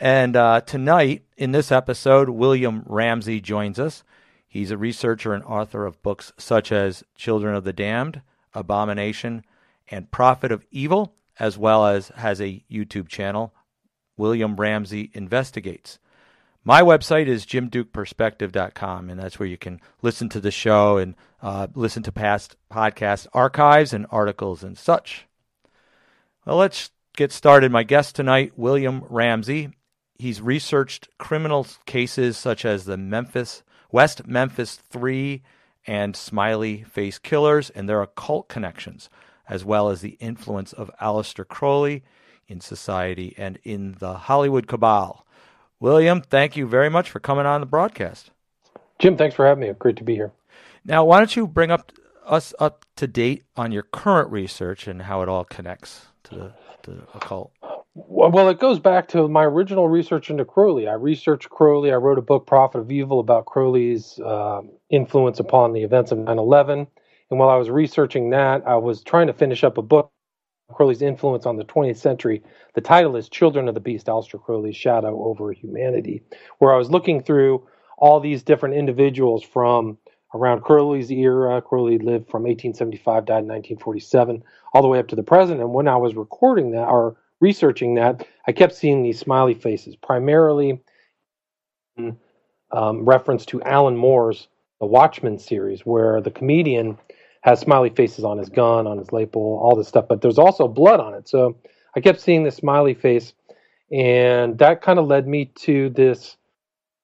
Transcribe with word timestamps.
And 0.00 0.34
uh, 0.34 0.62
tonight, 0.62 1.24
in 1.36 1.52
this 1.52 1.70
episode, 1.70 2.30
William 2.30 2.84
Ramsey 2.86 3.38
joins 3.38 3.78
us. 3.78 4.02
He's 4.48 4.70
a 4.70 4.78
researcher 4.78 5.34
and 5.34 5.44
author 5.44 5.84
of 5.84 6.02
books 6.02 6.32
such 6.38 6.72
as 6.72 7.04
Children 7.16 7.54
of 7.54 7.64
the 7.64 7.74
Damned, 7.74 8.22
Abomination, 8.54 9.44
and 9.88 10.10
Prophet 10.10 10.50
of 10.50 10.64
Evil, 10.70 11.14
as 11.38 11.58
well 11.58 11.86
as 11.86 12.08
has 12.16 12.40
a 12.40 12.64
YouTube 12.70 13.08
channel, 13.08 13.52
William 14.16 14.56
Ramsey 14.56 15.10
Investigates. 15.12 15.98
My 16.64 16.80
website 16.80 17.26
is 17.26 17.44
jimdukeperspective.com, 17.44 19.10
and 19.10 19.20
that's 19.20 19.38
where 19.38 19.48
you 19.48 19.58
can 19.58 19.80
listen 20.00 20.30
to 20.30 20.40
the 20.40 20.50
show 20.50 20.96
and 20.96 21.14
uh, 21.42 21.66
listen 21.74 22.02
to 22.04 22.12
past 22.12 22.56
podcast 22.72 23.26
archives 23.34 23.92
and 23.92 24.06
articles 24.10 24.62
and 24.62 24.76
such. 24.78 25.26
Well, 26.46 26.56
let's 26.56 26.90
get 27.16 27.32
started. 27.32 27.70
My 27.70 27.82
guest 27.82 28.16
tonight, 28.16 28.52
William 28.56 29.04
Ramsey. 29.08 29.70
He's 30.20 30.42
researched 30.42 31.08
criminal 31.16 31.66
cases 31.86 32.36
such 32.36 32.66
as 32.66 32.84
the 32.84 32.98
Memphis 32.98 33.62
West 33.90 34.26
Memphis 34.26 34.76
Three 34.76 35.42
and 35.86 36.14
Smiley 36.14 36.82
Face 36.82 37.18
Killers 37.18 37.70
and 37.70 37.88
their 37.88 38.02
occult 38.02 38.46
connections, 38.46 39.08
as 39.48 39.64
well 39.64 39.88
as 39.88 40.02
the 40.02 40.18
influence 40.20 40.74
of 40.74 40.90
Aleister 41.00 41.48
Crowley 41.48 42.02
in 42.46 42.60
society 42.60 43.34
and 43.38 43.58
in 43.64 43.96
the 43.98 44.12
Hollywood 44.12 44.66
cabal. 44.66 45.24
William, 45.80 46.20
thank 46.20 46.54
you 46.54 46.66
very 46.66 46.90
much 46.90 47.10
for 47.10 47.18
coming 47.18 47.46
on 47.46 47.60
the 47.60 47.66
broadcast. 47.66 48.30
Jim, 48.98 49.16
thanks 49.16 49.34
for 49.34 49.46
having 49.46 49.66
me. 49.66 49.72
Great 49.78 49.96
to 49.96 50.04
be 50.04 50.16
here. 50.16 50.32
Now, 50.84 51.02
why 51.02 51.18
don't 51.18 51.34
you 51.34 51.46
bring 51.46 51.70
up 51.70 51.92
us 52.26 52.52
up 52.58 52.84
to 52.96 53.06
date 53.06 53.44
on 53.56 53.72
your 53.72 53.84
current 53.84 54.30
research 54.30 54.86
and 54.86 55.00
how 55.00 55.22
it 55.22 55.30
all 55.30 55.44
connects 55.44 56.08
to 56.24 56.34
the, 56.34 56.52
to 56.82 56.90
the 56.90 57.02
occult? 57.14 57.52
Well, 58.08 58.48
it 58.48 58.60
goes 58.60 58.78
back 58.78 59.08
to 59.08 59.28
my 59.28 59.44
original 59.44 59.88
research 59.88 60.30
into 60.30 60.44
Crowley. 60.44 60.88
I 60.88 60.94
researched 60.94 61.50
Crowley. 61.50 61.92
I 61.92 61.96
wrote 61.96 62.18
a 62.18 62.22
book, 62.22 62.46
Prophet 62.46 62.78
of 62.78 62.92
Evil, 62.92 63.20
about 63.20 63.46
Crowley's 63.46 64.18
uh, 64.20 64.62
influence 64.90 65.40
upon 65.40 65.72
the 65.72 65.82
events 65.82 66.12
of 66.12 66.18
9 66.18 66.38
11. 66.38 66.86
And 67.30 67.38
while 67.38 67.48
I 67.50 67.56
was 67.56 67.70
researching 67.70 68.30
that, 68.30 68.66
I 68.66 68.76
was 68.76 69.02
trying 69.02 69.28
to 69.28 69.32
finish 69.34 69.64
up 69.64 69.78
a 69.78 69.82
book, 69.82 70.12
Crowley's 70.72 71.02
influence 71.02 71.46
on 71.46 71.56
the 71.56 71.64
20th 71.64 71.98
century. 71.98 72.42
The 72.74 72.82
title 72.82 73.16
is 73.16 73.28
Children 73.28 73.68
of 73.68 73.74
the 73.74 73.80
Beast 73.80 74.06
Aleister 74.06 74.42
Crowley's 74.42 74.76
Shadow 74.76 75.24
Over 75.24 75.52
Humanity, 75.52 76.22
where 76.58 76.74
I 76.74 76.78
was 76.78 76.90
looking 76.90 77.22
through 77.22 77.66
all 77.98 78.20
these 78.20 78.42
different 78.42 78.76
individuals 78.76 79.44
from 79.44 79.98
around 80.34 80.62
Crowley's 80.62 81.10
era. 81.10 81.62
Crowley 81.62 81.98
lived 81.98 82.30
from 82.30 82.44
1875, 82.44 83.26
died 83.26 83.44
in 83.44 83.48
1947, 83.48 84.42
all 84.74 84.82
the 84.82 84.88
way 84.88 84.98
up 85.00 85.08
to 85.08 85.16
the 85.16 85.22
present. 85.24 85.60
And 85.60 85.72
when 85.74 85.88
I 85.88 85.96
was 85.96 86.16
recording 86.16 86.72
that, 86.72 86.88
or 86.88 87.16
researching 87.40 87.94
that, 87.96 88.26
I 88.46 88.52
kept 88.52 88.74
seeing 88.74 89.02
these 89.02 89.18
smiley 89.18 89.54
faces, 89.54 89.96
primarily 89.96 90.80
in 91.96 92.16
um, 92.72 93.04
reference 93.04 93.44
to 93.46 93.62
Alan 93.62 93.96
Moore's 93.96 94.48
The 94.80 94.86
Watchmen 94.86 95.38
series, 95.38 95.80
where 95.84 96.20
the 96.20 96.30
comedian 96.30 96.98
has 97.42 97.60
smiley 97.60 97.90
faces 97.90 98.24
on 98.24 98.38
his 98.38 98.48
gun, 98.48 98.86
on 98.86 98.98
his 98.98 99.12
label, 99.12 99.58
all 99.62 99.74
this 99.76 99.88
stuff, 99.88 100.06
but 100.08 100.20
there's 100.20 100.38
also 100.38 100.68
blood 100.68 101.00
on 101.00 101.14
it. 101.14 101.28
So 101.28 101.56
I 101.96 102.00
kept 102.00 102.20
seeing 102.20 102.44
this 102.44 102.56
smiley 102.56 102.94
face, 102.94 103.32
and 103.90 104.58
that 104.58 104.82
kind 104.82 104.98
of 104.98 105.06
led 105.06 105.26
me 105.26 105.46
to 105.60 105.90
this 105.90 106.36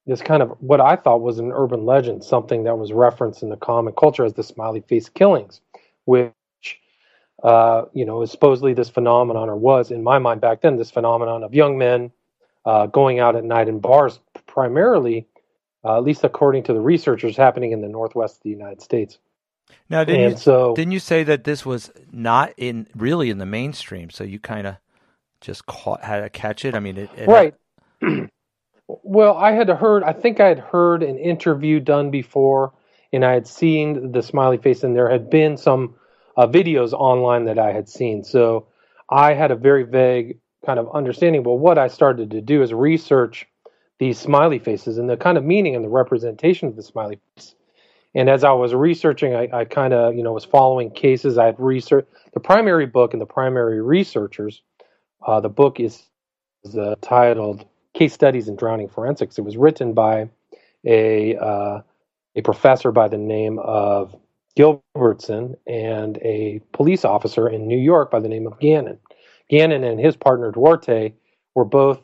this 0.07 0.23
kind 0.23 0.41
of 0.41 0.51
what 0.61 0.81
I 0.81 0.95
thought 0.95 1.21
was 1.21 1.41
an 1.41 1.51
urban 1.53 1.85
legend, 1.85 2.23
something 2.23 2.63
that 2.63 2.79
was 2.79 2.93
referenced 2.93 3.43
in 3.43 3.49
the 3.49 3.57
common 3.57 3.93
culture 3.93 4.25
as 4.25 4.35
the 4.35 4.45
smiley 4.45 4.81
face 4.89 5.09
killings, 5.09 5.61
which 6.05 6.31
uh, 7.43 7.85
you 7.93 8.05
know, 8.05 8.23
is 8.23 8.31
supposedly 8.31 8.75
this 8.75 8.89
phenomenon, 8.89 9.49
or 9.49 9.57
was 9.57 9.91
in 9.91 10.03
my 10.03 10.19
mind 10.19 10.41
back 10.41 10.63
then, 10.63 10.77
this 10.77 10.91
phenomenon 10.91 11.43
of 11.43 11.55
young 11.55 11.79
men 11.79 12.11
uh, 12.65 12.87
going 12.87 13.21
out 13.21 13.37
at 13.37 13.45
night 13.45 13.69
in 13.69 13.79
bars, 13.79 14.19
primarily, 14.47 15.27
uh, 15.85 15.97
at 15.97 16.03
least 16.03 16.25
according 16.25 16.65
to 16.65 16.73
the 16.73 16.81
researchers, 16.81 17.37
happening 17.37 17.73
in 17.73 17.81
the 17.81 17.89
northwest 17.89 18.37
of 18.37 18.43
the 18.43 18.51
United 18.51 18.81
States. 18.83 19.19
Now, 19.89 20.05
didn't 20.05 20.31
you, 20.31 20.37
so 20.37 20.75
didn't 20.75 20.93
you 20.93 21.01
say 21.01 21.25
that 21.25 21.45
this 21.45 21.67
was 21.67 21.91
not 22.13 22.53
in 22.57 22.87
really 22.95 23.31
in 23.31 23.39
the 23.39 23.47
mainstream? 23.47 24.11
So 24.11 24.25
you 24.25 24.39
kind 24.39 24.67
of 24.67 24.77
just 25.41 25.67
caught 25.67 26.03
had 26.03 26.21
to 26.21 26.31
catch 26.31 26.65
it. 26.65 26.75
I 26.75 26.81
mean, 26.81 26.97
it, 26.97 27.11
it 27.17 27.29
right. 27.29 27.55
Had... 28.01 28.31
well, 28.89 29.37
I 29.37 29.53
had 29.53 29.69
heard. 29.69 30.03
I 30.03 30.13
think 30.13 30.41
I 30.41 30.49
had 30.49 30.59
heard 30.59 31.03
an 31.03 31.19
interview 31.19 31.81
done 31.81 32.11
before, 32.11 32.73
and 33.13 33.25
I 33.25 33.33
had 33.33 33.47
seen 33.47 34.13
the 34.13 34.23
smiley 34.23 34.59
face, 34.59 34.83
and 34.83 34.95
there 34.95 35.11
had 35.11 35.31
been 35.31 35.57
some 35.57 35.97
uh, 36.37 36.47
videos 36.47 36.93
online 36.93 37.45
that 37.45 37.59
I 37.59 37.73
had 37.73 37.89
seen. 37.89 38.25
So 38.25 38.67
I 39.11 39.35
had 39.35 39.51
a 39.51 39.57
very 39.57 39.85
vague 39.85 40.39
kind 40.65 40.79
of 40.79 40.89
understanding. 40.93 41.43
But 41.43 41.55
what 41.55 41.79
I 41.79 41.89
started 41.89 42.31
to 42.33 42.41
do 42.41 42.63
is 42.63 42.73
research 42.73 43.47
these 43.99 44.19
smiley 44.19 44.59
faces 44.59 44.99
and 44.99 45.09
the 45.09 45.17
kind 45.17 45.39
of 45.39 45.45
meaning 45.45 45.75
and 45.75 45.85
the 45.85 45.89
representation 45.89 46.69
of 46.69 46.77
the 46.77 46.83
smiley 46.83 47.19
face. 47.35 47.55
And 48.15 48.29
as 48.31 48.45
I 48.45 48.53
was 48.53 48.75
researching, 48.75 49.35
I, 49.35 49.49
I 49.53 49.65
kind 49.65 49.93
of, 49.93 50.15
you 50.17 50.23
know, 50.23 50.33
was 50.33 50.45
following 50.45 50.91
cases. 50.91 51.39
I 51.39 51.47
had 51.47 51.57
researched 51.59 52.09
the 52.33 52.41
primary 52.41 52.87
book 52.87 53.13
and 53.13 53.21
the 53.21 53.27
primary 53.27 53.81
researchers. 53.83 54.63
Uh, 55.27 55.41
the 55.41 55.49
book 55.49 55.81
is, 55.81 56.03
is 56.65 56.77
uh, 56.77 56.95
titled 57.03 57.67
"Case 57.95 58.15
Studies 58.15 58.49
in 58.49 58.57
Drowning 58.57 58.89
Forensics." 58.89 59.39
It 59.39 59.43
was 59.43 59.57
written 59.57 59.93
by 59.93 60.31
a 60.85 61.37
uh, 61.37 61.81
a 62.37 62.43
professor 62.43 62.91
by 62.93 63.09
the 63.09 63.19
name 63.19 63.59
of 63.59 64.15
Gilbertson 64.57 65.57
and 65.67 66.19
a 66.19 66.61
police 66.73 67.05
officer 67.05 67.49
in 67.49 67.67
New 67.67 67.79
York 67.79 68.11
by 68.11 68.21
the 68.21 68.29
name 68.29 68.47
of 68.47 68.59
Gannon. 68.59 68.99
Gannon 69.51 69.85
and 69.85 70.01
his 70.01 70.17
partner 70.17 70.51
Duarte 70.51 71.13
were 71.55 71.65
both 71.65 72.01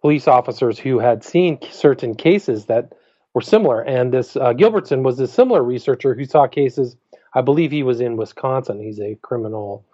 police 0.00 0.26
officers 0.26 0.78
who 0.78 0.98
had 0.98 1.22
seen 1.22 1.58
certain 1.70 2.14
cases 2.14 2.66
that 2.66 2.94
were 3.34 3.42
similar. 3.42 3.82
And 3.82 4.12
this 4.12 4.36
uh, 4.36 4.52
Gilbertson 4.52 5.02
was 5.02 5.20
a 5.20 5.28
similar 5.28 5.62
researcher 5.62 6.14
who 6.14 6.24
saw 6.24 6.46
cases. 6.46 6.96
I 7.34 7.42
believe 7.42 7.70
he 7.70 7.82
was 7.82 8.00
in 8.00 8.16
Wisconsin. 8.16 8.80
He's 8.80 8.98
a 8.98 9.16
criminal 9.22 9.84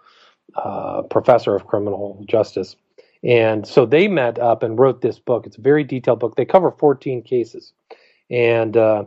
uh, 0.55 1.03
professor 1.03 1.55
of 1.55 1.67
criminal 1.67 2.23
justice. 2.27 2.77
And 3.23 3.67
so 3.67 3.85
they 3.85 4.07
met 4.07 4.39
up 4.39 4.63
and 4.63 4.79
wrote 4.79 5.01
this 5.01 5.19
book. 5.19 5.45
It's 5.45 5.57
a 5.57 5.61
very 5.61 5.83
detailed 5.83 6.19
book. 6.19 6.35
They 6.35 6.45
cover 6.45 6.71
14 6.71 7.21
cases. 7.23 7.73
And 8.29 8.77
uh, 8.77 9.05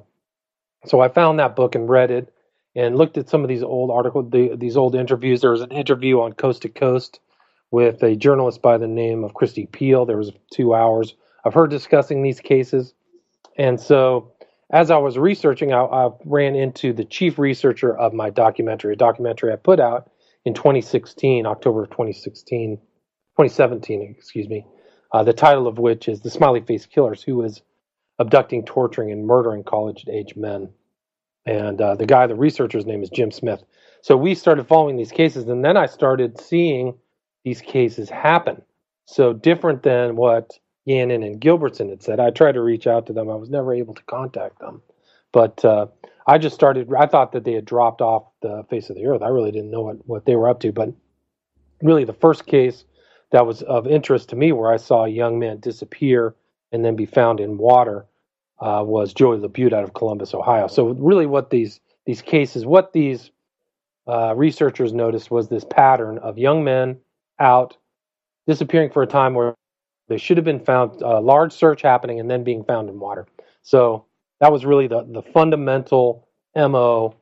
so 0.85 1.01
I 1.01 1.09
found 1.09 1.39
that 1.39 1.57
book 1.57 1.75
and 1.75 1.89
read 1.89 2.11
it 2.11 2.33
and 2.75 2.97
looked 2.97 3.19
at 3.19 3.29
some 3.29 3.43
of 3.43 3.49
these 3.49 3.63
old 3.63 3.91
articles, 3.91 4.31
the, 4.31 4.57
these 4.57 4.77
old 4.77 4.95
interviews. 4.95 5.41
There 5.41 5.51
was 5.51 5.61
an 5.61 5.73
interview 5.73 6.21
on 6.21 6.33
Coast 6.33 6.63
to 6.63 6.69
Coast 6.69 7.21
with 7.71 8.03
a 8.03 8.17
journalist 8.17 8.63
by 8.63 8.79
the 8.79 8.89
name 8.89 9.25
of 9.25 9.35
Kristi 9.35 9.69
Piehl. 9.69 10.07
There 10.07 10.17
was 10.17 10.33
two 10.53 10.75
hours 10.75 11.15
of 11.45 11.55
her 11.55 11.67
discussing 11.67 12.23
these 12.23 12.41
cases, 12.41 12.95
and 13.57 13.81
so 13.81 14.33
as 14.71 14.91
I 14.91 14.99
was 14.99 15.19
researching, 15.19 15.73
I, 15.73 15.81
I 15.83 16.11
ran 16.25 16.55
into 16.55 16.93
the 16.93 17.05
chief 17.05 17.39
researcher 17.39 17.97
of 17.97 18.13
my 18.13 18.31
documentary, 18.31 18.93
a 18.93 18.97
documentary 18.97 19.53
I 19.53 19.57
put 19.57 19.81
out 19.81 20.11
in 20.45 20.55
2016, 20.55 21.47
October 21.47 21.83
of 21.83 21.91
2016, 21.91 22.77
2017, 22.77 24.15
excuse 24.17 24.49
me. 24.49 24.67
Uh, 25.13 25.25
the 25.25 25.33
title 25.33 25.67
of 25.67 25.79
which 25.79 26.09
is 26.09 26.21
"The 26.21 26.31
Smiley 26.31 26.61
Face 26.61 26.87
Killers," 26.87 27.23
who 27.23 27.43
is 27.43 27.63
abducting, 28.21 28.65
torturing, 28.65 29.11
and 29.11 29.27
murdering 29.27 29.65
college-age 29.65 30.37
men 30.37 30.71
and 31.47 31.81
uh, 31.81 31.95
the 31.95 32.07
guy, 32.07 32.27
the 32.27 32.35
researcher's 32.35 32.87
name 32.87 33.03
is 33.03 33.11
Jim 33.11 33.31
Smith. 33.31 33.63
So 34.03 34.17
we 34.17 34.35
started 34.35 34.67
following 34.67 34.97
these 34.97 35.13
cases, 35.13 35.49
and 35.49 35.65
then 35.65 35.77
I 35.77 35.87
started 35.87 36.41
seeing 36.41 36.95
these 37.45 37.61
cases 37.61 38.09
happen. 38.09 38.63
So 39.07 39.33
different 39.33 39.83
than 39.83 40.17
what 40.17 40.59
Gannon 40.87 41.23
and 41.23 41.41
Gilbertson 41.41 41.91
had 41.91 42.03
said. 42.03 42.21
I 42.21 42.31
tried 42.31 42.53
to 42.53 42.63
reach 42.63 42.87
out 42.87 43.07
to 43.07 43.13
them. 43.13 43.29
I 43.29 43.35
was 43.35 43.51
never 43.51 43.75
able 43.75 43.95
to 43.95 44.03
contact 44.05 44.59
them, 44.59 44.83
but 45.33 45.65
uh, 45.65 45.87
I 46.27 46.39
just 46.39 46.55
started. 46.55 46.93
I 46.99 47.07
thought 47.07 47.33
that 47.33 47.45
they 47.45 47.53
had 47.53 47.65
dropped 47.65 48.01
off 48.01 48.25
the 48.43 48.65
face 48.71 48.91
of 48.91 48.97
the 48.97 49.07
earth. 49.07 49.23
I 49.23 49.29
really 49.29 49.53
didn't 49.53 49.71
know 49.71 49.83
what, 49.83 49.97
what 50.07 50.27
they 50.27 50.37
were 50.37 50.49
up 50.49 50.61
to. 50.61 50.73
But 50.73 50.93
really, 51.83 52.05
the 52.05 52.13
first 52.13 52.47
case 52.47 52.85
that 53.33 53.47
was 53.47 53.63
of 53.63 53.87
interest 53.87 54.31
to 54.31 54.37
me, 54.37 54.53
where 54.53 54.73
I 54.73 54.77
saw 54.77 55.05
a 55.05 55.09
young 55.09 55.39
man 55.39 55.61
disappear 55.61 56.35
and 56.73 56.85
then 56.85 56.97
be 56.97 57.07
found 57.07 57.41
in 57.41 57.59
water, 57.59 58.07
uh, 58.61 58.83
was 58.85 59.15
Joey 59.15 59.39
Labute 59.39 59.73
out 59.73 59.85
of 59.85 59.95
Columbus, 59.95 60.35
Ohio. 60.35 60.67
So 60.69 60.89
really, 60.89 61.27
what 61.27 61.51
these 61.51 61.81
these 62.07 62.23
cases, 62.23 62.67
what 62.67 62.93
these 62.93 63.31
uh, 64.07 64.35
researchers 64.37 64.93
noticed 64.93 65.31
was 65.31 65.49
this 65.49 65.65
pattern 65.65 66.19
of 66.19 66.39
young 66.39 66.65
men 66.65 66.99
out 67.39 67.77
disappearing 68.47 68.91
for 68.91 69.03
a 69.03 69.07
time 69.07 69.35
where 69.35 69.55
they 70.09 70.19
should 70.19 70.37
have 70.37 70.45
been 70.45 70.65
found, 70.65 71.01
a 71.03 71.21
large 71.21 71.53
search 71.53 71.83
happening, 71.83 72.19
and 72.19 72.31
then 72.31 72.43
being 72.43 72.65
found 72.65 72.89
in 72.89 72.99
water. 72.99 73.27
So 73.63 74.07
that 74.41 74.53
was 74.53 74.65
really 74.65 74.87
the 74.87 75.07
the 75.09 75.23
fundamental 75.23 76.27
mo 76.57 77.15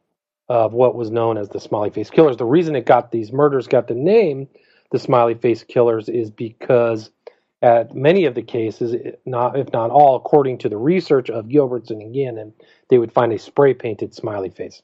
of 0.48 0.72
what 0.72 0.94
was 0.94 1.10
known 1.10 1.36
as 1.36 1.50
the 1.50 1.60
smiley 1.60 1.90
face 1.90 2.10
killers. 2.10 2.36
The 2.36 2.44
reason 2.46 2.74
it 2.74 2.86
got 2.86 3.12
these 3.12 3.32
murders 3.32 3.68
got 3.68 3.86
the 3.88 3.94
name 3.94 4.48
the 4.90 4.98
smiley 4.98 5.34
face 5.34 5.62
killers 5.62 6.08
is 6.08 6.30
because 6.30 7.10
at 7.60 7.94
many 7.94 8.24
of 8.24 8.34
the 8.34 8.42
cases, 8.42 8.94
not 9.26 9.58
if 9.58 9.72
not 9.72 9.90
all, 9.90 10.16
according 10.16 10.58
to 10.58 10.68
the 10.68 10.76
research 10.76 11.28
of 11.30 11.46
Gilbertson 11.46 12.00
and 12.00 12.14
Gannon, 12.14 12.54
they 12.88 12.98
would 12.98 13.12
find 13.12 13.32
a 13.32 13.38
spray 13.38 13.74
painted 13.74 14.14
smiley 14.14 14.50
face. 14.50 14.82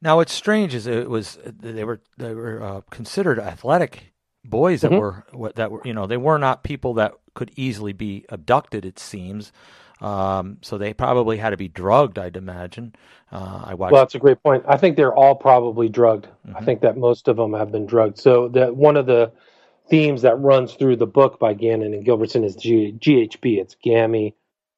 Now, 0.00 0.16
what's 0.16 0.32
strange 0.32 0.74
is 0.74 0.86
it 0.86 1.10
was 1.10 1.38
they 1.44 1.84
were 1.84 2.00
they 2.16 2.34
were 2.34 2.62
uh, 2.62 2.80
considered 2.90 3.38
athletic 3.38 4.12
boys 4.44 4.82
that 4.82 4.92
mm-hmm. 4.92 5.36
were 5.36 5.52
that 5.56 5.70
were 5.70 5.82
you 5.84 5.92
know 5.92 6.06
they 6.06 6.16
were 6.16 6.38
not 6.38 6.62
people 6.62 6.94
that 6.94 7.14
could 7.34 7.50
easily 7.56 7.92
be 7.92 8.24
abducted. 8.28 8.84
It 8.84 8.98
seems. 8.98 9.52
Um, 10.00 10.58
so 10.62 10.78
they 10.78 10.94
probably 10.94 11.38
had 11.38 11.50
to 11.50 11.56
be 11.56 11.66
drugged, 11.66 12.20
I'd 12.20 12.36
imagine. 12.36 12.94
Uh, 13.32 13.64
I 13.64 13.74
watched. 13.74 13.92
Well, 13.92 14.02
that's 14.02 14.14
a 14.14 14.20
great 14.20 14.40
point. 14.44 14.62
I 14.68 14.76
think 14.76 14.96
they're 14.96 15.14
all 15.14 15.34
probably 15.34 15.88
drugged. 15.88 16.26
Mm-hmm. 16.46 16.56
I 16.56 16.60
think 16.60 16.82
that 16.82 16.96
most 16.96 17.26
of 17.26 17.36
them 17.36 17.52
have 17.54 17.72
been 17.72 17.86
drugged. 17.86 18.18
So 18.18 18.46
that 18.50 18.76
one 18.76 18.96
of 18.96 19.06
the 19.06 19.32
themes 19.88 20.22
that 20.22 20.38
runs 20.40 20.74
through 20.74 20.96
the 20.96 21.06
book 21.06 21.38
by 21.38 21.54
Gannon 21.54 21.94
and 21.94 22.04
Gilbertson 22.04 22.44
is 22.44 22.56
G- 22.56 22.96
GHB. 22.98 23.58
It's 23.58 23.76
gamma 23.82 24.30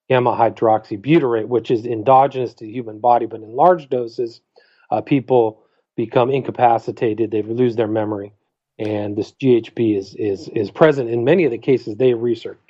gamma 0.08 0.32
hydroxybutyrate, 0.32 1.46
which 1.46 1.70
is 1.70 1.86
endogenous 1.86 2.54
to 2.54 2.64
the 2.64 2.72
human 2.72 2.98
body, 2.98 3.26
but 3.26 3.40
in 3.42 3.54
large 3.54 3.88
doses, 3.88 4.40
uh, 4.90 5.00
people 5.00 5.62
become 5.96 6.30
incapacitated. 6.30 7.30
They 7.30 7.42
lose 7.42 7.76
their 7.76 7.86
memory, 7.86 8.32
and 8.78 9.16
this 9.16 9.32
GHB 9.32 9.96
is 9.96 10.14
is 10.14 10.48
is 10.48 10.70
present 10.70 11.10
in 11.10 11.24
many 11.24 11.44
of 11.44 11.50
the 11.50 11.58
cases 11.58 11.96
they 11.96 12.14
researched. 12.14 12.60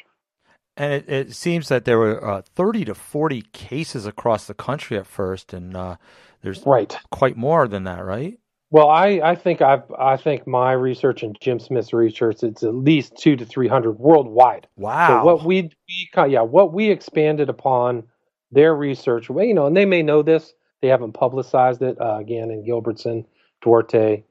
And 0.77 0.95
it, 0.95 1.09
it 1.09 1.35
seems 1.35 1.69
that 1.69 1.85
there 1.85 1.99
were 1.99 2.25
uh, 2.25 2.43
30 2.55 2.87
to 2.87 2.95
40 2.95 3.43
cases 3.53 4.07
across 4.07 4.47
the 4.47 4.55
country 4.55 4.97
at 4.97 5.07
first, 5.07 5.53
and 5.53 5.77
uh, 5.77 5.97
there's 6.43 6.65
right. 6.65 6.97
quite 7.11 7.37
more 7.37 7.69
than 7.69 7.85
that, 7.85 8.05
right? 8.05 8.40
Well, 8.73 8.89
I, 8.89 9.21
I 9.23 9.35
think 9.35 9.63
I've 9.63 9.91
I 9.99 10.17
think 10.17 10.47
my 10.47 10.73
research 10.73 11.25
and 11.25 11.37
Jim 11.41 11.59
Smith's 11.59 11.93
research 11.93 12.45
it's 12.45 12.63
at 12.63 12.75
least 12.75 13.17
two 13.17 13.35
to 13.37 13.45
three 13.45 13.67
hundred 13.67 13.99
worldwide. 13.99 14.69
Wow. 14.77 15.09
So 15.09 15.25
what 15.25 15.45
we, 15.45 15.71
we 15.89 16.11
yeah 16.29 16.43
what 16.43 16.73
we 16.73 16.91
expanded 16.91 17.49
upon 17.49 18.05
their 18.53 18.75
research, 18.75 19.29
well, 19.29 19.45
you 19.45 19.55
know, 19.55 19.67
and 19.67 19.77
they 19.77 19.85
may 19.85 20.03
know 20.03 20.23
this, 20.23 20.55
they 20.83 20.89
haven't 20.89 21.13
publicized 21.13 21.83
it 21.83 22.01
uh, 22.01 22.19
again 22.19 22.51
in 22.51 22.65
Gilbertson, 22.65 23.25
Duarte, 23.61 24.25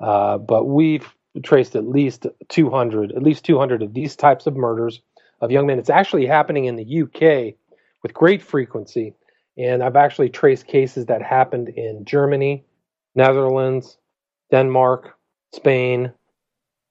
uh, 0.00 0.38
but 0.38 0.64
we've 0.64 1.14
traced 1.42 1.76
at 1.76 1.86
least 1.86 2.26
two 2.48 2.70
hundred, 2.70 3.12
at 3.12 3.22
least 3.22 3.44
two 3.44 3.58
hundred 3.58 3.82
of 3.82 3.92
these 3.92 4.16
types 4.16 4.46
of 4.46 4.56
murders 4.56 5.02
of 5.42 5.50
young 5.50 5.66
men. 5.66 5.78
It's 5.78 5.90
actually 5.90 6.24
happening 6.24 6.64
in 6.64 6.76
the 6.76 7.02
UK 7.02 7.56
with 8.02 8.14
great 8.14 8.40
frequency, 8.40 9.14
and 9.58 9.82
I've 9.82 9.96
actually 9.96 10.30
traced 10.30 10.66
cases 10.66 11.06
that 11.06 11.20
happened 11.20 11.68
in 11.68 12.06
Germany 12.06 12.64
Netherlands, 13.14 13.98
Denmark, 14.50 15.16
Spain, 15.54 16.12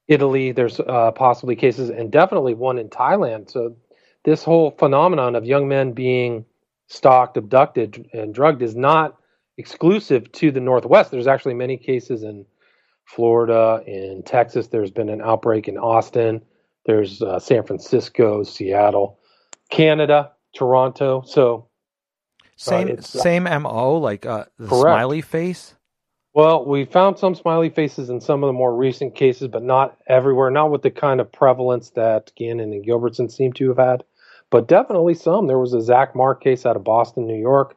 Italy. 0.08 0.52
There's 0.52 0.80
uh, 0.80 1.12
possibly 1.12 1.56
cases, 1.56 1.90
and 1.90 2.12
definitely 2.12 2.54
one 2.54 2.78
in 2.78 2.90
Thailand. 2.90 3.50
So 3.50 3.76
this 4.24 4.44
whole 4.44 4.72
phenomenon 4.72 5.36
of 5.36 5.46
young 5.46 5.68
men 5.68 5.94
being 5.94 6.46
stalked, 6.88 7.38
abducted, 7.38 8.10
and 8.14 8.34
drugged 8.34 8.62
is 8.62 8.76
not 8.76 9.18
exclusive 9.58 10.32
to 10.34 10.52
the 10.52 10.60
Northwest. 10.60 11.12
There's 11.12 11.28
actually 11.28 11.54
many 11.54 11.78
cases 11.78 12.24
in 12.24 12.46
Florida, 13.06 13.84
in 13.88 14.24
Texas. 14.24 14.68
There's 14.68 14.92
been 14.92 15.10
an 15.10 15.22
outbreak 15.22 15.68
in 15.68 15.78
Austin. 15.78 16.42
There's 16.86 17.22
uh, 17.22 17.40
San 17.40 17.64
Francisco, 17.64 18.44
Seattle, 18.44 19.20
Canada, 19.70 20.32
Toronto. 20.56 21.24
So 21.26 21.68
same 22.56 22.98
uh, 22.98 23.02
same 23.02 23.44
mo 23.44 23.98
like 23.98 24.26
uh, 24.26 24.46
the 24.58 24.68
correct. 24.68 24.82
smiley 24.82 25.22
face. 25.22 25.76
Well, 26.34 26.66
we 26.66 26.86
found 26.86 27.20
some 27.20 27.36
smiley 27.36 27.70
faces 27.70 28.10
in 28.10 28.22
some 28.22 28.42
of 28.42 28.48
the 28.48 28.54
more 28.54 28.74
recent 28.74 29.16
cases, 29.16 29.50
but 29.50 29.64
not 29.64 29.98
everywhere. 30.08 30.50
Not 30.50 30.72
with 30.72 30.82
the 30.82 30.92
kind 30.92 31.20
of 31.20 31.32
prevalence 31.32 31.90
that 31.92 32.32
Gannon 32.38 32.72
and 32.72 32.86
Gilbertson 32.86 33.30
seem 33.30 33.52
to 33.54 33.68
have 33.68 33.78
had, 33.78 34.04
but 34.50 34.68
definitely 34.68 35.14
some. 35.14 35.48
There 35.48 35.60
was 35.60 35.74
a 35.74 35.82
Zach 35.82 36.16
Mark 36.16 36.42
case 36.42 36.66
out 36.66 36.78
of 36.78 36.86
Boston, 36.86 37.28
New 37.28 37.40
York. 37.40 37.76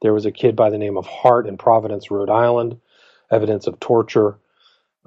There 0.00 0.12
was 0.12 0.26
a 0.26 0.32
kid 0.32 0.56
by 0.56 0.68
the 0.68 0.78
name 0.78 0.96
of 0.96 1.06
Hart 1.06 1.46
in 1.46 1.56
Providence, 1.56 2.10
Rhode 2.10 2.30
Island. 2.30 2.80
Evidence 3.30 3.68
of 3.68 3.78
torture. 3.78 4.36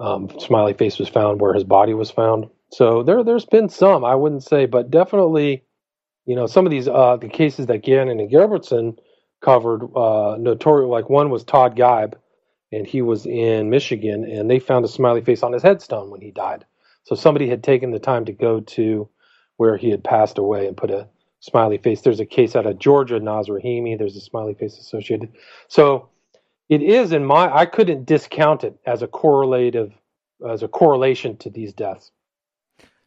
Um, 0.00 0.30
smiley 0.40 0.72
face 0.72 0.98
was 0.98 1.08
found 1.08 1.40
where 1.40 1.54
his 1.54 1.64
body 1.64 1.92
was 1.92 2.10
found. 2.10 2.48
So 2.70 3.02
there, 3.02 3.22
there's 3.22 3.44
been 3.44 3.68
some. 3.68 4.04
I 4.04 4.14
wouldn't 4.14 4.42
say, 4.42 4.64
but 4.64 4.90
definitely, 4.90 5.64
you 6.24 6.34
know, 6.34 6.46
some 6.46 6.64
of 6.64 6.70
these 6.70 6.88
uh, 6.88 7.18
the 7.20 7.28
cases 7.28 7.66
that 7.66 7.82
Gannon 7.82 8.20
and 8.20 8.30
Gilbertson 8.30 8.98
covered, 9.42 9.84
uh, 9.94 10.36
notorious. 10.38 10.88
Like 10.88 11.10
one 11.10 11.28
was 11.28 11.44
Todd 11.44 11.76
Geib 11.76 12.16
and 12.76 12.86
he 12.86 13.00
was 13.00 13.26
in 13.26 13.70
Michigan, 13.70 14.24
and 14.24 14.50
they 14.50 14.58
found 14.58 14.84
a 14.84 14.88
smiley 14.88 15.22
face 15.22 15.42
on 15.42 15.52
his 15.52 15.62
headstone 15.62 16.10
when 16.10 16.20
he 16.20 16.30
died. 16.30 16.64
So 17.04 17.14
somebody 17.14 17.48
had 17.48 17.64
taken 17.64 17.90
the 17.90 17.98
time 17.98 18.26
to 18.26 18.32
go 18.32 18.60
to 18.60 19.08
where 19.56 19.76
he 19.76 19.90
had 19.90 20.04
passed 20.04 20.38
away 20.38 20.66
and 20.66 20.76
put 20.76 20.90
a 20.90 21.08
smiley 21.40 21.78
face. 21.78 22.02
There's 22.02 22.20
a 22.20 22.26
case 22.26 22.54
out 22.54 22.66
of 22.66 22.78
Georgia, 22.78 23.18
Naz 23.18 23.48
Rahimi. 23.48 23.96
There's 23.96 24.16
a 24.16 24.20
smiley 24.20 24.54
face 24.54 24.78
associated. 24.78 25.32
So 25.68 26.10
it 26.68 26.82
is 26.82 27.12
in 27.12 27.24
my. 27.24 27.54
I 27.54 27.64
couldn't 27.64 28.04
discount 28.04 28.64
it 28.64 28.78
as 28.84 29.00
a 29.00 29.06
correlative, 29.06 29.92
as 30.46 30.62
a 30.62 30.68
correlation 30.68 31.36
to 31.38 31.50
these 31.50 31.72
deaths. 31.72 32.10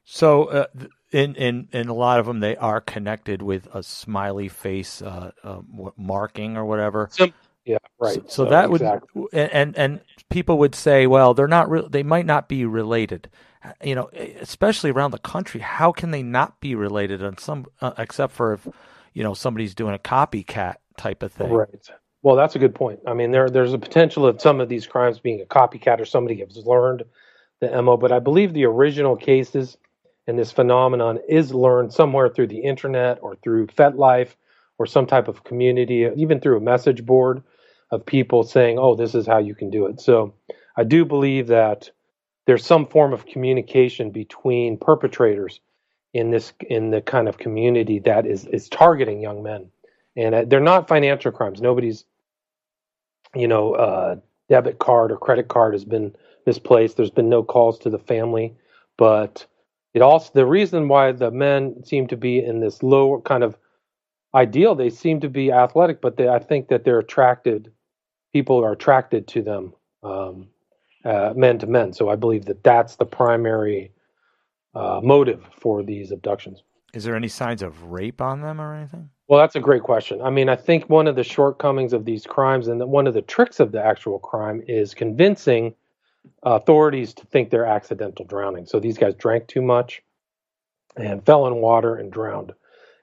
So 0.04 0.46
uh, 0.46 0.66
in 1.12 1.36
in 1.36 1.68
in 1.72 1.90
a 1.90 1.94
lot 1.94 2.20
of 2.20 2.26
them, 2.26 2.40
they 2.40 2.56
are 2.58 2.82
connected 2.82 3.44
with 3.44 3.68
a 3.74 3.84
smiley 3.84 4.48
face 4.48 5.04
uh, 5.04 5.32
uh, 5.44 5.62
marking 5.96 6.58
or 6.58 6.66
whatever. 6.66 7.10
Sim- 7.12 7.34
yeah, 7.70 7.78
right. 8.00 8.16
So, 8.16 8.46
so, 8.46 8.46
that 8.46 8.72
exactly. 8.72 9.22
would 9.22 9.34
and 9.36 9.78
and 9.78 10.02
people 10.30 10.58
would 10.58 10.74
say, 10.74 11.06
well, 11.06 11.36
they're 11.36 11.48
not. 11.48 11.70
Re- 11.70 11.88
they 11.88 12.02
might 12.02 12.26
not 12.26 12.50
be 12.50 12.66
related. 12.66 13.30
You 13.84 13.94
know, 13.94 14.10
especially 14.40 14.90
around 14.90 15.12
the 15.12 15.20
country, 15.20 15.60
how 15.62 15.92
can 15.92 16.10
they 16.10 16.24
not 16.24 16.60
be 16.62 16.74
related? 16.74 17.24
On 17.24 17.38
some, 17.38 17.68
uh, 17.80 17.92
except 18.00 18.34
for 18.34 18.54
if 18.54 18.68
you 19.14 19.22
know 19.22 19.36
somebody's 19.36 19.76
doing 19.76 19.94
a 19.94 20.00
copycat 20.00 20.78
type 20.98 21.22
of 21.22 21.32
thing. 21.32 21.52
Right. 21.52 21.90
Well, 22.24 22.36
that's 22.36 22.56
a 22.56 22.60
good 22.60 22.74
point. 22.74 23.02
I 23.06 23.14
mean, 23.14 23.30
there 23.30 23.52
there's 23.52 23.74
a 23.74 23.78
potential 23.78 24.26
of 24.26 24.42
some 24.42 24.60
of 24.60 24.68
these 24.68 24.88
crimes 24.88 25.20
being 25.20 25.40
a 25.40 25.46
copycat 25.46 26.00
or 26.00 26.06
somebody 26.06 26.40
has 26.40 26.58
learned 26.66 27.04
the 27.60 27.82
MO, 27.84 27.98
but 27.98 28.12
I 28.12 28.18
believe 28.18 28.54
the 28.54 28.66
original 28.66 29.16
cases 29.16 29.78
and 30.26 30.40
this 30.40 30.52
phenomenon 30.52 31.20
is 31.30 31.54
learned 31.54 31.94
somewhere 31.94 32.30
through 32.30 32.48
the 32.48 32.62
internet 32.62 33.20
or 33.22 33.36
through 33.36 33.68
FetLife 33.68 34.30
or 34.80 34.88
some 34.88 35.06
type 35.06 35.28
of 35.28 35.44
community, 35.44 36.10
even 36.16 36.40
through 36.40 36.58
a 36.58 36.62
message 36.62 37.06
board 37.06 37.44
of 37.92 38.06
people 38.06 38.44
saying, 38.44 38.78
"Oh, 38.80 38.96
this 38.96 39.16
is 39.16 39.28
how 39.28 39.40
you 39.40 39.56
can 39.56 39.70
do 39.70 39.88
it." 39.88 40.00
So 40.00 40.34
I 40.78 40.84
do 40.84 41.06
believe 41.06 41.48
that 41.48 41.90
there's 42.46 42.66
some 42.66 42.88
form 42.88 43.14
of 43.14 43.26
communication 43.26 44.12
between 44.12 44.78
perpetrators 44.78 45.60
in 46.14 46.32
this 46.32 46.54
in 46.68 46.90
the 46.90 47.02
kind 47.02 47.28
of 47.28 47.38
community 47.38 48.00
that 48.00 48.26
is 48.26 48.46
is 48.48 48.70
targeting 48.70 49.22
young 49.22 49.44
men, 49.44 49.70
and 50.16 50.36
uh, 50.36 50.46
they're 50.48 50.60
not 50.60 50.88
financial 50.88 51.32
crimes. 51.32 51.62
Nobody's, 51.62 52.06
you 53.36 53.48
know, 53.48 53.74
uh, 53.74 54.16
debit 54.50 54.80
card 54.80 55.12
or 55.12 55.18
credit 55.18 55.48
card 55.48 55.74
has 55.74 55.86
been 55.86 56.16
misplaced. 56.46 56.98
There's 56.98 57.12
been 57.12 57.30
no 57.30 57.44
calls 57.44 57.78
to 57.80 57.90
the 57.90 58.00
family, 58.00 58.56
but 58.98 59.46
it 59.94 60.02
also 60.02 60.32
the 60.34 60.46
reason 60.46 60.88
why 60.88 61.12
the 61.12 61.32
men 61.32 61.84
seem 61.84 62.08
to 62.08 62.18
be 62.18 62.40
in 62.40 62.60
this 62.60 62.82
low 62.82 63.22
kind 63.22 63.44
of 63.44 63.58
ideal. 64.34 64.76
They 64.76 64.90
seem 64.90 65.20
to 65.22 65.30
be 65.30 65.52
athletic, 65.52 66.02
but 66.02 66.18
they, 66.18 66.28
I 66.28 66.40
think 66.40 66.70
that 66.70 66.84
they're 66.84 67.00
attracted 67.00 67.72
people 68.34 68.64
are 68.64 68.72
attracted 68.72 69.28
to 69.28 69.42
them 69.42 69.74
um, 70.04 70.48
uh, 71.06 71.34
men 71.36 71.60
to 71.60 71.68
men. 71.68 71.94
So 71.94 72.10
I 72.10 72.16
believe 72.16 72.46
that 72.46 72.64
that's 72.64 72.96
the 72.96 73.06
primary 73.06 73.92
uh, 74.76 75.02
motive 75.04 75.46
for 75.60 75.84
these 75.84 76.12
abductions. 76.12 76.62
Is 76.94 77.04
there 77.04 77.16
any 77.16 77.28
signs 77.28 77.62
of 77.62 77.84
rape 77.84 78.22
on 78.22 78.42
them 78.42 78.60
or 78.60 78.76
anything? 78.76 79.10
Well, 79.28 79.40
that's 79.40 79.56
a 79.56 79.60
great 79.60 79.84
question. 79.84 80.22
I 80.22 80.32
mean, 80.32 80.50
I 80.50 80.56
think 80.56 80.90
one 80.90 81.08
of 81.08 81.16
the 81.16 81.24
shortcomings 81.24 81.94
of 81.94 82.06
these 82.06 82.26
crimes 82.26 82.68
and 82.68 82.82
one 82.90 83.06
of 83.06 83.14
the 83.14 83.22
tricks 83.22 83.60
of 83.60 83.72
the 83.72 83.84
actual 83.84 84.18
crime 84.18 84.64
is 84.68 84.96
convincing 84.96 85.76
authorities 86.44 87.14
to 87.14 87.26
think 87.28 87.50
they're 87.50 87.66
accidental 87.66 88.26
drowning. 88.26 88.66
So 88.66 88.80
these 88.80 88.98
guys 88.98 89.14
drank 89.16 89.48
too 89.48 89.62
much 89.62 90.02
and 90.98 91.24
fell 91.26 91.46
in 91.46 91.56
water 91.56 91.96
and 91.96 92.12
drowned. 92.12 92.54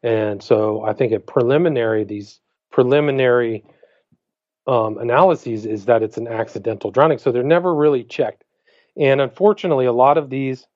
And 0.03 0.43
so 0.43 0.83
I 0.85 0.93
think 0.93 1.13
a 1.13 1.21
preliminary, 1.21 2.05
these 2.05 2.41
preliminary 2.71 3.65
um, 4.67 4.99
analyses 4.99 5.67
is 5.67 5.85
that 5.87 6.03
it's 6.03 6.17
an 6.17 6.29
accidental 6.29 6.91
drowning. 6.91 7.19
So 7.19 7.31
they're 7.33 7.43
never 7.43 7.75
really 7.75 8.05
checked. 8.05 8.45
And 8.97 9.21
unfortunately, 9.21 9.87
a 9.87 9.93
lot 9.93 10.19
of 10.19 10.31
these 10.31 10.67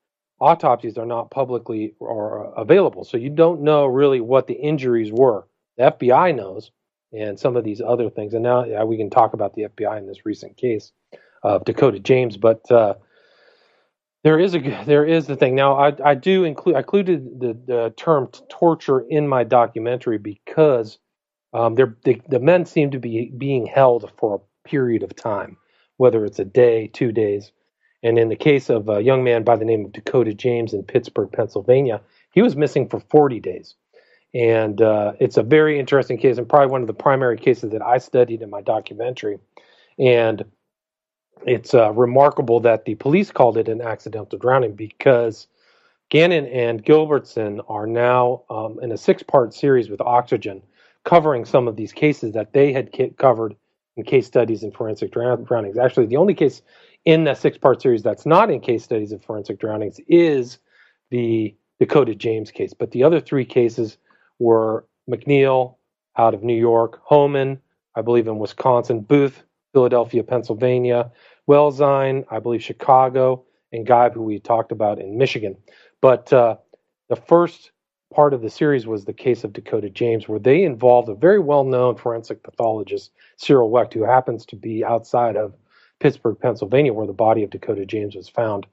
autopsies 0.40 0.96
are 0.96 1.06
not 1.06 1.30
publicly 1.30 1.94
or 1.98 2.52
available. 2.56 3.04
So 3.04 3.16
you 3.16 3.30
don't 3.30 3.62
know 3.62 3.86
really 3.86 4.20
what 4.20 4.46
the 4.46 4.54
injuries 4.54 5.10
were. 5.12 5.46
The 5.76 5.92
FBI 5.92 6.34
knows, 6.34 6.70
and 7.12 7.38
some 7.38 7.56
of 7.56 7.64
these 7.64 7.80
other 7.80 8.10
things. 8.10 8.34
And 8.34 8.42
now 8.42 8.64
yeah, 8.64 8.84
we 8.84 8.96
can 8.96 9.10
talk 9.10 9.34
about 9.34 9.54
the 9.54 9.64
FBI 9.64 9.98
in 9.98 10.06
this 10.06 10.24
recent 10.24 10.56
case 10.56 10.92
of 11.42 11.64
Dakota 11.64 11.98
James. 11.98 12.36
But 12.36 12.70
uh, 12.70 12.94
there 14.22 14.38
is 14.38 14.54
a 14.54 14.58
there 14.86 15.06
is 15.06 15.26
the 15.26 15.36
thing. 15.36 15.54
Now 15.54 15.74
I 15.74 15.92
I 16.04 16.14
do 16.14 16.44
include 16.44 16.76
I 16.76 16.80
included 16.80 17.40
the, 17.40 17.58
the 17.66 17.94
term 17.96 18.28
torture 18.48 19.00
in 19.00 19.26
my 19.26 19.44
documentary 19.44 20.18
because 20.18 20.98
um, 21.52 21.74
the, 21.74 21.94
the 22.28 22.38
men 22.38 22.64
seem 22.64 22.90
to 22.92 22.98
be 22.98 23.32
being 23.36 23.66
held 23.66 24.10
for 24.16 24.36
a 24.36 24.68
period 24.68 25.02
of 25.02 25.16
time, 25.16 25.56
whether 25.96 26.24
it's 26.24 26.38
a 26.38 26.44
day, 26.44 26.86
two 26.88 27.12
days. 27.12 27.52
And 28.02 28.18
in 28.18 28.28
the 28.28 28.36
case 28.36 28.70
of 28.70 28.88
a 28.88 29.02
young 29.02 29.24
man 29.24 29.42
by 29.42 29.56
the 29.56 29.64
name 29.64 29.84
of 29.84 29.92
Dakota 29.92 30.32
James 30.32 30.72
in 30.72 30.82
Pittsburgh, 30.84 31.30
Pennsylvania, 31.32 32.00
he 32.32 32.42
was 32.42 32.56
missing 32.56 32.88
for 32.88 33.00
40 33.00 33.40
days. 33.40 33.74
And 34.32 34.80
uh, 34.80 35.14
it's 35.18 35.36
a 35.36 35.42
very 35.42 35.78
interesting 35.78 36.16
case 36.16 36.38
and 36.38 36.48
probably 36.48 36.70
one 36.70 36.82
of 36.82 36.86
the 36.86 36.94
primary 36.94 37.36
cases 37.36 37.72
that 37.72 37.82
I 37.82 37.98
studied 37.98 38.42
in 38.42 38.48
my 38.48 38.62
documentary. 38.62 39.38
And 39.98 40.44
it's 41.46 41.74
uh, 41.74 41.92
remarkable 41.92 42.60
that 42.60 42.84
the 42.84 42.94
police 42.94 43.32
called 43.32 43.56
it 43.56 43.68
an 43.68 43.80
accidental 43.80 44.38
drowning 44.38 44.74
because 44.74 45.48
Gannon 46.10 46.46
and 46.46 46.84
Gilbertson 46.84 47.60
are 47.68 47.86
now 47.86 48.44
um, 48.50 48.78
in 48.82 48.92
a 48.92 48.96
six 48.96 49.22
part 49.22 49.52
series 49.52 49.88
with 49.90 50.00
Oxygen 50.00 50.62
covering 51.04 51.44
some 51.44 51.68
of 51.68 51.76
these 51.76 51.92
cases 51.92 52.32
that 52.34 52.52
they 52.52 52.72
had 52.72 52.90
covered 53.16 53.54
in 53.96 54.04
case 54.04 54.26
studies 54.26 54.62
and 54.62 54.74
forensic 54.74 55.12
drownings. 55.12 55.78
Actually, 55.78 56.06
the 56.06 56.16
only 56.16 56.34
case 56.34 56.62
in 57.04 57.24
that 57.24 57.38
six 57.38 57.56
part 57.56 57.80
series 57.80 58.02
that's 58.02 58.26
not 58.26 58.50
in 58.50 58.60
case 58.60 58.84
studies 58.84 59.12
of 59.12 59.22
forensic 59.24 59.58
drownings 59.58 60.00
is 60.08 60.58
the 61.10 61.54
Dakota 61.78 62.14
James 62.14 62.50
case. 62.50 62.74
But 62.74 62.90
the 62.90 63.02
other 63.02 63.20
three 63.20 63.44
cases 63.44 63.96
were 64.38 64.86
McNeil 65.08 65.76
out 66.16 66.34
of 66.34 66.42
New 66.42 66.56
York, 66.56 67.00
Homan, 67.02 67.60
I 67.94 68.02
believe 68.02 68.28
in 68.28 68.38
Wisconsin, 68.38 69.00
Booth, 69.00 69.42
Philadelphia, 69.72 70.22
Pennsylvania, 70.22 71.10
Wellzine, 71.48 72.24
I 72.30 72.38
believe 72.38 72.62
Chicago, 72.62 73.44
and 73.72 73.86
Guy, 73.86 74.10
who 74.10 74.22
we 74.22 74.38
talked 74.38 74.72
about 74.72 74.98
in 74.98 75.16
Michigan. 75.16 75.56
But 76.00 76.32
uh, 76.32 76.56
the 77.08 77.16
first 77.16 77.72
part 78.12 78.34
of 78.34 78.42
the 78.42 78.50
series 78.50 78.86
was 78.86 79.04
the 79.04 79.12
case 79.12 79.44
of 79.44 79.52
Dakota 79.52 79.88
James, 79.88 80.28
where 80.28 80.38
they 80.38 80.62
involved 80.62 81.08
a 81.08 81.14
very 81.14 81.38
well 81.38 81.64
known 81.64 81.96
forensic 81.96 82.42
pathologist, 82.42 83.10
Cyril 83.36 83.70
Wecht, 83.70 83.94
who 83.94 84.04
happens 84.04 84.44
to 84.46 84.56
be 84.56 84.84
outside 84.84 85.36
of 85.36 85.54
Pittsburgh, 86.00 86.38
Pennsylvania, 86.40 86.92
where 86.92 87.06
the 87.06 87.12
body 87.12 87.42
of 87.42 87.50
Dakota 87.50 87.86
James 87.86 88.16
was 88.16 88.28
found. 88.28 88.66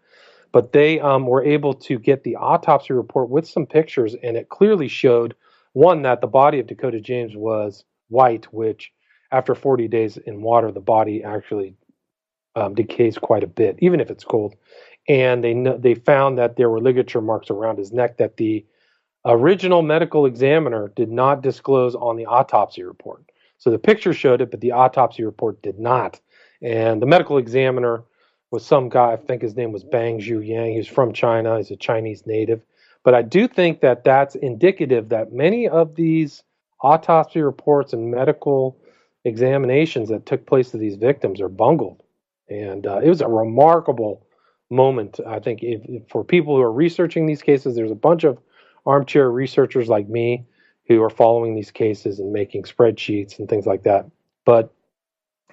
But 0.51 0.72
they 0.72 1.00
um, 1.00 1.27
were 1.27 1.44
able 1.44 1.74
to 1.74 2.00
get 2.00 2.24
the 2.24 2.38
autopsy 2.38 2.94
report 2.94 3.29
with 3.29 3.48
some 3.48 3.65
pictures, 3.65 4.15
and 4.24 4.38
it 4.38 4.50
clearly 4.50 4.88
showed 4.88 5.36
one, 5.74 6.01
that 6.01 6.22
the 6.22 6.27
body 6.27 6.60
of 6.60 6.65
Dakota 6.65 7.00
James 7.00 7.36
was 7.36 7.84
white, 8.08 8.51
which 8.51 8.91
after 9.32 9.53
40 9.53 9.88
days 9.88 10.17
in 10.17 10.41
water, 10.41 10.72
the 10.72 10.79
body 10.79 11.24
actually 11.24 11.75
um, 12.56 12.74
decays 12.74 13.17
quite 13.20 13.44
a 13.44 13.48
bit, 13.48 13.77
even 13.79 14.00
if 14.00 14.10
it's 14.10 14.24
cold. 14.24 14.56
And 15.08 15.44
they 15.44 15.53
they 15.77 15.94
found 15.94 16.39
that 16.39 16.56
there 16.56 16.70
were 16.70 16.82
ligature 16.82 17.22
marks 17.22 17.51
around 17.51 17.77
his 17.77 17.94
neck 17.94 18.17
that 18.17 18.38
the 18.38 18.65
original 19.26 19.82
medical 19.82 20.26
examiner 20.26 20.92
did 20.96 21.10
not 21.10 21.42
disclose 21.42 21.96
on 21.96 22.16
the 22.16 22.26
autopsy 22.26 22.84
report. 22.84 23.24
So 23.58 23.72
the 23.72 23.80
picture 23.80 24.14
showed 24.14 24.42
it, 24.42 24.52
but 24.52 24.62
the 24.62 24.72
autopsy 24.72 25.24
report 25.24 25.62
did 25.62 25.80
not. 25.80 26.20
And 26.62 27.02
the 27.02 27.06
medical 27.06 27.38
examiner 27.38 28.04
was 28.52 28.66
some 28.66 28.90
guy, 28.90 29.14
I 29.14 29.18
think 29.18 29.42
his 29.42 29.56
name 29.56 29.72
was 29.72 29.84
Bang 29.84 30.20
Zhu 30.20 30.46
Yang. 30.46 30.74
He's 30.74 30.88
from 30.88 31.14
China, 31.14 31.58
he's 31.58 31.72
a 31.72 31.76
Chinese 31.76 32.26
native. 32.26 32.62
But 33.04 33.14
I 33.14 33.22
do 33.22 33.48
think 33.48 33.82
that 33.82 34.04
that's 34.04 34.36
indicative 34.36 35.10
that 35.10 35.34
many 35.34 35.68
of 35.68 35.96
these 35.96 36.44
autopsy 36.82 37.42
reports 37.42 37.94
and 37.94 38.12
medical 38.12 38.78
examinations 39.26 40.10
that 40.10 40.26
took 40.26 40.46
place 40.46 40.72
to 40.72 40.78
these 40.78 40.96
victims 40.96 41.42
are 41.42 41.50
bungled. 41.50 42.04
And 42.50 42.88
uh, 42.88 43.00
it 43.04 43.10
was 43.10 43.22
a 43.22 43.28
remarkable 43.28 44.26
moment. 44.70 45.20
I 45.26 45.40
think 45.40 45.64
if, 45.64 45.82
if 45.86 46.04
for 46.10 46.24
people 46.24 46.56
who 46.56 46.62
are 46.62 46.72
researching 46.72 47.26
these 47.26 47.42
cases, 47.42 47.76
there's 47.76 47.92
a 47.92 47.96
bunch 47.96 48.24
of 48.24 48.38
armchair 48.88 49.29
researchers 49.29 49.89
like 49.89 50.08
me 50.08 50.46
who 50.88 51.03
are 51.03 51.10
following 51.10 51.56
these 51.56 51.72
cases 51.72 52.20
and 52.20 52.32
making 52.32 52.63
spreadsheets 52.63 53.39
and 53.39 53.50
things 53.50 53.65
like 53.65 53.84
that. 53.84 54.10
But 54.46 54.74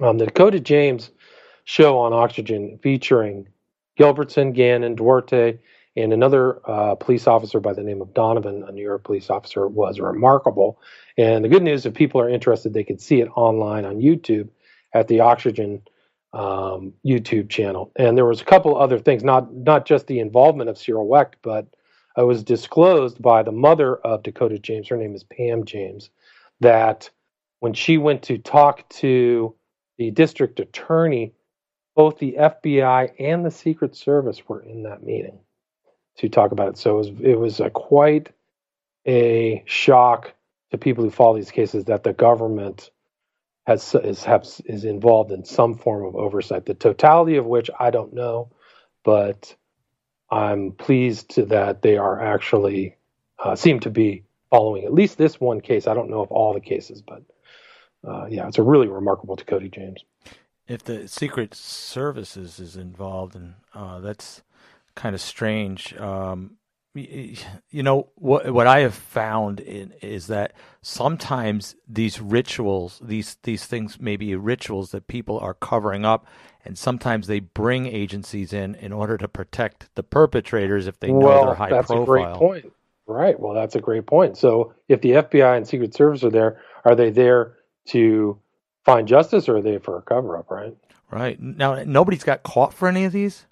um, 0.00 0.18
the 0.18 0.26
Dakota 0.26 0.60
James 0.60 1.10
show 1.64 1.98
on 1.98 2.12
Oxygen 2.12 2.78
featuring 2.82 3.48
Gilbertson, 3.98 4.54
Gannon, 4.54 4.94
Duarte, 4.94 5.58
and 5.96 6.12
another 6.12 6.60
uh, 6.68 6.94
police 6.96 7.26
officer 7.26 7.60
by 7.60 7.72
the 7.72 7.82
name 7.82 8.02
of 8.02 8.14
Donovan, 8.14 8.64
a 8.66 8.72
New 8.72 8.82
York 8.82 9.04
police 9.04 9.30
officer, 9.30 9.68
was 9.68 10.00
remarkable. 10.00 10.80
And 11.16 11.44
the 11.44 11.48
good 11.48 11.62
news, 11.62 11.86
if 11.86 11.94
people 11.94 12.20
are 12.20 12.28
interested, 12.28 12.72
they 12.74 12.84
can 12.84 12.98
see 12.98 13.20
it 13.20 13.28
online 13.36 13.84
on 13.84 14.00
YouTube 14.00 14.48
at 14.92 15.06
the 15.08 15.20
Oxygen 15.20 15.82
um, 16.32 16.92
YouTube 17.06 17.48
channel. 17.48 17.92
And 17.94 18.16
there 18.16 18.24
was 18.24 18.40
a 18.40 18.44
couple 18.44 18.76
other 18.76 18.98
things, 18.98 19.22
not 19.22 19.54
not 19.54 19.86
just 19.86 20.08
the 20.08 20.18
involvement 20.18 20.68
of 20.68 20.76
Cyril 20.76 21.06
Wecht, 21.06 21.36
but 21.42 21.66
it 22.16 22.26
was 22.26 22.44
disclosed 22.44 23.20
by 23.20 23.42
the 23.42 23.52
mother 23.52 23.96
of 23.96 24.22
Dakota 24.22 24.58
James. 24.58 24.88
Her 24.88 24.96
name 24.96 25.14
is 25.14 25.24
Pam 25.24 25.64
James. 25.64 26.10
That 26.60 27.10
when 27.60 27.72
she 27.72 27.98
went 27.98 28.22
to 28.24 28.38
talk 28.38 28.88
to 28.90 29.54
the 29.98 30.10
district 30.10 30.60
attorney, 30.60 31.32
both 31.96 32.18
the 32.18 32.36
FBI 32.38 33.12
and 33.18 33.44
the 33.44 33.50
Secret 33.50 33.96
Service 33.96 34.48
were 34.48 34.62
in 34.62 34.82
that 34.84 35.02
meeting 35.02 35.38
to 36.18 36.28
talk 36.28 36.52
about 36.52 36.68
it. 36.68 36.78
So 36.78 36.94
it 36.94 36.96
was, 36.96 37.08
it 37.20 37.38
was 37.38 37.60
a 37.60 37.70
quite 37.70 38.30
a 39.06 39.62
shock 39.66 40.34
to 40.70 40.78
people 40.78 41.04
who 41.04 41.10
follow 41.10 41.36
these 41.36 41.50
cases 41.50 41.84
that 41.86 42.04
the 42.04 42.12
government 42.12 42.90
has 43.66 43.94
is 43.94 44.24
has, 44.24 44.60
is 44.66 44.84
involved 44.84 45.32
in 45.32 45.44
some 45.44 45.74
form 45.74 46.04
of 46.04 46.16
oversight. 46.16 46.66
The 46.66 46.74
totality 46.74 47.36
of 47.36 47.46
which 47.46 47.70
I 47.78 47.90
don't 47.90 48.12
know, 48.12 48.50
but 49.04 49.54
I'm 50.30 50.72
pleased 50.72 51.36
that 51.36 51.82
they 51.82 51.96
are 51.96 52.20
actually 52.20 52.96
uh, 53.42 53.54
seem 53.56 53.80
to 53.80 53.90
be 53.90 54.24
following 54.50 54.84
at 54.84 54.92
least 54.92 55.18
this 55.18 55.40
one 55.40 55.60
case. 55.60 55.86
I 55.86 55.94
don't 55.94 56.10
know 56.10 56.20
of 56.20 56.30
all 56.30 56.54
the 56.54 56.60
cases, 56.60 57.02
but 57.02 57.22
uh, 58.06 58.26
yeah, 58.26 58.46
it's 58.46 58.58
a 58.58 58.62
really 58.62 58.88
remarkable 58.88 59.36
Dakota 59.36 59.68
James. 59.68 60.04
If 60.66 60.84
the 60.84 61.08
Secret 61.08 61.54
Services 61.54 62.58
is 62.58 62.76
involved, 62.76 63.36
and 63.36 63.54
uh, 63.74 64.00
that's 64.00 64.42
kind 64.94 65.14
of 65.14 65.20
strange. 65.20 65.94
Um, 65.98 66.56
you 66.94 67.82
know 67.82 68.08
what 68.14 68.52
what 68.52 68.66
I 68.66 68.80
have 68.80 68.94
found 68.94 69.60
in, 69.60 69.92
is 70.00 70.28
that 70.28 70.52
sometimes 70.80 71.74
these 71.88 72.20
rituals, 72.20 73.00
these 73.02 73.36
these 73.42 73.66
things 73.66 74.00
may 74.00 74.16
be 74.16 74.34
rituals 74.36 74.90
that 74.92 75.08
people 75.08 75.38
are 75.40 75.54
covering 75.54 76.04
up, 76.04 76.26
and 76.64 76.78
sometimes 76.78 77.26
they 77.26 77.40
bring 77.40 77.86
agencies 77.86 78.52
in 78.52 78.76
in 78.76 78.92
order 78.92 79.18
to 79.18 79.26
protect 79.26 79.88
the 79.96 80.04
perpetrators 80.04 80.86
if 80.86 81.00
they 81.00 81.08
know 81.08 81.18
well, 81.18 81.46
they're 81.46 81.54
high 81.54 81.70
that's 81.70 81.88
profile. 81.88 82.02
a 82.02 82.06
great 82.06 82.34
point. 82.34 82.72
Right. 83.06 83.38
Well, 83.38 83.54
that's 83.54 83.74
a 83.74 83.80
great 83.80 84.06
point. 84.06 84.36
So, 84.36 84.72
if 84.88 85.00
the 85.00 85.10
FBI 85.10 85.56
and 85.56 85.66
Secret 85.66 85.94
Service 85.94 86.24
are 86.24 86.30
there, 86.30 86.62
are 86.84 86.94
they 86.94 87.10
there 87.10 87.56
to 87.88 88.38
find 88.84 89.06
justice, 89.06 89.48
or 89.48 89.56
are 89.56 89.62
they 89.62 89.78
for 89.78 89.98
a 89.98 90.02
cover 90.02 90.38
up? 90.38 90.50
Right. 90.50 90.76
Right. 91.10 91.38
Now, 91.40 91.82
nobody's 91.84 92.24
got 92.24 92.42
caught 92.44 92.72
for 92.72 92.88
any 92.88 93.04
of 93.04 93.12
these. 93.12 93.46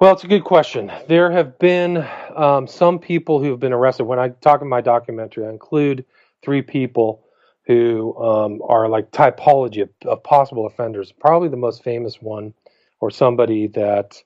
Well, 0.00 0.12
it's 0.12 0.24
a 0.24 0.28
good 0.28 0.42
question. 0.42 0.90
There 1.06 1.30
have 1.30 1.56
been 1.60 2.04
um, 2.34 2.66
some 2.66 2.98
people 2.98 3.38
who 3.38 3.50
have 3.50 3.60
been 3.60 3.72
arrested. 3.72 4.04
When 4.04 4.18
I 4.18 4.30
talk 4.30 4.60
in 4.60 4.68
my 4.68 4.80
documentary, 4.80 5.46
I 5.46 5.50
include 5.50 6.04
three 6.42 6.62
people 6.62 7.24
who 7.68 8.16
um, 8.20 8.60
are 8.68 8.88
like 8.88 9.12
typology 9.12 9.82
of, 9.82 9.90
of, 10.04 10.24
possible 10.24 10.66
offenders. 10.66 11.12
Probably 11.12 11.48
the 11.48 11.56
most 11.56 11.84
famous 11.84 12.20
one, 12.20 12.54
or 12.98 13.12
somebody 13.12 13.68
that 13.68 14.20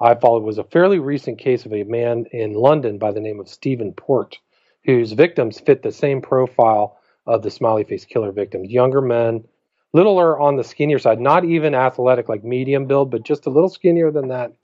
I 0.00 0.14
followed, 0.14 0.42
was 0.42 0.56
a 0.56 0.64
fairly 0.64 0.98
recent 0.98 1.38
case 1.38 1.66
of 1.66 1.74
a 1.74 1.84
man 1.84 2.24
in 2.32 2.54
London 2.54 2.96
by 2.96 3.12
the 3.12 3.20
name 3.20 3.40
of 3.40 3.48
Stephen 3.50 3.92
Port, 3.92 4.38
whose 4.86 5.12
victims 5.12 5.60
fit 5.60 5.82
the 5.82 5.92
same 5.92 6.22
profile 6.22 6.98
of 7.26 7.42
the 7.42 7.50
smiley 7.50 7.84
face 7.84 8.06
killer 8.06 8.32
victims. 8.32 8.70
Younger 8.70 9.02
men, 9.02 9.44
littler 9.92 10.40
on 10.40 10.56
the 10.56 10.64
skinnier 10.64 10.98
side, 10.98 11.20
not 11.20 11.44
even 11.44 11.74
athletic 11.74 12.30
like 12.30 12.42
medium 12.42 12.86
build, 12.86 13.10
but 13.10 13.22
just 13.22 13.44
a 13.44 13.50
little 13.50 13.68
skinnier 13.68 14.10
than 14.10 14.28
that 14.28 14.54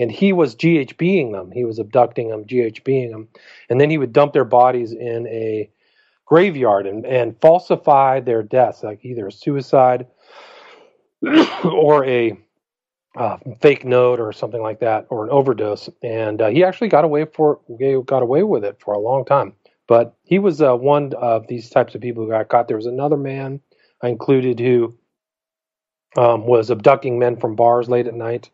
and 0.00 0.10
he 0.10 0.32
was 0.32 0.56
GHBing 0.56 1.32
them. 1.32 1.50
He 1.50 1.64
was 1.64 1.78
abducting 1.78 2.28
them, 2.28 2.44
GHBing 2.44 3.10
them, 3.10 3.28
and 3.68 3.80
then 3.80 3.90
he 3.90 3.98
would 3.98 4.12
dump 4.12 4.32
their 4.32 4.44
bodies 4.44 4.92
in 4.92 5.26
a 5.26 5.70
graveyard 6.24 6.86
and, 6.86 7.04
and 7.04 7.38
falsify 7.40 8.20
their 8.20 8.42
deaths, 8.42 8.82
like 8.82 9.04
either 9.04 9.26
a 9.26 9.32
suicide 9.32 10.06
or 11.64 12.04
a 12.06 12.38
uh, 13.16 13.36
fake 13.60 13.84
note 13.84 14.20
or 14.20 14.32
something 14.32 14.62
like 14.62 14.80
that, 14.80 15.06
or 15.10 15.24
an 15.24 15.30
overdose. 15.30 15.90
And 16.02 16.40
uh, 16.40 16.48
he 16.48 16.64
actually 16.64 16.88
got 16.88 17.04
away 17.04 17.26
for 17.26 17.60
got 18.06 18.22
away 18.22 18.42
with 18.44 18.64
it 18.64 18.78
for 18.80 18.94
a 18.94 19.00
long 19.00 19.24
time. 19.24 19.54
But 19.86 20.16
he 20.22 20.38
was 20.38 20.62
uh, 20.62 20.76
one 20.76 21.12
of 21.14 21.48
these 21.48 21.68
types 21.68 21.94
of 21.96 22.00
people 22.00 22.24
who 22.24 22.30
got 22.30 22.48
caught. 22.48 22.68
There 22.68 22.76
was 22.76 22.86
another 22.86 23.16
man 23.16 23.60
I 24.00 24.08
included 24.08 24.60
who 24.60 24.96
um, 26.16 26.46
was 26.46 26.70
abducting 26.70 27.18
men 27.18 27.36
from 27.36 27.56
bars 27.56 27.88
late 27.88 28.06
at 28.06 28.14
night 28.14 28.50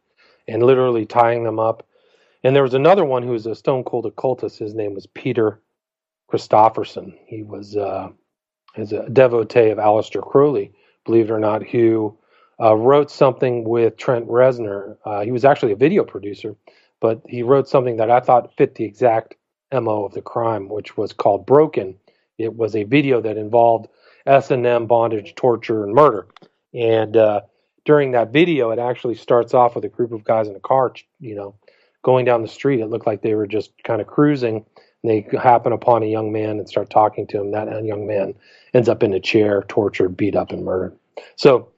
and 0.49 0.63
literally 0.63 1.07
tying 1.07 1.45
them 1.45 1.59
up. 1.59 1.87
And 2.45 2.55
there 2.55 2.63
was 2.63 2.75
another 2.75 3.05
one 3.05 3.23
who 3.23 3.31
was 3.31 3.47
a 3.47 3.55
stone 3.55 3.85
cold 3.85 4.07
occultist. 4.07 4.59
His 4.59 4.75
name 4.75 4.95
was 4.95 5.07
Peter 5.07 5.61
Christopherson. 6.29 7.17
He 7.27 7.43
was 7.43 7.77
uh, 7.77 8.11
a 8.77 9.11
devotee 9.11 9.71
of 9.71 9.79
Aleister 9.79 10.23
Crowley, 10.23 10.73
believe 11.05 11.31
it 11.31 11.33
or 11.33 11.41
not, 11.41 11.67
who 11.67 12.17
uh, 12.61 12.75
wrote 12.75 13.11
something 13.11 13.65
with 13.65 13.97
Trent 13.97 14.27
Reznor. 14.29 14.97
Uh, 15.05 15.21
he 15.23 15.33
was 15.33 15.45
actually 15.45 15.73
a 15.73 15.77
video 15.77 16.05
producer, 16.05 16.57
but 17.01 17.21
he 17.27 17.43
wrote 17.43 17.69
something 17.69 17.97
that 17.97 18.11
I 18.11 18.21
thought 18.21 18.55
fit 18.57 18.75
the 18.75 18.85
exact 18.85 19.35
mo 19.73 20.05
of 20.05 20.15
the 20.15 20.23
crime, 20.23 20.69
which 20.69 20.97
was 20.97 21.13
called 21.13 21.47
Broken. 21.47 21.97
It 22.39 22.57
was 22.57 22.77
a 22.77 22.85
video 22.85 23.21
that 23.21 23.37
involved 23.37 23.89
S 24.27 24.51
and 24.51 24.67
M, 24.67 24.87
bondage, 24.87 25.35
torture, 25.35 25.85
and 25.85 25.95
murder. 25.95 26.27
And 26.75 27.17
uh, 27.17 27.43
during 27.87 28.11
that 28.13 28.33
video, 28.33 28.71
it 28.71 28.79
actually 28.79 29.15
starts 29.15 29.55
off 29.55 29.75
with 29.75 29.85
a 29.85 29.89
group 29.89 30.13
of 30.13 30.25
guys 30.25 30.49
in 30.49 30.55
a 30.57 30.61
car, 30.61 30.93
you 31.19 31.35
know, 31.35 31.55
going 32.03 32.27
down 32.27 32.43
the 32.43 32.49
street. 32.49 32.81
It 32.81 32.89
looked 32.91 33.07
like 33.07 33.23
they 33.23 33.35
were 33.35 33.47
just 33.47 33.73
kind 33.85 34.03
of 34.03 34.07
cruising. 34.07 34.67
They 35.03 35.27
happen 35.41 35.73
upon 35.73 36.03
a 36.03 36.07
young 36.07 36.33
man 36.33 36.59
and 36.59 36.69
start 36.69 36.91
talking 36.91 37.27
to 37.29 37.41
him. 37.41 37.53
That 37.53 37.85
young 37.85 38.07
man 38.07 38.35
ends 38.75 38.91
up 38.91 39.03
in 39.03 39.15
a 39.15 39.21
chair, 39.21 39.65
tortured, 39.69 40.17
beat 40.17 40.37
up, 40.37 40.51
and 40.51 40.65
murdered. 40.65 40.95
So 41.37 41.71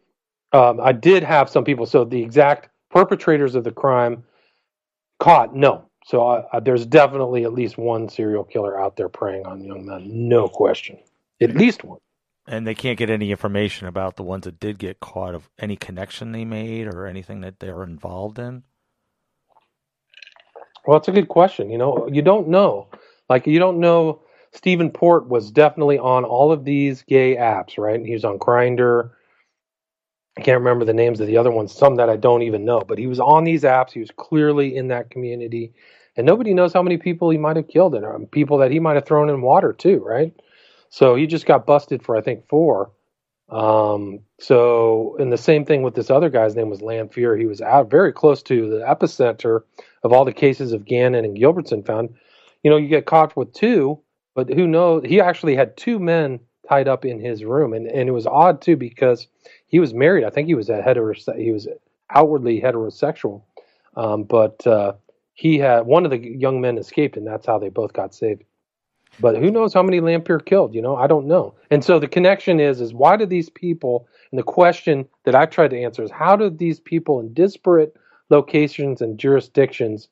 Um, 0.52 0.80
I 0.80 0.92
did 0.92 1.22
have 1.24 1.50
some 1.50 1.62
people. 1.62 1.84
So 1.84 2.04
the 2.04 2.22
exact 2.22 2.70
perpetrators 2.90 3.54
of 3.54 3.64
the 3.64 3.70
crime 3.70 4.24
caught, 5.20 5.54
no. 5.54 5.84
So 6.06 6.46
there's 6.62 6.86
definitely 6.86 7.44
at 7.44 7.52
least 7.52 7.76
one 7.76 8.08
serial 8.08 8.44
killer 8.44 8.80
out 8.80 8.96
there 8.96 9.10
preying 9.10 9.44
on 9.44 9.62
young 9.62 9.84
men, 9.84 10.08
no 10.28 10.48
question. 10.48 10.98
At 11.42 11.54
least 11.54 11.84
one. 11.84 11.98
And 12.48 12.66
they 12.66 12.74
can't 12.74 12.98
get 12.98 13.10
any 13.10 13.30
information 13.30 13.88
about 13.88 14.16
the 14.16 14.24
ones 14.24 14.46
that 14.46 14.60
did 14.60 14.78
get 14.78 15.00
caught 15.00 15.36
of 15.36 15.50
any 15.60 15.76
connection 15.76 16.32
they 16.32 16.46
made 16.46 16.88
or 16.88 17.06
anything 17.06 17.42
that 17.42 17.60
they're 17.60 17.84
involved 17.84 18.40
in. 18.40 18.64
Well, 20.86 20.98
it's 20.98 21.08
a 21.08 21.12
good 21.12 21.28
question. 21.28 21.70
You 21.70 21.78
know, 21.78 22.08
you 22.12 22.22
don't 22.22 22.48
know. 22.48 22.88
Like 23.28 23.46
you 23.46 23.58
don't 23.58 23.80
know. 23.80 24.22
Stephen 24.52 24.90
Port 24.90 25.28
was 25.28 25.50
definitely 25.52 25.98
on 25.98 26.24
all 26.24 26.52
of 26.52 26.64
these 26.64 27.02
gay 27.02 27.36
apps, 27.36 27.78
right? 27.78 28.04
He 28.04 28.14
was 28.14 28.24
on 28.24 28.38
Grindr. 28.38 29.10
I 30.38 30.42
can't 30.42 30.60
remember 30.60 30.84
the 30.84 30.94
names 30.94 31.20
of 31.20 31.28
the 31.28 31.36
other 31.38 31.50
ones. 31.50 31.74
Some 31.74 31.96
that 31.96 32.10
I 32.10 32.16
don't 32.16 32.42
even 32.42 32.64
know. 32.64 32.80
But 32.80 32.98
he 32.98 33.06
was 33.08 33.20
on 33.20 33.44
these 33.44 33.64
apps. 33.64 33.92
He 33.92 34.00
was 34.00 34.10
clearly 34.16 34.76
in 34.76 34.88
that 34.88 35.10
community, 35.10 35.74
and 36.16 36.26
nobody 36.26 36.54
knows 36.54 36.72
how 36.72 36.82
many 36.82 36.98
people 36.98 37.30
he 37.30 37.38
might 37.38 37.56
have 37.56 37.68
killed 37.68 37.94
and 37.94 38.06
um, 38.06 38.26
people 38.26 38.58
that 38.58 38.70
he 38.72 38.80
might 38.80 38.96
have 38.96 39.06
thrown 39.06 39.30
in 39.30 39.42
water 39.42 39.72
too, 39.72 40.02
right? 40.04 40.34
So 40.90 41.14
he 41.14 41.26
just 41.26 41.46
got 41.46 41.66
busted 41.66 42.02
for 42.02 42.16
I 42.16 42.20
think 42.20 42.48
four. 42.48 42.90
Um, 43.50 44.20
so, 44.38 45.16
and 45.18 45.32
the 45.32 45.38
same 45.38 45.64
thing 45.64 45.82
with 45.82 45.94
this 45.94 46.10
other 46.10 46.28
guy's 46.28 46.54
name 46.54 46.68
was 46.68 46.82
Lanphier. 46.82 47.36
He 47.36 47.46
was 47.46 47.62
out 47.62 47.90
very 47.90 48.12
close 48.12 48.42
to 48.42 48.68
the 48.68 48.80
epicenter 48.80 49.62
of 50.02 50.12
all 50.12 50.24
the 50.24 50.32
cases 50.32 50.72
of 50.72 50.84
Gannon 50.84 51.24
and 51.24 51.36
Gilbertson 51.36 51.86
found. 51.86 52.10
You 52.62 52.70
know, 52.70 52.76
you 52.76 52.88
get 52.88 53.06
caught 53.06 53.36
with 53.36 53.54
two, 53.54 54.00
but 54.34 54.50
who 54.50 54.66
knows? 54.66 55.04
He 55.06 55.20
actually 55.20 55.56
had 55.56 55.76
two 55.76 55.98
men 55.98 56.40
tied 56.68 56.88
up 56.88 57.04
in 57.04 57.20
his 57.20 57.44
room, 57.44 57.72
and 57.72 57.86
and 57.86 58.08
it 58.08 58.12
was 58.12 58.26
odd 58.26 58.60
too 58.60 58.76
because 58.76 59.26
he 59.66 59.80
was 59.80 59.94
married. 59.94 60.24
I 60.24 60.30
think 60.30 60.48
he 60.48 60.54
was 60.54 60.68
a 60.68 60.82
hetero. 60.82 61.14
He 61.36 61.52
was 61.52 61.68
outwardly 62.10 62.60
heterosexual, 62.60 63.42
um, 63.96 64.24
but 64.24 64.66
uh, 64.66 64.92
he 65.32 65.58
had 65.58 65.86
one 65.86 66.04
of 66.04 66.10
the 66.10 66.18
young 66.18 66.60
men 66.60 66.78
escaped, 66.78 67.16
and 67.16 67.26
that's 67.26 67.46
how 67.46 67.58
they 67.58 67.68
both 67.70 67.92
got 67.92 68.14
saved. 68.14 68.44
But 69.20 69.36
who 69.36 69.50
knows 69.50 69.74
how 69.74 69.82
many 69.82 70.00
Lanphier 70.00 70.38
killed? 70.38 70.74
You 70.74 70.82
know, 70.82 70.96
I 70.96 71.06
don't 71.06 71.26
know. 71.26 71.54
And 71.70 71.84
so 71.84 71.98
the 71.98 72.08
connection 72.08 72.60
is 72.60 72.80
is 72.80 72.94
why 72.94 73.16
do 73.16 73.26
these 73.26 73.50
people? 73.50 74.06
And 74.30 74.38
the 74.38 74.44
question 74.44 75.08
that 75.24 75.34
I 75.34 75.46
tried 75.46 75.70
to 75.70 75.80
answer 75.82 76.02
is 76.02 76.10
how 76.10 76.36
do 76.36 76.50
these 76.50 76.80
people 76.80 77.20
in 77.20 77.32
disparate 77.34 77.96
locations 78.30 79.00
and 79.00 79.18
jurisdictions, 79.18 80.08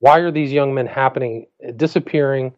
why 0.00 0.18
are 0.18 0.30
these 0.30 0.52
young 0.52 0.74
men 0.74 0.86
happening, 0.86 1.46
disappearing, 1.76 2.52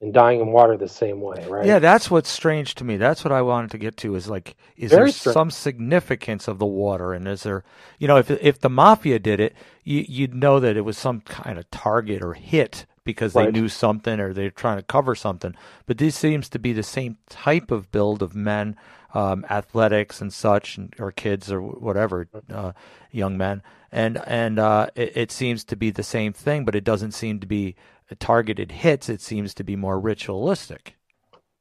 and 0.00 0.12
dying 0.12 0.40
in 0.40 0.52
water 0.52 0.76
the 0.76 0.88
same 0.88 1.20
way? 1.20 1.46
Right? 1.48 1.64
Yeah, 1.64 1.78
that's 1.78 2.10
what's 2.10 2.28
strange 2.28 2.74
to 2.76 2.84
me. 2.84 2.96
That's 2.96 3.24
what 3.24 3.32
I 3.32 3.42
wanted 3.42 3.70
to 3.70 3.78
get 3.78 3.96
to. 3.98 4.14
Is 4.16 4.28
like, 4.28 4.56
is 4.76 4.90
Very 4.90 5.04
there 5.04 5.12
strange. 5.12 5.34
some 5.34 5.50
significance 5.50 6.48
of 6.48 6.58
the 6.58 6.66
water? 6.66 7.14
And 7.14 7.26
is 7.26 7.44
there, 7.44 7.64
you 7.98 8.08
know, 8.08 8.18
if 8.18 8.30
if 8.30 8.60
the 8.60 8.70
mafia 8.70 9.18
did 9.18 9.40
it, 9.40 9.54
you, 9.84 10.04
you'd 10.06 10.34
know 10.34 10.60
that 10.60 10.76
it 10.76 10.82
was 10.82 10.98
some 10.98 11.20
kind 11.22 11.58
of 11.58 11.70
target 11.70 12.22
or 12.22 12.34
hit 12.34 12.86
because 13.04 13.34
right. 13.34 13.46
they 13.52 13.60
knew 13.60 13.68
something 13.68 14.18
or 14.18 14.32
they're 14.32 14.50
trying 14.50 14.78
to 14.78 14.82
cover 14.82 15.14
something. 15.14 15.54
But 15.86 15.98
this 15.98 16.16
seems 16.16 16.48
to 16.50 16.58
be 16.58 16.72
the 16.72 16.82
same 16.82 17.18
type 17.28 17.70
of 17.70 17.90
build 17.92 18.22
of 18.22 18.34
men, 18.34 18.76
um, 19.12 19.44
athletics 19.50 20.20
and 20.20 20.32
such, 20.32 20.76
and, 20.76 20.94
or 20.98 21.12
kids 21.12 21.52
or 21.52 21.60
whatever, 21.60 22.28
uh, 22.52 22.72
young 23.10 23.36
men, 23.36 23.62
and 23.92 24.20
and 24.26 24.58
uh, 24.58 24.88
it, 24.96 25.16
it, 25.16 25.30
seems 25.30 25.62
to 25.64 25.76
be 25.76 25.90
the 25.90 26.02
same 26.02 26.32
thing, 26.32 26.64
but 26.64 26.74
it 26.74 26.82
doesn't 26.82 27.12
seem 27.12 27.38
to 27.40 27.46
be 27.46 27.76
targeted 28.18 28.72
hits. 28.72 29.08
It 29.08 29.20
seems 29.20 29.54
to 29.54 29.64
be 29.64 29.76
more 29.76 30.00
ritualistic. 30.00 30.96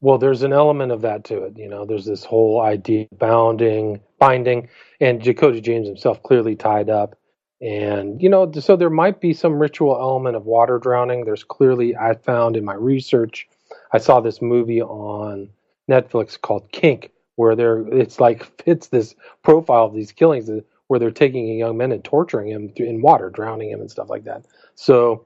Well, 0.01 0.17
there's 0.17 0.43
an 0.43 0.51
element 0.51 0.91
of 0.91 1.01
that 1.01 1.23
to 1.25 1.43
it. 1.43 1.57
You 1.57 1.69
know, 1.69 1.85
there's 1.85 2.05
this 2.05 2.25
whole 2.25 2.59
idea 2.59 3.07
of 3.11 3.19
bounding, 3.19 4.01
binding, 4.19 4.67
and 4.99 5.21
Dakota 5.21 5.61
James 5.61 5.87
himself 5.87 6.21
clearly 6.23 6.55
tied 6.55 6.89
up 6.89 7.17
and, 7.63 8.21
you 8.21 8.27
know, 8.27 8.51
so 8.51 8.75
there 8.75 8.89
might 8.89 9.21
be 9.21 9.33
some 9.33 9.57
ritual 9.57 9.97
element 9.97 10.35
of 10.35 10.45
water 10.45 10.77
drowning. 10.79 11.23
There's 11.23 11.45
clearly, 11.45 11.95
I 11.95 12.15
found 12.15 12.57
in 12.57 12.65
my 12.65 12.73
research, 12.73 13.47
I 13.93 13.99
saw 13.99 14.19
this 14.19 14.41
movie 14.41 14.81
on 14.81 15.47
Netflix 15.89 16.39
called 16.39 16.69
Kink, 16.73 17.11
where 17.37 17.55
there 17.55 17.87
it's 17.87 18.19
like 18.19 18.43
fits 18.65 18.87
this 18.87 19.15
profile 19.43 19.85
of 19.85 19.93
these 19.93 20.11
killings 20.11 20.49
where 20.87 20.99
they're 20.99 21.09
taking 21.09 21.49
a 21.49 21.53
young 21.57 21.77
man 21.77 21.93
and 21.93 22.03
torturing 22.03 22.49
him 22.49 22.73
in 22.75 23.01
water, 23.01 23.29
drowning 23.29 23.69
him 23.69 23.79
and 23.79 23.89
stuff 23.89 24.09
like 24.09 24.25
that. 24.25 24.45
So 24.75 25.25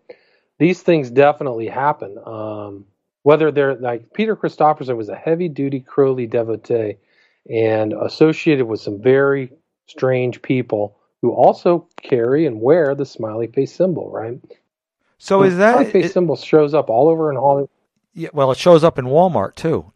these 0.59 0.83
things 0.83 1.09
definitely 1.09 1.67
happen. 1.67 2.19
Um, 2.23 2.85
whether 3.23 3.51
they're 3.51 3.75
like 3.75 4.13
Peter 4.13 4.35
Christopherson 4.35 4.95
was 4.95 5.09
a 5.09 5.15
heavy 5.15 5.49
duty 5.49 5.79
Crowley 5.79 6.27
devotee 6.27 6.97
and 7.49 7.93
associated 7.93 8.67
with 8.67 8.79
some 8.79 9.01
very 9.01 9.51
strange 9.87 10.43
people 10.43 10.99
who 11.21 11.31
also 11.31 11.87
carry 12.01 12.45
and 12.45 12.61
wear 12.61 12.95
the 12.95 13.05
smiley 13.05 13.47
face 13.47 13.73
symbol, 13.73 14.09
right? 14.11 14.39
So 15.17 15.41
the 15.41 15.47
is 15.47 15.57
that 15.57 15.73
smiley 15.73 15.91
face 15.91 16.05
it, 16.05 16.13
symbol 16.13 16.35
shows 16.35 16.73
up 16.73 16.89
all 16.89 17.09
over 17.09 17.31
in 17.31 17.37
Hollywood? 17.37 17.69
Yeah, 18.13 18.29
well, 18.33 18.51
it 18.51 18.57
shows 18.57 18.83
up 18.83 18.97
in 18.97 19.05
Walmart 19.05 19.55
too. 19.55 19.91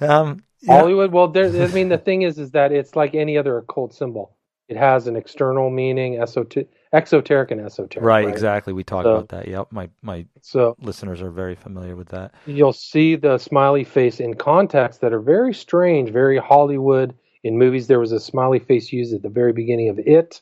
um, 0.00 0.42
Hollywood. 0.66 1.12
Well, 1.12 1.28
there, 1.28 1.46
I 1.46 1.68
mean, 1.68 1.88
the 1.88 1.98
thing 1.98 2.22
is, 2.22 2.38
is 2.38 2.52
that 2.52 2.72
it's 2.72 2.96
like 2.96 3.14
any 3.14 3.36
other 3.36 3.58
occult 3.58 3.94
symbol. 3.94 4.36
It 4.68 4.76
has 4.76 5.06
an 5.06 5.16
external 5.16 5.68
meaning, 5.70 6.18
esoteric, 6.18 6.68
exoteric 6.92 7.50
and 7.50 7.60
esoteric. 7.60 8.04
Right, 8.04 8.24
right? 8.24 8.32
exactly. 8.32 8.72
We 8.72 8.84
talked 8.84 9.04
so, 9.04 9.16
about 9.16 9.28
that. 9.30 9.48
Yep, 9.48 9.68
my 9.70 9.90
my 10.00 10.24
so 10.40 10.76
listeners 10.80 11.20
are 11.20 11.30
very 11.30 11.56
familiar 11.56 11.96
with 11.96 12.08
that. 12.08 12.32
You'll 12.46 12.72
see 12.72 13.16
the 13.16 13.38
smiley 13.38 13.84
face 13.84 14.20
in 14.20 14.34
contexts 14.34 15.00
that 15.00 15.12
are 15.12 15.20
very 15.20 15.52
strange, 15.52 16.10
very 16.10 16.38
Hollywood. 16.38 17.14
In 17.44 17.58
movies, 17.58 17.88
there 17.88 17.98
was 17.98 18.12
a 18.12 18.20
smiley 18.20 18.60
face 18.60 18.92
used 18.92 19.12
at 19.12 19.22
the 19.22 19.28
very 19.28 19.52
beginning 19.52 19.88
of 19.88 19.98
It 19.98 20.40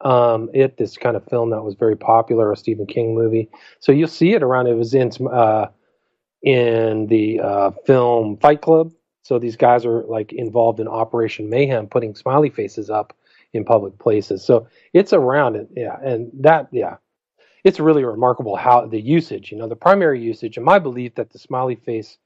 um, 0.00 0.50
it 0.52 0.76
this 0.76 0.96
kind 0.96 1.16
of 1.16 1.24
film 1.26 1.50
that 1.50 1.62
was 1.62 1.74
very 1.74 1.96
popular, 1.96 2.52
a 2.52 2.56
Stephen 2.56 2.86
King 2.86 3.14
movie. 3.14 3.48
So 3.80 3.92
you'll 3.92 4.08
see 4.08 4.34
it 4.34 4.42
around. 4.42 4.66
It 4.66 4.74
was 4.74 4.94
in 4.94 5.10
uh, 5.26 5.68
in 6.42 7.06
the 7.06 7.40
uh, 7.40 7.70
film 7.86 8.36
Fight 8.38 8.60
Club. 8.60 8.92
So 9.22 9.38
these 9.38 9.56
guys 9.56 9.84
are 9.84 10.04
like 10.04 10.32
involved 10.32 10.78
in 10.78 10.86
Operation 10.86 11.50
Mayhem, 11.50 11.88
putting 11.88 12.14
smiley 12.14 12.50
faces 12.50 12.90
up 12.90 13.16
in 13.52 13.64
public 13.64 13.98
places. 13.98 14.44
So 14.44 14.68
it's 14.92 15.12
around 15.12 15.56
it, 15.56 15.68
yeah, 15.74 15.98
and 16.02 16.30
that 16.40 16.68
yeah, 16.70 16.98
it's 17.64 17.80
really 17.80 18.04
remarkable 18.04 18.54
how 18.54 18.86
the 18.86 19.00
usage. 19.00 19.50
You 19.50 19.58
know, 19.58 19.66
the 19.66 19.76
primary 19.76 20.22
usage, 20.22 20.56
and 20.56 20.64
my 20.64 20.78
belief 20.78 21.14
that 21.16 21.30
the 21.30 21.38
smiley 21.38 21.74
face 21.74 22.18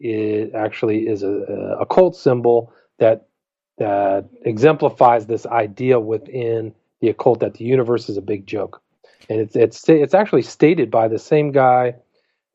is 0.00 0.52
actually 0.54 1.06
is 1.06 1.22
a, 1.22 1.76
a 1.80 1.86
cult 1.86 2.16
symbol 2.16 2.72
that 2.98 3.28
that 3.76 4.28
exemplifies 4.44 5.26
this 5.26 5.46
idea 5.46 6.00
within 6.00 6.74
the 7.00 7.08
occult 7.08 7.40
that 7.40 7.54
the 7.54 7.64
universe 7.64 8.08
is 8.08 8.16
a 8.16 8.22
big 8.22 8.46
joke, 8.46 8.82
and 9.28 9.40
it's 9.40 9.56
it's 9.56 9.88
it's 9.88 10.14
actually 10.14 10.42
stated 10.42 10.90
by 10.90 11.08
the 11.08 11.18
same 11.18 11.52
guy 11.52 11.94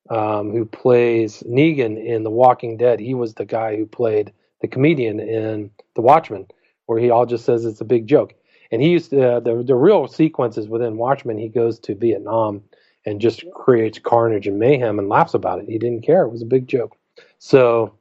um, 0.10 0.52
who 0.52 0.66
plays 0.66 1.44
Negan 1.44 2.04
in 2.04 2.24
The 2.24 2.30
Walking 2.30 2.78
Dead. 2.78 3.00
He 3.00 3.14
was 3.14 3.34
the 3.34 3.46
guy 3.46 3.76
who 3.76 3.86
played 3.86 4.34
the 4.62 4.68
comedian 4.68 5.20
in 5.20 5.72
The 5.96 6.02
Watchmen, 6.02 6.48
where 6.86 7.00
he 7.00 7.10
all 7.10 7.26
just 7.26 7.46
says 7.46 7.66
it's 7.66 7.82
a 7.82 7.86
big 7.86 8.08
joke. 8.08 8.34
And 8.72 8.82
he 8.82 8.90
used 8.90 9.12
to, 9.12 9.36
uh, 9.36 9.40
the 9.40 9.64
the 9.64 9.76
real 9.76 10.08
sequences 10.08 10.68
within 10.68 10.98
Watchmen. 10.98 11.38
He 11.38 11.48
goes 11.50 11.80
to 11.80 11.96
Vietnam 11.96 12.64
and 13.06 13.22
just 13.22 13.44
creates 13.54 14.00
carnage 14.00 14.48
and 14.48 14.60
mayhem 14.60 15.00
and 15.00 15.10
laughs 15.10 15.34
about 15.34 15.60
it. 15.60 15.70
He 15.70 15.78
didn't 15.78 16.02
care; 16.02 16.24
it 16.24 16.32
was 16.32 16.42
a 16.42 16.46
big 16.46 16.68
joke. 16.68 16.98
So 17.38 17.94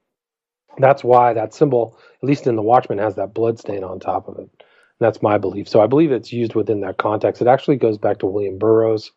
that's 0.78 1.05
why 1.05 1.35
that 1.35 1.52
symbol, 1.52 1.98
at 2.22 2.26
least 2.26 2.46
in 2.46 2.57
the 2.57 2.62
Watchmen, 2.62 2.98
has 2.98 3.16
that 3.16 3.35
blood 3.35 3.59
stain 3.59 3.85
on 3.85 4.00
top 4.00 4.28
of 4.28 4.38
it. 4.38 4.62
That's 5.02 5.22
my 5.22 5.38
belief. 5.38 5.68
So 5.68 5.80
I 5.80 5.86
believe 5.86 6.12
it's 6.12 6.32
used 6.32 6.54
within 6.54 6.80
that 6.80 6.98
context. 6.98 7.42
It 7.42 7.48
actually 7.48 7.76
goes 7.76 7.98
back 7.98 8.18
to 8.18 8.26
William 8.26 8.58
Burroughs. 8.58 9.12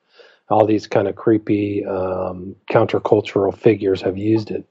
All 0.49 0.65
these 0.65 0.87
kind 0.87 1.07
of 1.07 1.15
creepy 1.15 1.85
um, 1.85 2.55
countercultural 2.69 3.55
figures 3.57 4.01
have 4.01 4.17
used 4.17 4.51
it, 4.51 4.67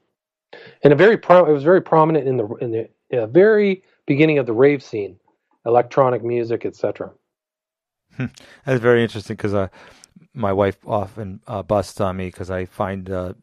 and 0.83 0.93
a 0.93 0.95
very 0.95 1.17
pro- 1.17 1.45
it 1.45 1.51
was 1.51 1.63
very 1.63 1.81
prominent 1.81 2.27
in 2.27 2.37
the 2.37 2.47
in 2.55 2.71
the 2.71 2.89
uh, 3.19 3.27
very 3.27 3.83
beginning 4.05 4.37
of 4.37 4.45
the 4.45 4.53
rave 4.53 4.81
scene, 4.81 5.17
electronic 5.65 6.23
music, 6.23 6.65
etc. 6.65 7.11
That's 8.17 8.79
very 8.79 9.03
interesting 9.03 9.35
because 9.35 9.53
uh, 9.53 9.67
my 10.33 10.53
wife 10.53 10.77
often 10.87 11.41
uh, 11.45 11.61
busts 11.61 11.99
on 11.99 12.15
me 12.15 12.27
because 12.27 12.49
I 12.49 12.63
find 12.63 13.09
uh, 13.09 13.33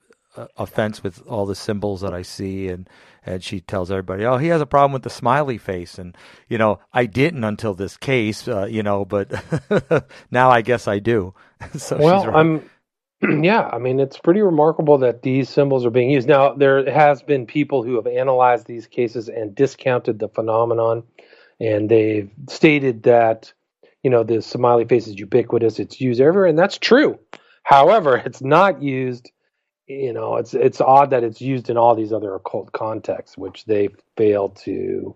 offense 0.57 1.03
with 1.03 1.23
all 1.27 1.47
the 1.47 1.55
symbols 1.55 2.01
that 2.01 2.15
I 2.15 2.23
see, 2.23 2.69
and 2.69 2.89
and 3.25 3.43
she 3.43 3.61
tells 3.61 3.91
everybody, 3.91 4.25
"Oh, 4.25 4.37
he 4.37 4.49
has 4.49 4.61
a 4.61 4.67
problem 4.67 4.93
with 4.93 5.03
the 5.03 5.11
smiley 5.11 5.59
face," 5.59 5.99
and 5.99 6.17
you 6.49 6.59
know, 6.59 6.81
I 6.93 7.07
didn't 7.07 7.45
until 7.45 7.75
this 7.75 7.97
case, 7.97 8.49
uh, 8.49 8.67
you 8.67 8.83
know, 8.83 9.05
but 9.05 9.31
now 10.31 10.51
I 10.51 10.63
guess 10.63 10.89
I 10.89 10.99
do. 10.99 11.35
so 11.77 11.99
well, 11.99 12.27
right. 12.27 12.37
I'm. 12.37 12.71
Yeah, 13.45 13.71
I 13.73 13.79
mean, 13.79 14.01
it's 14.01 14.19
pretty 14.19 14.41
remarkable 14.41 14.99
that 14.99 15.23
these 15.23 15.49
symbols 15.49 15.87
are 15.87 15.91
being 15.91 16.11
used. 16.11 16.27
Now, 16.27 16.55
there 16.55 16.91
has 16.91 17.23
been 17.23 17.47
people 17.47 17.85
who 17.85 17.95
have 17.95 18.09
analyzed 18.09 18.67
these 18.67 18.89
cases 18.89 19.29
and 19.29 19.55
discounted 19.55 20.19
the 20.19 20.29
phenomenon, 20.29 21.05
and 21.61 21.89
they've 21.89 22.29
stated 22.49 23.05
that, 23.05 23.53
you 24.03 24.11
know, 24.11 24.25
the 24.25 24.43
smiley 24.43 24.87
face 24.87 25.07
is 25.07 25.21
ubiquitous, 25.21 25.79
it's 25.79 26.01
used 26.01 26.21
everywhere, 26.21 26.49
and 26.49 26.59
that's 26.59 26.79
true. 26.79 27.17
However, 27.63 28.17
it's 28.27 28.43
not 28.43 28.83
used 28.83 29.31
you 30.01 30.13
know, 30.13 30.37
it's 30.37 30.55
it's 30.55 30.81
odd 30.81 31.11
that 31.11 31.25
it's 31.25 31.41
used 31.41 31.71
in 31.71 31.77
all 31.77 31.95
these 31.95 32.13
other 32.13 32.35
occult 32.35 32.73
contexts, 32.73 33.37
which 33.37 33.65
they 33.67 33.89
fail 34.17 34.49
to 34.51 35.15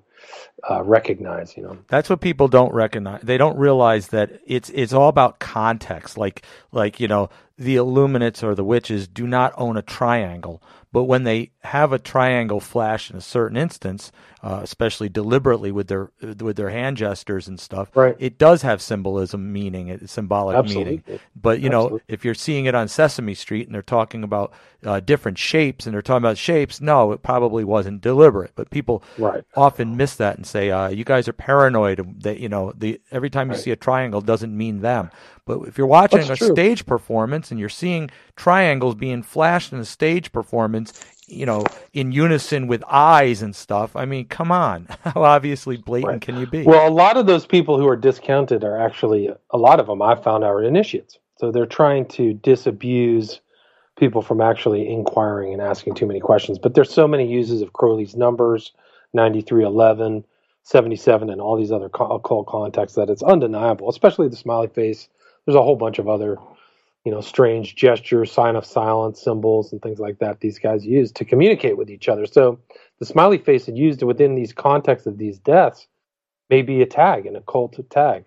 uh, 0.68 0.82
recognize. 0.84 1.56
You 1.56 1.64
know, 1.64 1.78
that's 1.88 2.08
what 2.10 2.20
people 2.20 2.48
don't 2.48 2.72
recognize. 2.72 3.22
They 3.22 3.38
don't 3.38 3.58
realize 3.58 4.08
that 4.08 4.40
it's 4.46 4.70
it's 4.70 4.92
all 4.92 5.08
about 5.08 5.38
context. 5.38 6.16
Like 6.18 6.42
like 6.72 7.00
you 7.00 7.08
know, 7.08 7.30
the 7.58 7.76
Illuminates 7.76 8.42
or 8.42 8.54
the 8.54 8.64
witches 8.64 9.08
do 9.08 9.26
not 9.26 9.52
own 9.56 9.76
a 9.76 9.82
triangle, 9.82 10.62
but 10.92 11.04
when 11.04 11.24
they 11.24 11.50
have 11.62 11.92
a 11.92 11.98
triangle 11.98 12.60
flash 12.60 13.10
in 13.10 13.16
a 13.16 13.20
certain 13.20 13.56
instance, 13.56 14.12
uh, 14.42 14.60
especially 14.62 15.08
deliberately 15.08 15.72
with 15.72 15.88
their 15.88 16.10
with 16.40 16.56
their 16.56 16.70
hand 16.70 16.96
gestures 16.96 17.48
and 17.48 17.58
stuff, 17.58 17.90
right. 17.94 18.16
it 18.18 18.38
does 18.38 18.62
have 18.62 18.80
symbolism, 18.80 19.52
meaning, 19.52 20.06
symbolic 20.06 20.56
Absolutely. 20.56 21.02
meaning. 21.06 21.20
But 21.34 21.60
you 21.60 21.68
Absolutely. 21.68 21.98
know, 21.98 22.02
if 22.08 22.24
you're 22.24 22.34
seeing 22.34 22.66
it 22.66 22.74
on 22.74 22.88
Sesame 22.88 23.34
Street 23.34 23.66
and 23.66 23.74
they're 23.74 23.82
talking 23.82 24.22
about 24.22 24.52
uh, 24.84 25.00
different 25.00 25.38
shapes 25.38 25.86
and 25.86 25.94
they're 25.94 26.02
talking 26.02 26.22
about 26.24 26.38
shapes, 26.38 26.80
no, 26.80 27.12
it 27.12 27.22
probably 27.22 27.64
wasn't 27.64 28.00
deliberate. 28.00 28.52
But 28.54 28.70
people 28.70 29.02
Right. 29.18 29.42
often 29.56 29.96
miss 29.96 30.05
that 30.14 30.36
and 30.36 30.46
say, 30.46 30.70
uh, 30.70 30.88
"You 30.88 31.04
guys 31.04 31.26
are 31.26 31.32
paranoid." 31.32 32.22
That 32.22 32.38
you 32.38 32.48
know, 32.48 32.72
the 32.76 33.00
every 33.10 33.30
time 33.30 33.48
you 33.50 33.54
Right. 33.54 33.64
see 33.64 33.72
a 33.72 33.76
triangle 33.76 34.20
doesn't 34.20 34.56
mean 34.56 34.80
them. 34.80 35.10
But 35.44 35.62
if 35.62 35.76
you're 35.76 35.86
watching 35.88 36.18
That's 36.18 36.30
a 36.30 36.36
true. 36.36 36.52
stage 36.52 36.86
performance 36.86 37.50
and 37.50 37.58
you're 37.58 37.68
seeing 37.68 38.10
triangles 38.36 38.94
being 38.94 39.22
flashed 39.22 39.72
in 39.72 39.78
a 39.80 39.84
stage 39.84 40.32
performance, 40.32 40.94
you 41.26 41.46
know, 41.46 41.70
in 41.92 42.12
unison 42.12 42.66
with 42.68 42.84
eyes 42.88 43.42
and 43.42 43.54
stuff, 43.56 43.96
I 43.96 44.04
mean, 44.04 44.26
come 44.26 44.52
on, 44.52 44.86
how 45.02 45.22
obviously 45.24 45.76
blatant 45.76 46.12
Right. 46.12 46.20
can 46.22 46.36
you 46.36 46.46
be? 46.46 46.64
Well, 46.66 46.86
a 46.88 46.90
lot 46.90 47.16
of 47.16 47.26
those 47.26 47.46
people 47.46 47.78
who 47.78 47.88
are 47.88 47.96
discounted 47.96 48.64
are 48.64 48.78
actually 48.80 49.30
a 49.50 49.58
lot 49.58 49.80
of 49.80 49.86
them 49.86 50.02
I 50.02 50.14
found 50.16 50.44
out 50.44 50.50
are 50.50 50.62
initiates. 50.62 51.18
So 51.38 51.50
they're 51.50 51.66
trying 51.66 52.06
to 52.08 52.34
disabuse 52.34 53.40
people 53.98 54.22
from 54.22 54.40
actually 54.40 54.88
inquiring 54.88 55.52
and 55.52 55.62
asking 55.62 55.94
too 55.94 56.06
many 56.06 56.20
questions. 56.20 56.58
But 56.58 56.74
there's 56.74 56.92
so 56.92 57.08
many 57.08 57.30
uses 57.30 57.62
of 57.62 57.72
Crowley's 57.72 58.16
numbers, 58.16 58.72
9311, 59.14 60.24
77, 60.62 61.30
and 61.30 61.40
all 61.40 61.56
these 61.56 61.72
other 61.72 61.86
occult 61.86 62.46
contexts 62.46 62.96
that 62.96 63.10
it's 63.10 63.22
undeniable, 63.22 63.88
especially 63.88 64.28
the 64.28 64.36
smiley 64.36 64.68
face. 64.68 65.08
There's 65.44 65.56
a 65.56 65.62
whole 65.62 65.76
bunch 65.76 65.98
of 65.98 66.08
other, 66.08 66.38
you 67.04 67.12
know, 67.12 67.20
strange 67.20 67.76
gestures, 67.76 68.32
sign 68.32 68.56
of 68.56 68.64
silence, 68.64 69.22
symbols, 69.22 69.72
and 69.72 69.80
things 69.80 70.00
like 70.00 70.18
that 70.18 70.40
these 70.40 70.58
guys 70.58 70.84
use 70.84 71.12
to 71.12 71.24
communicate 71.24 71.76
with 71.76 71.88
each 71.88 72.08
other. 72.08 72.26
So 72.26 72.58
the 72.98 73.06
smiley 73.06 73.38
face 73.38 73.68
used 73.68 74.02
within 74.02 74.34
these 74.34 74.52
contexts 74.52 75.06
of 75.06 75.18
these 75.18 75.38
deaths 75.38 75.86
may 76.50 76.62
be 76.62 76.82
a 76.82 76.86
tag, 76.86 77.26
an 77.26 77.36
occult 77.36 77.78
tag. 77.90 78.24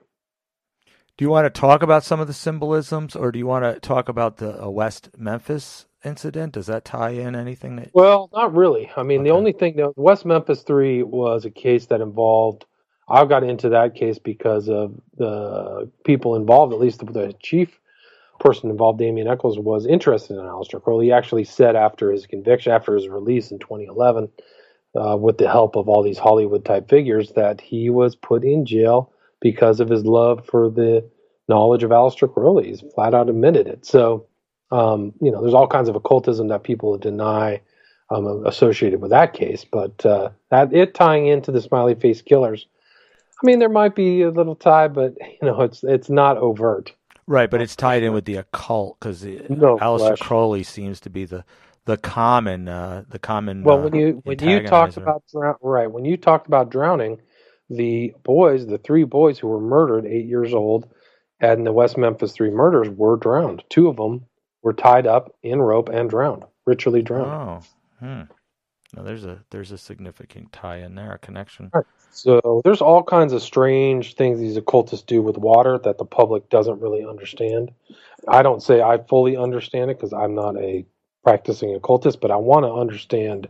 do 1.17 1.25
you 1.25 1.29
want 1.29 1.53
to 1.53 1.59
talk 1.59 1.83
about 1.83 2.05
some 2.05 2.21
of 2.21 2.27
the 2.27 2.33
symbolisms, 2.33 3.15
or 3.15 3.31
do 3.31 3.39
you 3.39 3.47
want 3.47 3.65
to 3.65 3.79
talk 3.81 4.07
about 4.07 4.37
the 4.37 4.63
uh, 4.63 4.69
West 4.69 5.09
Memphis 5.17 5.85
incident? 6.03 6.53
Does 6.53 6.67
that 6.67 6.85
tie 6.85 7.11
in 7.11 7.35
anything 7.35 7.75
that? 7.77 7.89
Well, 7.93 8.29
not 8.33 8.53
really. 8.55 8.91
I 8.95 9.03
mean, 9.03 9.23
the 9.23 9.31
only 9.31 9.51
thing, 9.53 9.75
the 9.75 9.93
West 9.95 10.25
Memphis 10.25 10.63
Three 10.63 11.03
was 11.03 11.45
a 11.45 11.49
case 11.49 11.87
that 11.87 12.01
involved. 12.01 12.65
I 13.07 13.25
got 13.25 13.43
into 13.43 13.69
that 13.69 13.95
case 13.95 14.19
because 14.19 14.69
of 14.69 14.99
the 15.17 15.89
people 16.05 16.35
involved. 16.35 16.73
At 16.73 16.79
least 16.79 16.99
the, 16.99 17.05
the 17.11 17.35
chief 17.41 17.79
person 18.39 18.69
involved, 18.69 18.99
Damien 18.99 19.27
Echols, 19.27 19.59
was 19.59 19.85
interested 19.85 20.35
in 20.35 20.45
Aleister 20.45 20.81
Crowley. 20.81 21.07
He 21.07 21.11
actually 21.11 21.43
said 21.43 21.75
after 21.75 22.11
his 22.11 22.25
conviction, 22.25 22.71
after 22.71 22.95
his 22.95 23.07
release 23.07 23.51
in 23.51 23.59
2011, 23.59 24.29
uh, 24.95 25.17
with 25.17 25.37
the 25.37 25.49
help 25.49 25.75
of 25.75 25.89
all 25.89 26.03
these 26.03 26.17
Hollywood 26.17 26.65
type 26.65 26.89
figures, 26.89 27.31
that 27.33 27.61
he 27.61 27.89
was 27.89 28.15
put 28.15 28.43
in 28.43 28.65
jail 28.65 29.11
because 29.41 29.79
of 29.79 29.89
his 29.89 30.05
love 30.05 30.45
for 30.45 30.69
the 30.69 31.09
knowledge 31.47 31.83
of 31.83 31.91
Aleister 31.91 32.31
Crowley. 32.31 32.67
He's 32.67 32.83
flat 32.93 33.13
out 33.13 33.29
admitted 33.29 33.67
it. 33.67 33.85
So, 33.85 34.27
um, 34.71 35.13
you 35.21 35.31
know, 35.31 35.41
there's 35.41 35.53
all 35.53 35.67
kinds 35.67 35.89
of 35.89 35.95
occultism 35.95 36.49
that 36.49 36.63
people 36.63 36.97
deny 36.97 37.61
um, 38.09 38.45
associated 38.45 39.01
with 39.01 39.11
that 39.11 39.33
case, 39.33 39.65
but 39.69 40.05
uh, 40.05 40.29
that 40.49 40.73
it 40.73 40.93
tying 40.93 41.27
into 41.27 41.51
the 41.51 41.61
smiley 41.61 41.95
face 41.95 42.21
killers. 42.21 42.65
I 43.41 43.45
mean, 43.45 43.59
there 43.59 43.69
might 43.69 43.95
be 43.95 44.23
a 44.23 44.31
little 44.31 44.55
tie, 44.55 44.87
but 44.87 45.15
you 45.41 45.47
know, 45.47 45.61
it's 45.61 45.83
it's 45.83 46.09
not 46.09 46.37
overt. 46.37 46.93
Right, 47.27 47.49
but 47.49 47.61
it's 47.61 47.75
tied 47.75 48.01
in 48.01 48.13
with 48.13 48.25
the 48.25 48.37
occult 48.37 48.99
because 48.99 49.23
No 49.23 49.77
Aleister 49.77 49.99
flesh. 49.99 50.19
Crowley 50.19 50.63
seems 50.63 50.99
to 51.01 51.11
be 51.11 51.25
the 51.25 51.43
the 51.85 51.97
common 51.97 52.65
the 52.65 53.05
the 53.07 53.19
common. 53.19 53.63
Well, 53.63 53.79
uh, 53.79 53.83
when 53.83 53.95
you 53.95 54.21
when 54.23 54.39
you 54.39 54.63
talked 54.67 54.97
about 54.97 55.23
right 55.61 55.91
when 55.91 56.05
you 56.05 56.17
talked 56.17 56.47
about 56.47 56.71
drowning, 56.71 57.21
the 57.69 58.13
boys, 58.23 58.65
the 58.65 58.79
three 58.79 59.03
boys 59.03 59.37
who 59.37 59.47
were 59.47 59.61
murdered, 59.61 60.05
eight 60.07 60.25
years 60.25 60.53
old, 60.53 60.87
and 61.39 61.65
the 61.65 61.73
West 61.73 61.97
Memphis 61.97 62.33
Three 62.33 62.49
murders 62.49 62.89
were 62.89 63.17
drowned. 63.17 63.63
Two 63.69 63.87
of 63.87 63.97
them 63.97 64.25
were 64.61 64.73
tied 64.73 65.07
up 65.07 65.35
in 65.43 65.61
rope 65.61 65.89
and 65.89 66.09
drowned, 66.09 66.43
ritually 66.65 67.01
drowned. 67.01 67.31
Oh, 67.31 68.05
hmm. 68.05 68.21
No, 68.95 69.03
there's 69.03 69.23
a 69.23 69.43
there's 69.51 69.71
a 69.71 69.77
significant 69.77 70.51
tie 70.51 70.77
in 70.77 70.95
there, 70.95 71.13
a 71.13 71.19
connection. 71.19 71.71
So 72.11 72.61
there's 72.63 72.81
all 72.81 73.03
kinds 73.03 73.33
of 73.33 73.43
strange 73.43 74.15
things 74.15 74.39
these 74.39 74.57
occultists 74.57 75.05
do 75.05 75.21
with 75.21 75.37
water 75.37 75.77
that 75.83 75.99
the 75.99 76.05
public 76.05 76.49
doesn't 76.49 76.81
really 76.81 77.05
understand. 77.05 77.71
I 78.27 78.41
don't 78.41 78.63
say 78.63 78.81
I 78.81 78.97
fully 78.97 79.37
understand 79.37 79.91
it 79.91 79.97
because 79.97 80.11
I'm 80.11 80.33
not 80.33 80.57
a 80.57 80.85
practicing 81.23 81.75
occultist, 81.75 82.19
but 82.19 82.31
I 82.31 82.37
want 82.37 82.65
to 82.65 82.73
understand 82.73 83.47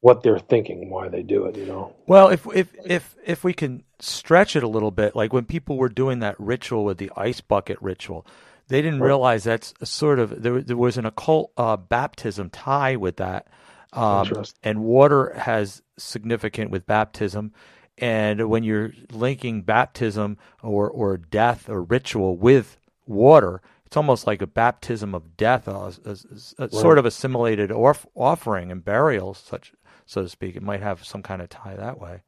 what 0.00 0.22
they're 0.22 0.38
thinking, 0.38 0.90
why 0.90 1.08
they 1.08 1.22
do 1.22 1.46
it. 1.46 1.56
You 1.56 1.64
know. 1.64 1.94
Well, 2.06 2.28
if 2.28 2.46
if 2.54 2.68
if 2.84 3.16
if 3.24 3.44
we 3.44 3.54
can 3.54 3.84
stretch 4.00 4.54
it 4.54 4.62
a 4.62 4.68
little 4.68 4.90
bit, 4.90 5.16
like 5.16 5.32
when 5.32 5.46
people 5.46 5.78
were 5.78 5.88
doing 5.88 6.18
that 6.18 6.38
ritual 6.38 6.84
with 6.84 6.98
the 6.98 7.10
ice 7.16 7.40
bucket 7.40 7.80
ritual, 7.80 8.26
they 8.68 8.82
didn't 8.82 9.00
realize 9.00 9.44
that's 9.44 9.74
sort 9.84 10.18
of 10.18 10.42
there. 10.42 10.60
There 10.62 10.76
was 10.76 10.96
an 10.98 11.06
occult 11.06 11.52
uh, 11.56 11.76
baptism 11.76 12.50
tie 12.50 12.96
with 12.96 13.16
that, 13.16 13.48
um, 13.92 14.26
and 14.62 14.80
water 14.84 15.32
has 15.36 15.82
significant 15.96 16.70
with 16.70 16.86
baptism. 16.86 17.52
And 18.00 18.48
when 18.48 18.62
you're 18.62 18.92
linking 19.12 19.62
baptism 19.62 20.38
or 20.62 20.88
or 20.88 21.16
death 21.16 21.68
or 21.68 21.82
ritual 21.82 22.36
with 22.36 22.76
water, 23.06 23.60
it's 23.86 23.96
almost 23.96 24.26
like 24.26 24.40
a 24.42 24.46
baptism 24.46 25.14
of 25.14 25.36
death, 25.36 25.66
a, 25.66 25.72
a- 26.04 26.10
a- 26.58 26.68
sort 26.70 26.98
of 26.98 27.06
assimilated 27.06 27.72
orf- 27.72 28.06
offering 28.14 28.70
and 28.70 28.84
burial, 28.84 29.34
such 29.34 29.72
so 30.06 30.22
to 30.22 30.28
speak. 30.28 30.54
It 30.56 30.62
might 30.62 30.80
have 30.82 31.04
some 31.04 31.22
kind 31.22 31.42
of 31.42 31.48
tie 31.48 31.74
that 31.74 31.98
way. 32.00 32.22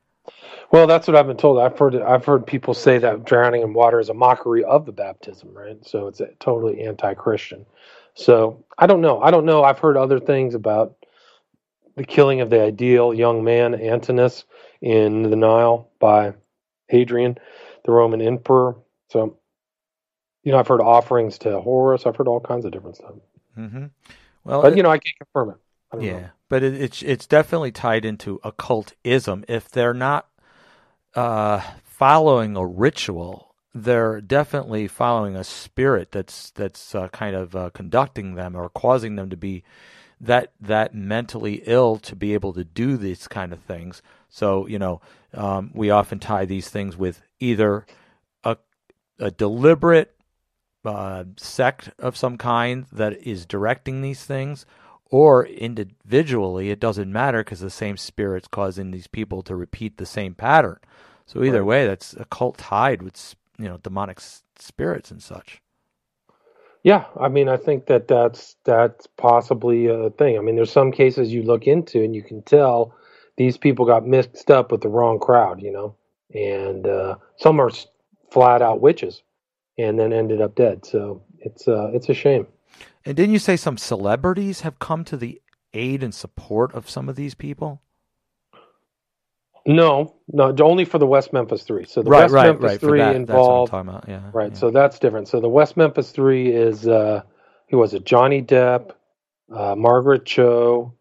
Well, 0.72 0.86
that's 0.86 1.08
what 1.08 1.16
I've 1.16 1.26
been 1.26 1.36
told. 1.36 1.58
I've 1.58 1.78
heard 1.78 1.96
I've 1.96 2.24
heard 2.24 2.46
people 2.46 2.74
say 2.74 2.98
that 2.98 3.24
drowning 3.24 3.62
in 3.62 3.72
water 3.72 3.98
is 3.98 4.08
a 4.08 4.14
mockery 4.14 4.62
of 4.64 4.86
the 4.86 4.92
baptism, 4.92 5.52
right? 5.52 5.84
So 5.84 6.06
it's 6.06 6.20
a, 6.20 6.28
totally 6.38 6.82
anti-Christian. 6.82 7.66
So 8.14 8.64
I 8.78 8.86
don't 8.86 9.00
know. 9.00 9.20
I 9.20 9.30
don't 9.30 9.46
know. 9.46 9.64
I've 9.64 9.78
heard 9.78 9.96
other 9.96 10.20
things 10.20 10.54
about 10.54 10.94
the 11.96 12.04
killing 12.04 12.40
of 12.40 12.50
the 12.50 12.62
ideal 12.62 13.12
young 13.12 13.42
man 13.42 13.74
Antinous 13.74 14.44
in 14.80 15.22
the 15.22 15.36
Nile 15.36 15.90
by 15.98 16.34
Hadrian, 16.88 17.36
the 17.84 17.92
Roman 17.92 18.20
emperor. 18.20 18.76
So 19.08 19.38
you 20.44 20.52
know, 20.52 20.58
I've 20.58 20.68
heard 20.68 20.80
offerings 20.80 21.38
to 21.38 21.60
Horus. 21.60 22.06
I've 22.06 22.16
heard 22.16 22.28
all 22.28 22.40
kinds 22.40 22.64
of 22.64 22.72
different 22.72 22.96
stuff. 22.96 23.14
hmm 23.54 23.86
Well, 24.44 24.62
But 24.62 24.76
you 24.76 24.82
know, 24.82 24.90
I 24.90 24.98
can't 24.98 25.16
confirm 25.18 25.50
it. 25.50 25.56
Yeah, 26.04 26.12
know. 26.12 26.30
But 26.50 26.62
it, 26.62 26.74
it's 26.74 27.02
it's 27.02 27.26
definitely 27.26 27.72
tied 27.72 28.04
into 28.04 28.38
occultism. 28.44 29.44
If 29.48 29.70
they're 29.70 29.94
not 29.94 30.28
uh, 31.14 31.62
following 31.84 32.56
a 32.56 32.66
ritual, 32.66 33.54
they're 33.74 34.20
definitely 34.20 34.88
following 34.88 35.36
a 35.36 35.44
spirit 35.44 36.12
that's 36.12 36.50
that's 36.50 36.94
uh, 36.94 37.08
kind 37.08 37.34
of 37.34 37.56
uh, 37.56 37.70
conducting 37.70 38.34
them 38.34 38.54
or 38.54 38.68
causing 38.68 39.16
them 39.16 39.30
to 39.30 39.36
be 39.36 39.62
that 40.20 40.52
that 40.60 40.94
mentally 40.94 41.62
ill 41.64 41.96
to 41.98 42.14
be 42.14 42.34
able 42.34 42.52
to 42.52 42.64
do 42.64 42.98
these 42.98 43.26
kind 43.28 43.52
of 43.54 43.60
things. 43.60 44.02
So 44.28 44.66
you 44.66 44.78
know, 44.78 45.00
um, 45.32 45.70
we 45.72 45.88
often 45.88 46.18
tie 46.18 46.44
these 46.44 46.68
things 46.68 46.96
with 46.96 47.22
either 47.38 47.86
a 48.42 48.58
a 49.20 49.30
deliberate 49.30 50.16
uh, 50.84 51.24
sect 51.36 51.90
of 51.98 52.16
some 52.16 52.36
kind 52.38 52.86
that 52.90 53.22
is 53.26 53.46
directing 53.46 54.02
these 54.02 54.24
things, 54.24 54.66
or 55.10 55.46
individually, 55.46 56.70
it 56.70 56.80
doesn't 56.80 57.12
matter 57.12 57.44
because 57.44 57.60
the 57.60 57.70
same 57.70 57.96
spirit's 57.98 58.48
causing 58.48 58.92
these 58.92 59.08
people 59.08 59.42
to 59.44 59.56
repeat 59.56 59.98
the 59.98 60.06
same 60.06 60.34
pattern. 60.34 60.78
So 61.26 61.44
either 61.44 61.64
Right. 61.64 61.66
way, 61.66 61.86
that's 61.86 62.14
a 62.14 62.26
cult 62.26 62.58
tied 62.58 63.02
with 63.02 63.36
you 63.58 63.66
know 63.68 63.78
demonic 63.78 64.18
s- 64.18 64.44
spirits 64.58 65.10
and 65.12 65.22
such. 65.22 65.62
Yeah, 66.82 67.04
I 67.20 67.28
mean, 67.28 67.48
I 67.48 67.58
think 67.58 67.86
that 67.86 68.08
that's 68.08 68.56
that's 68.64 69.06
possibly 69.18 69.86
a 69.88 70.10
thing. 70.10 70.38
I 70.38 70.40
mean, 70.40 70.56
there's 70.56 70.72
some 70.72 70.92
cases 70.92 71.32
you 71.32 71.42
look 71.42 71.66
into 71.66 72.02
and 72.02 72.14
you 72.14 72.22
can 72.22 72.42
tell 72.42 72.94
these 73.36 73.58
people 73.58 73.84
got 73.86 74.06
mixed 74.06 74.50
up 74.50 74.72
with 74.72 74.80
the 74.80 74.88
wrong 74.88 75.18
crowd, 75.18 75.62
you 75.62 75.72
know, 75.72 75.96
and 76.34 76.86
uh, 76.86 77.16
some 77.36 77.60
are 77.60 77.70
flat 78.30 78.62
out 78.62 78.80
witches, 78.80 79.22
and 79.78 79.98
then 79.98 80.12
ended 80.12 80.40
up 80.42 80.54
dead. 80.56 80.86
So 80.86 81.22
it's 81.40 81.68
uh, 81.68 81.90
it's 81.94 82.08
a 82.10 82.14
shame. 82.14 82.46
And 83.04 83.16
didn't 83.16 83.32
you 83.32 83.38
say 83.38 83.56
some 83.56 83.78
celebrities 83.78 84.60
have 84.60 84.78
come 84.78 85.04
to 85.04 85.16
the 85.16 85.40
aid 85.72 86.02
and 86.02 86.14
support 86.14 86.74
of 86.74 86.90
some 86.90 87.08
of 87.08 87.16
these 87.16 87.34
people? 87.34 87.82
No, 89.66 90.16
no, 90.28 90.54
only 90.60 90.84
for 90.84 90.98
the 90.98 91.06
West 91.06 91.32
Memphis 91.32 91.62
Three. 91.64 91.84
So 91.84 92.02
the 92.02 92.10
right, 92.10 92.22
West 92.22 92.34
right, 92.34 92.46
Memphis 92.46 92.70
right. 92.72 92.80
Three 92.80 92.98
that, 93.00 93.14
involved 93.14 93.72
that's 93.72 93.74
what 93.74 93.80
I'm 93.80 93.86
talking 93.86 94.10
about. 94.12 94.24
Yeah, 94.24 94.30
Right, 94.32 94.52
yeah. 94.52 94.58
so 94.58 94.70
that's 94.70 94.98
different. 94.98 95.28
So 95.28 95.40
the 95.40 95.48
West 95.48 95.76
Memphis 95.76 96.10
Three 96.12 96.50
is 96.50 96.88
uh, 96.88 97.22
who 97.68 97.78
was 97.78 97.94
it? 97.94 98.04
Johnny 98.04 98.42
Depp, 98.42 98.92
uh, 99.54 99.74
Margaret 99.76 100.24
Cho, 100.24 100.94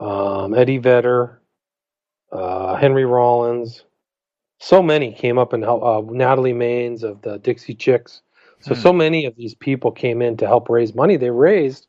um, 0.00 0.54
Eddie 0.54 0.78
Vedder, 0.78 1.40
uh, 2.32 2.76
Henry 2.76 3.04
Rollins. 3.04 3.84
So 4.60 4.82
many 4.82 5.12
came 5.12 5.38
up 5.38 5.52
and 5.52 5.62
helped. 5.62 5.84
Uh, 5.84 6.12
Natalie 6.12 6.52
Maines 6.54 7.02
of 7.02 7.22
the 7.22 7.38
Dixie 7.38 7.74
Chicks. 7.74 8.22
So 8.60 8.74
Hmm. 8.74 8.80
so 8.80 8.92
many 8.92 9.26
of 9.26 9.36
these 9.36 9.54
people 9.54 9.90
came 9.90 10.22
in 10.22 10.36
to 10.38 10.46
help 10.46 10.68
raise 10.68 10.94
money. 10.94 11.16
They 11.16 11.30
raised 11.30 11.86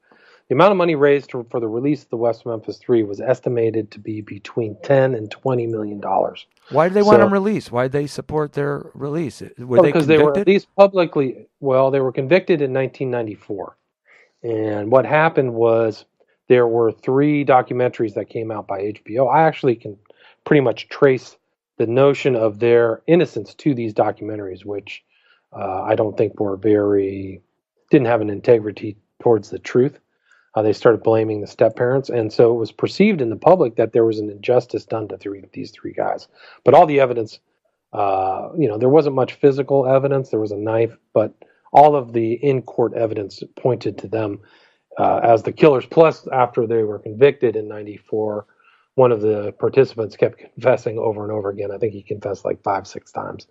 the 0.50 0.56
amount 0.56 0.72
of 0.72 0.78
money 0.78 0.96
raised 0.96 1.32
for 1.32 1.60
the 1.60 1.68
release 1.68 2.04
of 2.04 2.10
the 2.10 2.18
West 2.18 2.46
Memphis 2.46 2.78
Three 2.78 3.04
was 3.04 3.22
estimated 3.22 3.92
to 3.92 4.00
be 4.00 4.22
between 4.22 4.78
ten 4.84 5.16
and 5.16 5.32
twenty 5.32 5.68
million 5.68 6.00
dollars. 6.00 6.46
Why 6.70 6.88
did 6.90 6.96
they 6.96 7.04
want 7.04 7.20
them 7.22 7.34
released? 7.34 7.72
Why 7.72 7.84
did 7.84 7.94
they 7.94 8.08
support 8.08 8.54
their 8.54 8.92
release? 8.94 9.42
Were 9.60 9.80
Well, 9.80 9.84
they 9.84 9.90
because 9.90 10.08
they 10.08 10.18
were 10.18 10.38
at 10.38 10.48
least 10.48 10.68
publicly 10.78 11.48
well 11.62 11.92
they 11.92 12.02
were 12.02 12.12
convicted 12.12 12.62
in 12.62 12.74
1994 12.74 13.78
and 14.44 14.92
what 14.92 15.06
happened 15.06 15.54
was 15.54 16.06
there 16.48 16.68
were 16.68 16.92
three 16.92 17.46
documentaries 17.46 18.14
that 18.16 18.30
came 18.30 18.52
out 18.52 18.68
by 18.68 18.82
hbo 18.82 19.34
i 19.34 19.44
actually 19.44 19.76
can 19.76 19.98
pretty 20.46 20.62
much 20.62 20.90
trace 20.90 21.38
the 21.78 21.88
notion 21.88 22.36
of 22.36 22.60
their 22.60 23.02
innocence 23.08 23.54
to 23.56 23.74
these 23.74 23.94
documentaries 23.94 24.66
which 24.66 25.04
uh, 25.54 25.84
i 25.84 25.96
don't 25.96 26.18
think 26.18 26.40
were 26.40 26.58
very 26.58 27.42
didn't 27.90 28.08
have 28.08 28.22
an 28.22 28.30
integrity 28.30 28.98
towards 29.22 29.50
the 29.50 29.60
truth 29.60 30.00
uh, 30.56 30.62
they 30.62 30.74
started 30.74 31.04
blaming 31.04 31.42
the 31.42 31.48
step 31.48 31.76
parents 31.76 32.10
and 32.10 32.32
so 32.32 32.54
it 32.54 32.58
was 32.58 32.72
perceived 32.72 33.22
in 33.22 33.30
the 33.30 33.36
public 33.36 33.76
that 33.76 33.94
there 33.94 34.06
was 34.06 34.20
an 34.20 34.30
injustice 34.30 34.86
done 34.86 35.08
to 35.08 35.18
three, 35.18 35.44
these 35.54 35.72
three 35.72 35.94
guys 35.94 36.28
but 36.64 36.74
all 36.74 36.86
the 36.86 37.00
evidence 37.00 37.40
uh, 37.94 38.50
you 38.58 38.68
know, 38.68 38.78
there 38.78 38.90
wasn't 38.90 39.16
much 39.16 39.34
physical 39.34 39.86
evidence. 39.86 40.30
There 40.30 40.40
was 40.40 40.52
a 40.52 40.58
knife, 40.58 40.96
but 41.14 41.34
all 41.74 41.96
of 41.96 42.14
the 42.14 42.34
in 42.34 42.62
court 42.62 42.94
evidence 42.94 43.44
pointed 43.58 43.98
to 44.00 44.08
them 44.08 44.40
uh, 44.98 45.20
as 45.24 45.44
the 45.44 45.52
killers. 45.52 45.86
Plus, 45.86 46.28
after 46.32 46.66
they 46.66 46.84
were 46.84 47.00
convicted 47.00 47.56
in 47.56 47.68
'94, 47.68 48.46
one 48.96 49.12
of 49.12 49.22
the 49.22 49.54
participants 49.54 50.16
kept 50.16 50.38
confessing 50.54 50.98
over 50.98 51.24
and 51.24 51.32
over 51.32 51.50
again. 51.50 51.72
I 51.72 51.78
think 51.78 51.94
he 51.94 52.02
confessed 52.02 52.46
like 52.46 52.64
five, 52.64 52.88
six 52.88 53.12
times. 53.12 53.48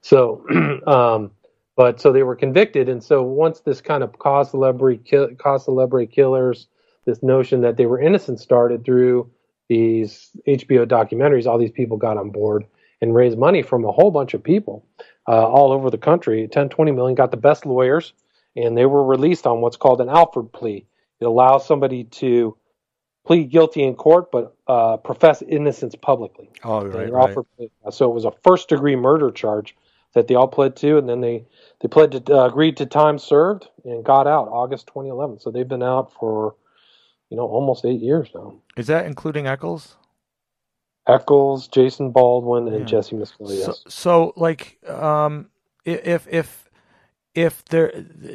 So, 0.00 0.46
um, 0.86 1.32
but 1.76 2.00
so 2.00 2.12
they 2.12 2.22
were 2.22 2.36
convicted, 2.36 2.88
and 2.88 3.02
so 3.02 3.22
once 3.22 3.60
this 3.60 3.80
kind 3.80 4.02
of 4.02 4.18
cause 4.18 4.50
celebrity, 4.50 5.00
kill, 5.02 5.28
cause 5.36 5.64
celebrity 5.64 6.10
killers, 6.12 6.66
this 7.06 7.22
notion 7.22 7.62
that 7.62 7.76
they 7.76 7.86
were 7.86 8.00
innocent 8.00 8.40
started 8.40 8.84
through 8.84 9.30
these 9.68 10.30
HBO 10.46 10.86
documentaries. 10.86 11.46
All 11.46 11.58
these 11.58 11.70
people 11.70 11.96
got 11.96 12.16
on 12.16 12.30
board 12.30 12.64
and 13.00 13.14
raised 13.14 13.38
money 13.38 13.62
from 13.62 13.84
a 13.84 13.92
whole 13.92 14.10
bunch 14.10 14.34
of 14.34 14.42
people 14.42 14.86
uh, 15.28 15.46
all 15.46 15.72
over 15.72 15.90
the 15.90 15.98
country. 15.98 16.46
10, 16.46 16.68
20 16.68 16.92
million 16.92 17.14
got 17.14 17.30
the 17.30 17.36
best 17.36 17.64
lawyers, 17.66 18.12
and 18.54 18.76
they 18.76 18.86
were 18.86 19.04
released 19.04 19.46
on 19.46 19.60
what's 19.60 19.76
called 19.76 20.00
an 20.00 20.08
Alford 20.08 20.52
plea. 20.52 20.86
It 21.20 21.24
allows 21.24 21.66
somebody 21.66 22.04
to 22.04 22.56
plead 23.24 23.50
guilty 23.50 23.82
in 23.82 23.94
court, 23.94 24.30
but 24.30 24.56
uh, 24.66 24.96
profess 24.98 25.42
innocence 25.42 25.94
publicly. 25.94 26.50
oh, 26.64 26.84
right, 26.84 27.10
right. 27.10 27.36
Plea. 27.56 27.70
So 27.90 28.10
it 28.10 28.14
was 28.14 28.24
a 28.24 28.32
first 28.42 28.68
degree 28.68 28.96
murder 28.96 29.30
charge 29.30 29.76
that 30.14 30.28
they 30.28 30.34
all 30.34 30.48
pled 30.48 30.76
to, 30.76 30.98
and 30.98 31.08
then 31.08 31.20
they 31.20 31.46
they 31.80 31.88
pled 31.88 32.12
to 32.12 32.34
uh, 32.34 32.46
agreed 32.46 32.76
to 32.78 32.86
time 32.86 33.18
served 33.18 33.68
and 33.84 34.04
got 34.04 34.26
out 34.26 34.48
August 34.48 34.86
2011. 34.88 35.40
So 35.40 35.50
they've 35.50 35.68
been 35.68 35.82
out 35.82 36.12
for 36.12 36.56
you 37.30 37.36
know 37.36 37.46
almost 37.46 37.84
eight 37.84 38.00
years 38.00 38.28
now. 38.34 38.54
Is 38.76 38.86
that 38.88 39.06
including 39.06 39.46
Echols? 39.46 39.96
Echols, 41.08 41.68
Jason 41.68 42.10
Baldwin, 42.12 42.68
and 42.68 42.80
Yeah. 42.80 42.86
Jessie 42.86 43.16
Misskelley. 43.16 43.56
So, 43.56 43.74
so 43.88 44.32
like, 44.36 44.78
um, 44.88 45.50
if 45.84 46.26
if 46.28 46.70
if 47.34 47.64
they're 47.66 47.92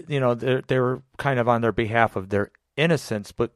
you 0.07 0.19
know 0.19 0.35
they're 0.35 0.61
they 0.67 0.79
were 0.79 1.03
kind 1.17 1.39
of 1.39 1.47
on 1.47 1.61
their 1.61 1.71
behalf 1.71 2.15
of 2.15 2.29
their 2.29 2.51
innocence, 2.77 3.31
but 3.31 3.53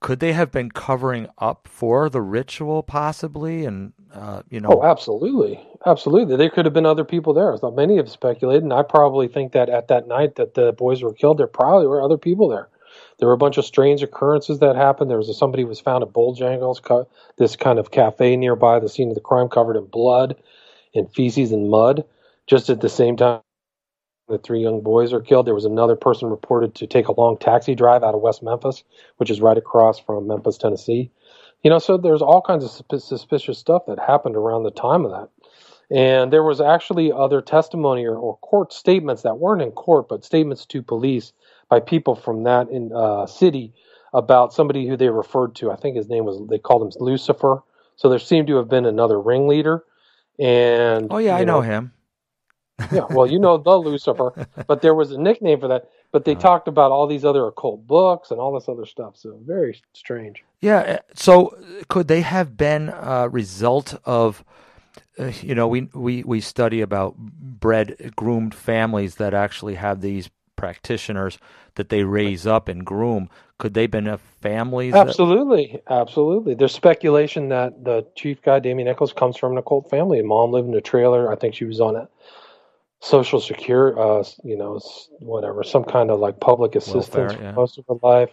could 0.00 0.20
they 0.20 0.32
have 0.32 0.50
been 0.50 0.70
covering 0.70 1.28
up 1.38 1.68
for 1.68 2.08
the 2.10 2.22
ritual 2.22 2.82
possibly? 2.82 3.64
And 3.64 3.92
uh, 4.14 4.42
you 4.50 4.60
know, 4.60 4.70
Oh, 4.70 4.84
absolutely, 4.84 5.60
absolutely. 5.86 6.36
There 6.36 6.50
could 6.50 6.64
have 6.66 6.74
been 6.74 6.86
other 6.86 7.04
people 7.04 7.34
there. 7.34 7.56
So 7.58 7.70
many 7.70 7.98
have 7.98 8.10
speculated, 8.10 8.62
and 8.64 8.72
I 8.72 8.82
probably 8.82 9.28
think 9.28 9.52
that 9.52 9.68
at 9.68 9.88
that 9.88 10.08
night 10.08 10.36
that 10.36 10.54
the 10.54 10.72
boys 10.72 11.02
were 11.02 11.12
killed, 11.12 11.38
there 11.38 11.48
probably 11.48 11.86
were 11.86 12.02
other 12.02 12.18
people 12.18 12.48
there. 12.48 12.68
There 13.18 13.28
were 13.28 13.34
a 13.34 13.38
bunch 13.38 13.58
of 13.58 13.66
strange 13.66 14.02
occurrences 14.02 14.60
that 14.60 14.76
happened. 14.76 15.10
There 15.10 15.18
was 15.18 15.28
a, 15.28 15.34
somebody 15.34 15.64
was 15.64 15.80
found 15.80 16.04
at 16.04 16.12
Bojangles, 16.14 16.82
co- 16.82 17.08
this 17.38 17.56
kind 17.56 17.78
of 17.78 17.90
cafe 17.90 18.36
nearby 18.36 18.80
the 18.80 18.88
scene 18.88 19.10
of 19.10 19.16
the 19.16 19.20
crime, 19.20 19.48
covered 19.50 19.76
in 19.76 19.86
blood, 19.86 20.36
and 20.94 21.12
feces 21.12 21.52
and 21.52 21.70
mud. 21.70 22.04
Just 22.46 22.70
at 22.70 22.80
the 22.80 22.90
same 22.90 23.16
time, 23.16 23.40
the 24.28 24.38
three 24.38 24.62
young 24.62 24.80
boys 24.82 25.12
are 25.12 25.20
killed. 25.20 25.46
There 25.46 25.54
was 25.54 25.66
another 25.66 25.96
person 25.96 26.30
reported 26.30 26.74
to 26.76 26.86
take 26.86 27.08
a 27.08 27.20
long 27.20 27.38
taxi 27.38 27.74
drive 27.74 28.02
out 28.04 28.14
of 28.14 28.22
West 28.22 28.42
Memphis, 28.42 28.84
which 29.18 29.30
is 29.30 29.40
right 29.40 29.58
across 29.58 29.98
from 30.00 30.26
Memphis, 30.26 30.58
Tennessee. 30.58 31.10
You 31.62 31.70
know, 31.70 31.78
so 31.78 31.96
there's 31.96 32.22
all 32.22 32.40
kinds 32.40 32.64
of 32.64 32.70
suspicious 33.02 33.58
stuff 33.58 33.82
that 33.86 33.98
happened 33.98 34.36
around 34.36 34.62
the 34.62 34.70
time 34.70 35.04
of 35.04 35.10
that. 35.10 35.28
And 35.90 36.32
there 36.32 36.44
was 36.44 36.60
actually 36.60 37.10
other 37.12 37.42
testimony 37.42 38.04
or, 38.04 38.16
or 38.16 38.38
court 38.38 38.72
statements 38.72 39.22
that 39.22 39.38
weren't 39.38 39.60
in 39.60 39.72
court, 39.72 40.08
but 40.08 40.24
statements 40.24 40.64
to 40.66 40.82
police 40.82 41.32
by 41.68 41.80
people 41.80 42.14
from 42.14 42.44
that 42.44 42.68
in 42.70 42.92
uh, 42.94 43.26
city 43.26 43.74
about 44.12 44.52
somebody 44.52 44.86
who 44.86 44.96
they 44.96 45.08
referred 45.08 45.54
to. 45.56 45.70
I 45.70 45.76
think 45.76 45.96
his 45.96 46.08
name 46.08 46.24
was 46.24 46.40
they 46.48 46.58
called 46.58 46.82
him 46.82 46.92
Lucifer. 47.00 47.62
So 47.96 48.08
there 48.08 48.18
seemed 48.18 48.46
to 48.46 48.56
have 48.56 48.68
been 48.68 48.86
another 48.86 49.20
ringleader. 49.20 49.84
And 50.38 51.08
oh 51.10 51.18
yeah, 51.18 51.36
I 51.36 51.40
you 51.40 51.46
know 51.46 51.60
him. 51.60 51.92
yeah, 52.92 53.04
well, 53.10 53.26
you 53.26 53.38
know 53.38 53.58
the 53.58 53.76
Lucifer, 53.76 54.46
but 54.66 54.80
there 54.80 54.94
was 54.94 55.10
a 55.10 55.18
nickname 55.18 55.60
for 55.60 55.68
that. 55.68 55.90
But 56.12 56.24
they 56.24 56.32
Uh-huh. 56.32 56.40
talked 56.40 56.68
about 56.68 56.90
all 56.90 57.06
these 57.06 57.24
other 57.24 57.46
occult 57.46 57.86
books 57.86 58.30
and 58.30 58.40
all 58.40 58.52
this 58.52 58.68
other 58.68 58.86
stuff. 58.86 59.16
So 59.16 59.38
very 59.46 59.80
strange. 59.92 60.42
Yeah. 60.60 60.78
uh, 60.80 60.98
So 61.14 61.56
could 61.88 62.08
they 62.08 62.22
have 62.22 62.56
been 62.56 62.88
a 62.88 63.28
result 63.28 63.94
of, 64.04 64.44
uh, 65.18 65.30
you 65.42 65.54
know, 65.54 65.68
we 65.68 65.88
we 65.94 66.22
we 66.24 66.40
study 66.40 66.80
about 66.80 67.16
bred 67.16 68.12
groomed 68.16 68.54
families 68.54 69.16
that 69.16 69.34
actually 69.34 69.76
have 69.76 70.00
these 70.00 70.30
practitioners 70.56 71.38
that 71.76 71.88
they 71.88 72.02
raise 72.04 72.46
up 72.46 72.68
and 72.68 72.84
groom. 72.84 73.30
Could 73.58 73.74
they 73.74 73.86
been 73.86 74.06
a 74.08 74.18
families? 74.18 74.92
that- 74.94 75.06
Absolutely, 75.08 75.80
absolutely. 75.88 76.54
There's 76.54 76.72
speculation 76.74 77.48
that 77.50 77.84
the 77.84 78.04
chief 78.16 78.42
guy, 78.42 78.58
Damien 78.58 78.88
Echols, 78.88 79.12
comes 79.12 79.36
from 79.36 79.52
an 79.52 79.58
occult 79.58 79.88
family. 79.88 80.20
Mom 80.22 80.50
lived 80.50 80.68
in 80.68 80.74
a 80.74 80.80
trailer. 80.80 81.30
I 81.32 81.36
think 81.36 81.54
she 81.54 81.64
was 81.64 81.80
on 81.80 81.94
a 81.96 82.08
social 83.00 83.40
secure, 83.40 83.98
uh, 83.98 84.24
you 84.44 84.56
know, 84.56 84.80
whatever, 85.20 85.64
some 85.64 85.84
kind 85.84 86.10
of 86.10 86.20
like 86.20 86.38
public 86.40 86.74
assistance 86.76 87.08
Welfare, 87.08 87.30
for 87.30 87.42
yeah. 87.42 87.52
most 87.52 87.78
of 87.78 87.84
her 87.88 87.96
life. 88.02 88.30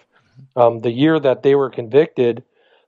Um, 0.56 0.80
the 0.80 0.92
year 0.92 1.20
that 1.20 1.42
they 1.42 1.56
were 1.56 1.70
convicted, 1.70 2.44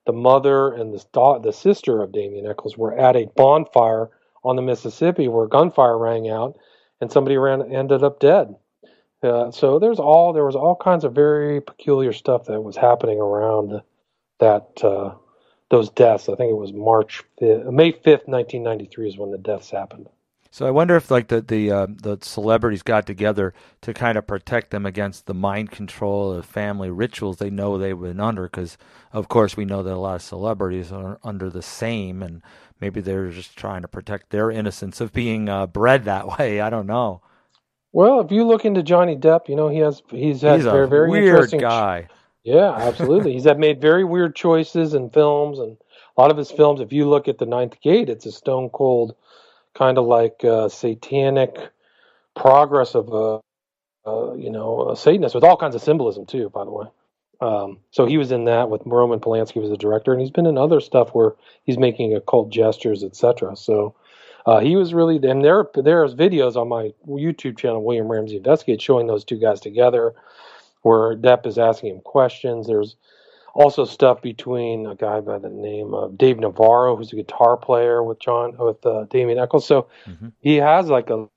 the 0.05 0.13
mother 0.13 0.73
and 0.73 0.93
the 0.93 1.03
da- 1.13 1.39
the 1.39 1.53
sister 1.53 2.01
of 2.01 2.11
Damien 2.11 2.45
Echols 2.45 2.77
were 2.77 2.97
at 2.97 3.15
a 3.15 3.29
bonfire 3.35 4.09
on 4.43 4.55
the 4.55 4.61
Mississippi 4.61 5.27
where 5.27 5.47
gunfire 5.47 5.97
rang 5.97 6.29
out, 6.29 6.57
and 7.01 7.11
somebody 7.11 7.37
ran 7.37 7.73
ended 7.73 8.03
up 8.03 8.19
dead. 8.19 8.55
Uh, 9.21 9.51
so 9.51 9.79
there's 9.79 9.99
all 9.99 10.33
there 10.33 10.45
was 10.45 10.55
all 10.55 10.75
kinds 10.75 11.03
of 11.03 11.13
very 11.13 11.61
peculiar 11.61 12.13
stuff 12.13 12.45
that 12.45 12.61
was 12.61 12.75
happening 12.77 13.19
around 13.19 13.81
that 14.39 14.83
uh, 14.83 15.13
those 15.69 15.89
deaths. 15.89 16.29
I 16.29 16.35
think 16.35 16.51
it 16.51 16.57
was 16.57 16.73
March 16.73 17.23
5th, 17.41 17.71
May 17.71 17.91
fifth, 17.91 18.27
nineteen 18.27 18.63
ninety 18.63 18.85
three, 18.85 19.09
is 19.09 19.17
when 19.17 19.31
the 19.31 19.37
deaths 19.37 19.69
happened. 19.69 20.07
So 20.51 20.65
I 20.65 20.71
wonder 20.71 20.95
if 20.95 21.11
like 21.11 21.27
the 21.27 21.41
the 21.41 21.71
uh, 21.71 21.87
the 21.89 22.17
celebrities 22.21 22.81
got 22.81 23.05
together 23.05 23.53
to 23.81 23.93
kind 23.93 24.17
of 24.17 24.25
protect 24.25 24.71
them 24.71 24.85
against 24.85 25.25
the 25.27 25.33
mind 25.33 25.71
control 25.71 26.31
of 26.31 26.45
family 26.45 26.89
rituals 26.89 27.37
they 27.37 27.51
know 27.51 27.77
they've 27.77 27.99
been 27.99 28.19
under 28.19 28.43
because 28.43 28.77
of 29.13 29.27
course 29.29 29.55
we 29.55 29.65
know 29.65 29.83
that 29.83 29.93
a 29.93 29.97
lot 29.97 30.15
of 30.15 30.21
celebrities 30.23 30.91
are 30.91 31.19
under 31.23 31.49
the 31.49 31.61
same 31.61 32.23
and 32.23 32.41
maybe 32.81 32.99
they're 32.99 33.29
just 33.29 33.57
trying 33.57 33.83
to 33.83 33.87
protect 33.87 34.31
their 34.31 34.49
innocence 34.49 34.99
of 35.01 35.13
being 35.13 35.49
uh, 35.49 35.67
bred 35.67 36.05
that 36.05 36.27
way. 36.39 36.61
I 36.61 36.69
don't 36.69 36.87
know. 36.87 37.21
Well, 37.91 38.19
if 38.21 38.31
you 38.31 38.45
look 38.45 38.65
into 38.65 38.83
Johnny 38.83 39.15
Depp, 39.15 39.49
you 39.49 39.55
know 39.55 39.67
he 39.69 39.79
has 39.79 40.01
he's 40.09 40.41
had 40.41 40.57
He's 40.57 40.65
a 40.65 40.71
very 40.71 40.87
very 40.87 41.09
weird 41.09 41.27
interesting 41.27 41.59
guy. 41.59 42.07
Yeah, 42.43 42.71
absolutely. 42.71 43.33
He's 43.33 43.45
had 43.45 43.59
made 43.59 43.81
very 43.81 44.03
weird 44.03 44.35
choices 44.35 44.93
in 44.95 45.09
films, 45.11 45.59
and 45.59 45.77
a 46.17 46.21
lot 46.21 46.31
of 46.31 46.37
his 46.37 46.51
films. 46.51 46.81
If 46.81 46.93
you 46.93 47.07
look 47.07 47.27
at 47.27 47.37
the 47.37 47.45
Ninth 47.45 47.81
Gate, 47.81 48.09
it's 48.09 48.25
a 48.25 48.31
stone 48.31 48.69
cold 48.69 49.15
kind 49.79 49.97
of 49.97 50.05
like 50.05 50.43
uh, 50.43 50.67
satanic 50.67 51.57
progress 52.35 52.95
of 52.95 53.07
a, 53.13 54.37
you 54.37 54.51
know, 54.51 54.89
a 54.89 54.95
Satanist 54.95 55.33
with 55.33 55.43
all 55.43 55.57
kinds 55.57 55.73
of 55.73 55.81
symbolism 55.81 56.25
too. 56.25 56.49
By 56.49 56.65
the 56.65 56.71
way, 56.71 56.87
um, 57.39 57.79
so 57.91 58.05
he 58.05 58.17
was 58.17 58.31
in 58.31 58.45
that 58.45 58.69
with 58.69 58.81
Roman 58.85 59.19
Polanski 59.19 59.61
was 59.61 59.69
the 59.69 59.77
director, 59.77 60.11
and 60.11 60.21
he's 60.21 60.31
been 60.31 60.45
in 60.45 60.57
other 60.57 60.81
stuff 60.81 61.09
where 61.13 61.35
he's 61.63 61.77
making 61.77 62.13
occult 62.13 62.51
gestures, 62.51 63.03
etc. 63.03 63.55
So. 63.55 63.95
Uh, 64.45 64.61
he 64.61 64.77
was 64.77 64.93
really, 64.93 65.17
and 65.29 65.43
there 65.43 65.65
there's 65.75 66.15
videos 66.15 66.55
on 66.55 66.69
my 66.69 66.91
YouTube 67.07 67.57
channel, 67.57 67.83
William 67.83 68.07
Ramsey 68.07 68.37
Investigate, 68.37 68.81
showing 68.81 69.05
those 69.05 69.25
two 69.25 69.37
guys 69.37 69.59
together 69.59 70.13
where 70.81 71.15
Depp 71.15 71.45
is 71.45 71.57
asking 71.57 71.95
him 71.95 72.01
questions. 72.01 72.65
There's 72.65 72.95
also 73.53 73.85
stuff 73.85 74.21
between 74.21 74.85
a 74.87 74.95
guy 74.95 75.19
by 75.21 75.37
the 75.39 75.49
name 75.49 75.93
of 75.93 76.17
Dave 76.17 76.39
Navarro, 76.39 76.95
who's 76.95 77.11
a 77.13 77.15
guitar 77.15 77.57
player 77.57 78.03
with 78.03 78.19
John 78.19 78.55
with 78.57 78.85
uh, 78.85 79.05
Damien 79.05 79.39
Echols. 79.39 79.65
So 79.65 79.87
Mhm. 80.05 80.31
he 80.39 80.55
has 80.57 80.89
like 80.89 81.09
a 81.09 81.27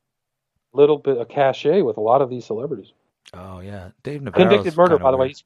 little 0.72 0.98
bit 0.98 1.18
of 1.18 1.29
cachet 1.29 1.83
with 1.83 1.96
a 1.96 2.01
lot 2.01 2.22
of 2.22 2.31
these 2.31 2.44
celebrities. 2.44 2.92
Oh 3.35 3.61
yeah, 3.61 3.90
Dave 4.03 4.22
Navarro. 4.22 4.48
Convicted 4.48 4.77
murder, 4.77 4.98
by 4.98 5.11
the 5.11 5.16
way. 5.16 5.29
He's, 5.29 5.44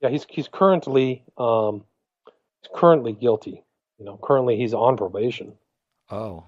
yeah, 0.00 0.08
he's 0.08 0.26
he's 0.28 0.48
currently 0.48 1.24
um, 1.38 1.84
he's 2.62 2.70
currently 2.74 3.12
guilty. 3.12 3.62
You 3.98 4.04
know, 4.04 4.18
currently 4.22 4.56
he's 4.56 4.74
on 4.74 4.96
probation. 4.96 5.54
Oh, 6.10 6.44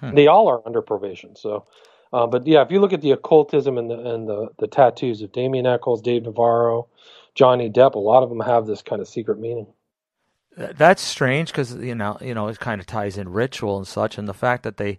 Hmm. 0.00 0.14
They 0.14 0.28
all 0.28 0.46
are 0.48 0.62
under 0.64 0.80
probation. 0.80 1.34
So, 1.34 1.64
uh, 2.12 2.26
but 2.26 2.46
yeah, 2.46 2.62
if 2.62 2.70
you 2.70 2.80
look 2.80 2.92
at 2.92 3.02
the 3.02 3.12
occultism 3.12 3.78
and 3.78 3.90
the 3.90 3.98
and 3.98 4.28
the, 4.28 4.48
the 4.58 4.66
tattoos 4.66 5.22
of 5.22 5.32
Damien 5.32 5.66
Echols, 5.66 6.02
Dave 6.02 6.24
Navarro, 6.24 6.88
Johnny 7.34 7.70
Depp, 7.70 7.94
a 7.94 7.98
lot 7.98 8.22
of 8.22 8.28
them 8.28 8.40
have 8.40 8.66
this 8.66 8.82
kind 8.82 9.00
of 9.00 9.08
secret 9.08 9.38
meaning. 9.38 9.66
That's 10.56 11.02
strange 11.02 11.52
because 11.52 11.74
you 11.76 11.94
know 11.94 12.18
you 12.20 12.34
know 12.34 12.48
it 12.48 12.58
kind 12.58 12.80
of 12.80 12.86
ties 12.86 13.18
in 13.18 13.28
ritual 13.28 13.76
and 13.76 13.86
such, 13.86 14.18
and 14.18 14.28
the 14.28 14.34
fact 14.34 14.62
that 14.64 14.76
they 14.76 14.98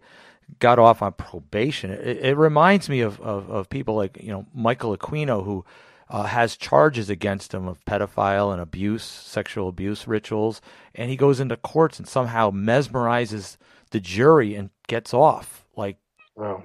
got 0.60 0.80
off 0.80 1.02
on 1.02 1.14
probation. 1.14 1.92
It, 1.92 2.26
it 2.26 2.38
reminds 2.38 2.90
me 2.90 3.02
of, 3.02 3.20
of, 3.22 3.50
of 3.52 3.70
people 3.70 3.96
like 3.96 4.18
you 4.22 4.32
know 4.32 4.46
Michael 4.54 4.98
Aquino 4.98 5.44
who 5.44 5.66
uh, 6.10 6.24
has 6.24 6.58
charges 6.58 7.10
against 7.10 7.54
him 7.54 7.68
of 7.68 7.84
pedophile 7.86 8.52
and 8.52 8.62
abuse, 8.62 9.04
sexual 9.04 9.70
abuse 9.70 10.08
rituals, 10.08 10.62
and 10.96 11.10
he 11.10 11.16
goes 11.16 11.40
into 11.40 11.56
courts 11.56 12.00
and 12.00 12.08
somehow 12.08 12.50
mesmerizes 12.50 13.58
the 13.92 14.00
jury 14.00 14.56
and 14.56 14.72
gets 14.88 15.14
off. 15.14 15.66
Like, 15.76 15.98
wow. 16.36 16.64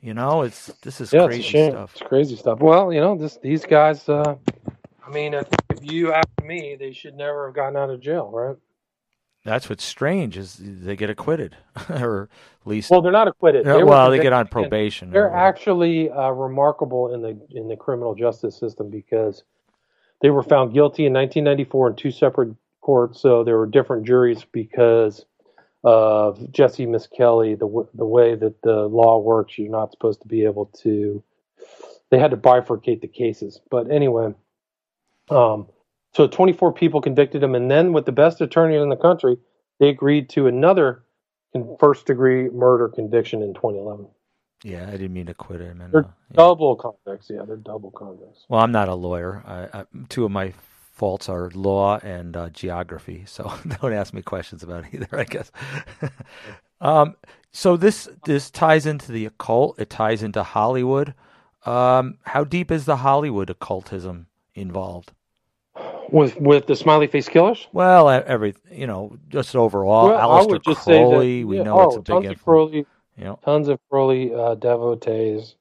you 0.00 0.14
know, 0.14 0.42
it's 0.42 0.66
this 0.82 1.00
is 1.00 1.12
yeah, 1.12 1.26
crazy 1.26 1.58
it's 1.58 1.72
stuff. 1.72 1.92
It's 1.94 2.02
crazy 2.02 2.36
stuff. 2.36 2.60
Well, 2.60 2.92
you 2.92 3.00
know, 3.00 3.16
this 3.16 3.38
these 3.42 3.64
guys. 3.64 4.08
Uh, 4.08 4.36
I 5.06 5.10
mean, 5.10 5.34
if, 5.34 5.48
if 5.70 5.90
you 5.90 6.12
ask 6.12 6.28
me, 6.44 6.76
they 6.78 6.92
should 6.92 7.16
never 7.16 7.46
have 7.46 7.54
gotten 7.54 7.76
out 7.76 7.90
of 7.90 8.00
jail, 8.00 8.30
right? 8.30 8.56
That's 9.44 9.70
what's 9.70 9.84
strange 9.84 10.36
is 10.36 10.60
they 10.60 10.96
get 10.96 11.08
acquitted, 11.08 11.56
or 11.88 12.28
at 12.60 12.66
least. 12.66 12.90
Well, 12.90 13.00
they're 13.00 13.10
not 13.10 13.26
acquitted. 13.26 13.64
They 13.64 13.82
well, 13.82 14.10
they 14.10 14.18
get 14.18 14.32
on 14.32 14.48
probation. 14.48 15.10
They're 15.10 15.34
actually 15.34 16.10
uh, 16.10 16.30
remarkable 16.30 17.14
in 17.14 17.22
the 17.22 17.40
in 17.50 17.68
the 17.68 17.76
criminal 17.76 18.14
justice 18.14 18.58
system 18.58 18.90
because 18.90 19.44
they 20.20 20.30
were 20.30 20.42
found 20.42 20.74
guilty 20.74 21.06
in 21.06 21.14
1994 21.14 21.90
in 21.90 21.96
two 21.96 22.10
separate 22.10 22.54
courts. 22.82 23.20
So 23.20 23.42
there 23.42 23.56
were 23.56 23.66
different 23.66 24.06
juries 24.06 24.44
because 24.52 25.24
of 25.82 26.50
Jessie 26.52 26.86
Misskelley, 26.86 27.54
the 27.54 27.88
the 27.94 28.04
way 28.04 28.34
that 28.34 28.62
the 28.62 28.86
law 28.86 29.18
works, 29.18 29.58
you're 29.58 29.70
not 29.70 29.92
supposed 29.92 30.22
to 30.22 30.28
be 30.28 30.44
able 30.44 30.66
to. 30.82 31.22
They 32.10 32.18
had 32.18 32.32
to 32.32 32.36
bifurcate 32.36 33.00
the 33.00 33.08
cases, 33.08 33.60
but 33.70 33.90
anyway, 33.90 34.34
um, 35.30 35.68
so 36.12 36.26
24 36.26 36.72
people 36.72 37.00
convicted 37.00 37.42
him, 37.42 37.54
and 37.54 37.70
then 37.70 37.92
with 37.92 38.04
the 38.04 38.12
best 38.12 38.40
attorney 38.40 38.76
in 38.76 38.88
the 38.88 38.96
country, 38.96 39.38
they 39.78 39.88
agreed 39.88 40.28
to 40.30 40.48
another 40.48 41.04
first 41.78 42.06
degree 42.06 42.48
murder 42.50 42.88
conviction 42.88 43.42
in 43.42 43.54
2011. 43.54 44.08
Yeah, 44.62 44.86
I 44.86 44.92
didn't 44.92 45.14
mean 45.14 45.26
to 45.26 45.34
quit 45.34 45.60
him. 45.60 45.80
And, 45.80 45.92
they're 45.92 46.02
yeah. 46.02 46.36
double 46.36 46.76
convicts. 46.76 47.30
Yeah, 47.30 47.44
they're 47.46 47.56
double 47.56 47.90
convicts. 47.90 48.44
Well, 48.48 48.60
I'm 48.60 48.72
not 48.72 48.88
a 48.88 48.94
lawyer. 48.94 49.42
I, 49.46 49.80
I, 49.80 49.84
two 50.08 50.24
of 50.24 50.30
my 50.30 50.52
faults 51.00 51.30
are 51.30 51.50
law 51.54 51.98
and 52.00 52.36
uh, 52.36 52.50
geography, 52.50 53.24
so 53.26 53.50
don't 53.80 53.94
ask 53.94 54.12
me 54.12 54.20
questions 54.20 54.62
about 54.62 54.84
either. 54.92 55.08
I 55.12 55.24
guess. 55.24 55.50
um, 56.82 57.16
so 57.52 57.78
this 57.78 58.06
this 58.26 58.50
ties 58.50 58.84
into 58.84 59.10
the 59.10 59.24
occult. 59.24 59.80
It 59.80 59.88
ties 59.88 60.22
into 60.22 60.42
Hollywood. 60.42 61.14
Um, 61.64 62.18
how 62.24 62.44
deep 62.44 62.70
is 62.70 62.84
the 62.84 62.96
Hollywood 62.96 63.48
occultism 63.48 64.26
involved? 64.54 65.12
with 66.10 66.38
with 66.38 66.66
the 66.66 66.76
smiley 66.76 67.06
face 67.06 67.28
killers? 67.30 67.66
Well, 67.72 68.10
every 68.10 68.54
you 68.70 68.86
know, 68.86 69.16
just 69.28 69.56
overall, 69.56 70.08
well, 70.08 70.46
Aleister 70.46 70.62
just 70.62 70.84
Crowley. 70.84 71.40
That, 71.40 71.46
we 71.46 71.62
know 71.62 71.80
oh, 71.80 71.88
it's 71.88 71.96
a 71.96 72.00
big 72.00 72.06
tons 72.06 72.26
Of 72.26 72.44
Crowley, 72.44 72.86
you 73.16 73.24
know, 73.24 73.38
tons 73.42 73.68
of 73.68 73.78
Crowley 73.88 74.34
uh, 74.34 74.54
devotees. 74.56 75.54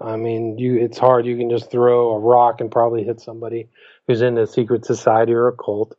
I 0.00 0.14
mean, 0.14 0.56
you 0.56 0.76
it's 0.76 0.98
hard. 0.98 1.26
You 1.26 1.36
can 1.36 1.50
just 1.50 1.68
throw 1.68 2.10
a 2.10 2.18
rock 2.20 2.60
and 2.60 2.70
probably 2.70 3.02
hit 3.02 3.20
somebody 3.20 3.68
who's 4.08 4.22
in 4.22 4.36
a 4.38 4.46
secret 4.48 4.84
society 4.84 5.32
or 5.32 5.46
a 5.46 5.52
cult. 5.56 5.96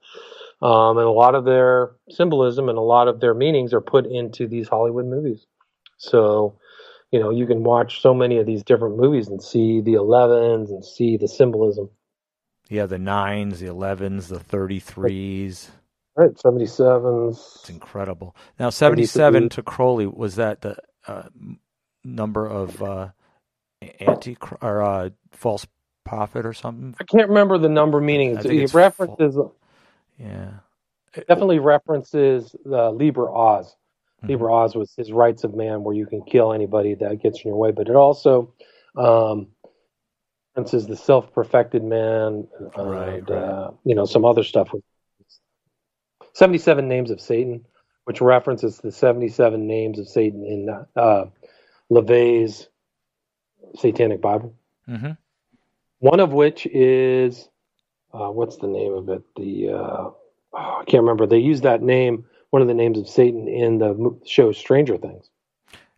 Um, 0.61 0.97
and 0.97 1.07
a 1.07 1.11
lot 1.11 1.35
of 1.35 1.45
their 1.45 1.91
symbolism 2.09 2.67
and 2.67 2.77
a 2.77 2.81
lot 2.81 3.07
of 3.07 3.21
their 3.21 3.33
meanings 3.33 3.73
are 3.73 3.79
put 3.79 4.05
into 4.05 4.47
these 4.47 4.67
Hollywood 4.67 5.05
movies. 5.05 5.45
So, 5.97 6.59
you 7.11 7.19
know, 7.21 7.29
you 7.29 7.47
can 7.47 7.63
watch 7.63 8.01
so 8.01 8.13
many 8.13 8.39
of 8.39 8.45
these 8.45 8.63
different 8.63 8.97
movies 8.97 9.29
and 9.29 9.41
see 9.41 9.79
the 9.79 9.93
11s 9.93 10.69
and 10.69 10.83
see 10.83 11.15
the 11.15 11.29
symbolism. 11.29 11.89
Yeah, 12.69 12.85
the 12.85 12.99
nines, 12.99 13.59
the 13.59 13.67
elevens, 13.67 14.27
the 14.27 14.39
thirty-threes. 14.39 15.71
Right, 16.15 16.37
seventy-sevens. 16.39 17.37
It's 17.61 17.69
incredible. 17.69 18.35
Now, 18.59 18.69
seventy-seven 18.69 19.49
to 19.49 19.63
Crowley 19.63 20.05
was 20.05 20.35
that 20.35 20.61
the 20.61 20.77
uh, 21.07 21.29
number 22.03 22.45
of 22.45 22.83
uh, 22.83 23.09
anti 23.99 24.37
or 24.61 24.83
uh, 24.83 25.09
false 25.31 25.65
prophet 26.09 26.45
or 26.45 26.53
something? 26.53 26.95
I 26.99 27.03
can't 27.03 27.29
remember 27.29 27.57
the 27.57 27.69
number 27.69 28.01
meaning. 28.01 28.37
It 28.43 28.73
references. 28.73 29.35
Fa- 29.35 29.51
yeah. 30.17 30.49
Definitely 31.13 31.59
references 31.59 32.55
uh, 32.65 32.91
Liber 32.91 33.29
Oz. 33.29 33.67
Mm-hmm. 33.67 34.27
Liber 34.29 34.51
Oz 34.51 34.75
was 34.75 34.93
his 34.95 35.11
rights 35.11 35.43
of 35.43 35.55
man, 35.55 35.83
where 35.83 35.95
you 35.95 36.05
can 36.05 36.21
kill 36.23 36.53
anybody 36.53 36.95
that 36.95 37.21
gets 37.21 37.41
in 37.41 37.49
your 37.49 37.57
way. 37.57 37.71
But 37.71 37.89
it 37.89 37.95
also 37.95 38.53
um, 38.95 39.47
is 40.55 40.87
the 40.87 40.95
self-perfected 40.97 41.83
man, 41.83 42.47
right, 42.75 43.19
and, 43.19 43.29
right. 43.29 43.31
Uh, 43.31 43.71
you 43.85 43.95
know 43.95 44.05
some 44.05 44.25
other 44.25 44.43
stuff. 44.43 44.73
Seventy-seven 46.33 46.87
names 46.87 47.11
of 47.11 47.19
Satan, 47.21 47.65
which 48.05 48.21
references 48.21 48.77
the 48.77 48.91
seventy-seven 48.91 49.65
names 49.65 49.99
of 49.99 50.07
Satan 50.07 50.45
in 50.45 50.69
uh, 50.95 51.25
LaVey's 51.89 52.67
Satanic 53.75 54.21
Bible. 54.21 54.53
Mm-hmm. 54.87 55.11
One 55.99 56.19
of 56.19 56.33
which 56.33 56.65
is 56.67 57.49
uh, 58.13 58.29
what's 58.29 58.57
the 58.57 58.67
name 58.67 58.93
of 58.93 59.09
it? 59.09 59.23
The 59.35 59.69
uh, 59.69 59.73
oh, 59.73 60.15
I 60.53 60.83
can't 60.85 61.03
remember. 61.03 61.27
They 61.27 61.39
use 61.39 61.61
that 61.61 61.81
name, 61.81 62.25
one 62.49 62.61
of 62.61 62.67
the 62.67 62.73
names 62.73 62.97
of 62.97 63.07
Satan, 63.07 63.47
in 63.47 63.79
the 63.79 64.19
show 64.25 64.51
Stranger 64.51 64.97
Things, 64.97 65.29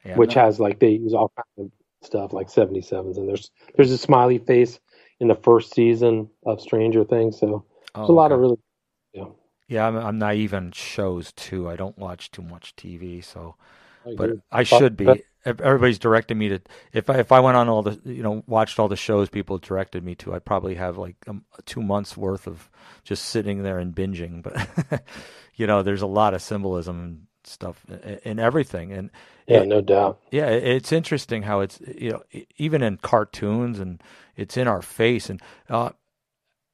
yeah, 0.03 0.15
which 0.15 0.33
has 0.33 0.59
like 0.59 0.79
they 0.79 0.89
use 0.89 1.13
all 1.13 1.31
kinds 1.35 1.67
of 1.67 1.71
stuff 2.03 2.33
like 2.33 2.47
77s 2.47 3.17
and 3.17 3.29
there's 3.29 3.51
there's 3.75 3.91
a 3.91 3.97
smiley 3.97 4.39
face 4.39 4.79
in 5.19 5.27
the 5.27 5.35
first 5.35 5.73
season 5.73 6.29
of 6.45 6.59
Stranger 6.59 7.03
Things 7.03 7.39
so 7.39 7.63
there's 7.95 8.09
oh, 8.09 8.11
a 8.11 8.15
lot 8.15 8.31
okay. 8.31 8.35
of 8.35 8.39
really 8.39 8.57
yeah 9.13 9.25
yeah 9.67 9.87
I'm, 9.87 9.95
I'm 9.95 10.17
naive 10.17 10.53
on 10.53 10.71
shows 10.71 11.31
too 11.33 11.69
I 11.69 11.75
don't 11.75 11.97
watch 11.97 12.31
too 12.31 12.41
much 12.41 12.75
TV 12.75 13.23
so 13.23 13.55
I 14.05 14.15
but 14.15 14.31
I 14.51 14.63
should 14.63 14.97
be 14.97 15.23
everybody's 15.45 15.99
directing 15.99 16.37
me 16.37 16.49
to 16.49 16.61
if 16.93 17.09
I 17.09 17.19
if 17.19 17.31
I 17.31 17.39
went 17.39 17.57
on 17.57 17.69
all 17.69 17.81
the 17.81 17.99
you 18.05 18.23
know 18.23 18.43
watched 18.47 18.79
all 18.79 18.87
the 18.87 18.95
shows 18.95 19.29
people 19.29 19.57
directed 19.57 20.03
me 20.03 20.15
to 20.15 20.33
I'd 20.33 20.45
probably 20.45 20.75
have 20.75 20.97
like 20.97 21.15
um, 21.27 21.45
two 21.65 21.81
months 21.81 22.15
worth 22.15 22.47
of 22.47 22.69
just 23.03 23.25
sitting 23.25 23.63
there 23.63 23.79
and 23.79 23.95
binging 23.95 24.43
but 24.43 25.03
you 25.55 25.67
know 25.67 25.83
there's 25.83 26.01
a 26.01 26.07
lot 26.07 26.33
of 26.33 26.41
symbolism 26.41 26.99
and 26.99 27.27
stuff 27.43 27.85
in 28.23 28.39
everything 28.39 28.91
and 28.91 29.09
yeah, 29.47 29.63
no 29.63 29.81
doubt. 29.81 30.21
Yeah, 30.31 30.47
it's 30.47 30.93
interesting 30.93 31.41
how 31.41 31.59
it's 31.59 31.81
you 31.81 32.11
know 32.11 32.23
even 32.57 32.81
in 32.81 32.97
cartoons 32.97 33.79
and 33.79 34.01
it's 34.37 34.55
in 34.55 34.67
our 34.67 34.81
face 34.81 35.29
and 35.29 35.41
uh, 35.69 35.89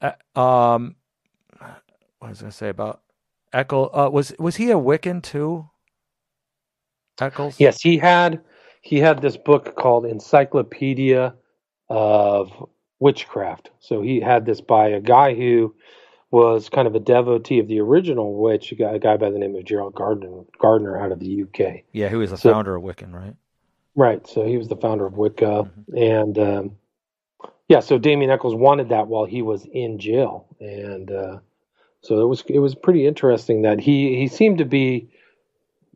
uh 0.02 0.40
um 0.40 0.96
what 2.20 2.30
was 2.30 2.40
I 2.40 2.42
gonna 2.42 2.52
say 2.52 2.70
about 2.70 3.02
Echols? 3.54 3.90
Uh, 3.94 4.10
was 4.12 4.34
was 4.38 4.58
he 4.58 4.72
a 4.72 4.76
Wiccan 4.76 5.24
too? 5.24 5.70
Echols? 7.20 7.60
Yes, 7.60 7.82
he 7.82 7.98
had 7.98 8.42
he 8.88 9.00
had 9.00 9.22
this 9.22 9.36
book 9.36 9.76
called 9.76 10.06
Encyclopedia 10.06 11.36
of 11.90 12.70
Witchcraft. 13.00 13.70
So 13.82 14.02
he 14.02 14.22
had 14.22 14.46
this 14.46 14.62
by 14.62 14.88
a 14.88 15.02
guy 15.02 15.36
who 15.36 15.76
was 16.32 16.70
kind 16.70 16.88
of 16.88 16.96
a 16.96 17.00
devotee 17.02 17.60
of 17.60 17.68
the 17.68 17.82
original 17.82 18.42
witch, 18.42 18.72
a 18.72 18.76
guy, 18.76 18.92
a 18.92 19.00
guy 19.00 19.18
by 19.18 19.30
the 19.30 19.40
name 19.40 19.58
of 19.58 19.66
Gerald 19.66 19.94
Gardner, 19.94 20.44
Gardner 20.62 20.98
out 20.98 21.12
of 21.12 21.20
the 21.20 21.44
UK. 21.44 21.84
Yeah, 21.92 22.08
who 22.08 22.20
was 22.20 22.32
the 22.32 22.38
so, 22.38 22.54
founder 22.54 22.78
of 22.78 22.84
Wiccan, 22.84 23.14
right? 23.14 23.36
Right. 23.94 24.26
So 24.26 24.46
he 24.46 24.56
was 24.56 24.70
the 24.70 24.78
founder 24.78 25.06
of 25.06 25.18
Wicca, 25.18 25.70
mm-hmm. 25.70 25.98
and 25.98 26.40
um, 26.40 26.78
yeah, 27.68 27.82
so 27.82 27.98
Damien 27.98 28.32
Echols 28.32 28.56
wanted 28.56 28.88
that 28.90 29.08
while 29.08 29.26
he 29.26 29.42
was 29.42 29.66
in 29.66 30.00
jail, 30.00 30.48
and 30.62 31.12
uh, 31.12 31.40
so 32.04 32.22
it 32.22 32.28
was 32.28 32.42
it 32.48 32.60
was 32.60 32.74
pretty 32.74 33.06
interesting 33.06 33.64
that 33.64 33.82
he 33.82 34.16
he 34.16 34.30
seemed 34.30 34.60
to 34.60 34.66
be 34.66 35.10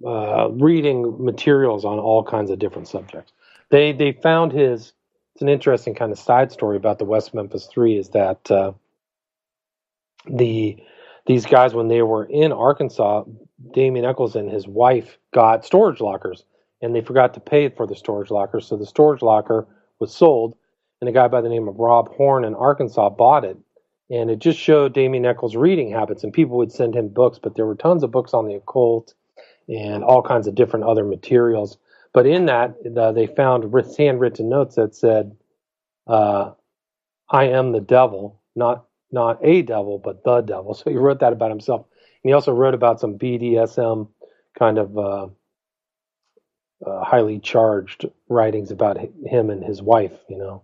uh, 0.06 0.50
reading 0.52 1.24
materials 1.24 1.86
on 1.86 2.00
all 2.00 2.24
kinds 2.24 2.50
of 2.52 2.60
different 2.60 2.88
subjects. 2.88 3.32
They 3.70 3.92
they 3.94 4.12
found 4.12 4.52
his. 4.52 4.94
It's 5.36 5.42
an 5.42 5.50
interesting 5.50 5.96
kind 5.96 6.12
of 6.12 6.20
side 6.20 6.52
story 6.52 6.76
about 6.76 7.00
the 7.00 7.06
West 7.06 7.34
Memphis 7.34 7.68
Three 7.68 7.98
is 7.98 8.10
that. 8.10 8.50
Uh, 8.52 8.74
the 10.30 10.78
these 11.28 11.46
guys 11.46 11.74
when 11.74 11.88
they 11.88 12.02
were 12.02 12.26
in 12.26 12.52
Arkansas, 12.52 13.24
Damien 13.74 14.06
Echols 14.06 14.36
and 14.36 14.50
his 14.50 14.68
wife 14.68 15.18
got 15.34 15.66
storage 15.66 16.02
lockers, 16.02 16.44
and 16.82 16.96
they 16.96 17.02
forgot 17.02 17.34
to 17.36 17.40
pay 17.40 17.70
for 17.70 17.86
the 17.86 17.96
storage 17.96 18.32
locker, 18.32 18.60
so 18.60 18.76
the 18.76 18.86
storage 18.86 19.22
locker 19.22 19.68
was 20.00 20.14
sold, 20.14 20.56
and 21.00 21.08
a 21.08 21.14
guy 21.14 21.28
by 21.28 21.42
the 21.42 21.50
name 21.50 21.68
of 21.68 21.78
Rob 21.78 22.14
Horn 22.16 22.44
in 22.44 22.56
Arkansas 22.56 23.10
bought 23.12 23.46
it, 23.46 23.58
and 24.10 24.32
it 24.32 24.40
just 24.40 24.60
showed 24.60 24.94
Damien 24.94 25.26
Echols' 25.26 25.56
reading 25.56 25.92
habits, 25.92 26.24
and 26.24 26.34
people 26.34 26.58
would 26.58 26.72
send 26.72 26.96
him 26.96 27.08
books, 27.08 27.40
but 27.42 27.56
there 27.56 27.68
were 27.68 27.76
tons 27.76 28.04
of 28.04 28.12
books 28.12 28.34
on 28.34 28.48
the 28.48 28.56
occult 28.56 29.14
and 29.72 30.04
all 30.04 30.22
kinds 30.22 30.48
of 30.48 30.56
different 30.56 30.86
other 30.86 31.04
materials. 31.04 31.78
But 32.14 32.28
in 32.28 32.46
that, 32.46 32.76
they 32.84 33.28
found 33.28 33.74
handwritten 33.98 34.50
notes 34.50 34.76
that 34.76 34.94
said, 34.94 35.36
uh, 36.08 36.52
"I 37.30 37.46
am 37.46 37.72
the 37.72 37.80
devil, 37.80 38.42
not 38.56 38.86
not 39.12 39.40
a 39.42 39.62
devil, 39.62 39.98
but 39.98 40.24
the 40.24 40.42
devil. 40.42 40.74
So 40.82 40.90
he 40.90 40.98
wrote 40.98 41.20
that 41.20 41.34
about 41.34 41.50
himself. 41.50 41.86
And 42.24 42.30
he 42.30 42.34
also 42.34 42.52
wrote 42.52 42.74
about 42.74 43.00
some 43.00 43.18
BDSM 43.18 44.08
kind 44.58 44.78
of 44.78 44.98
uh, 44.98 45.28
uh, 46.86 47.04
highly 47.04 47.40
charged 47.40 48.06
writings 48.30 48.72
about 48.72 48.98
him 48.98 49.50
and 49.50 49.64
his 49.64 49.82
wife, 49.82 50.14
you 50.30 50.38
know, 50.38 50.64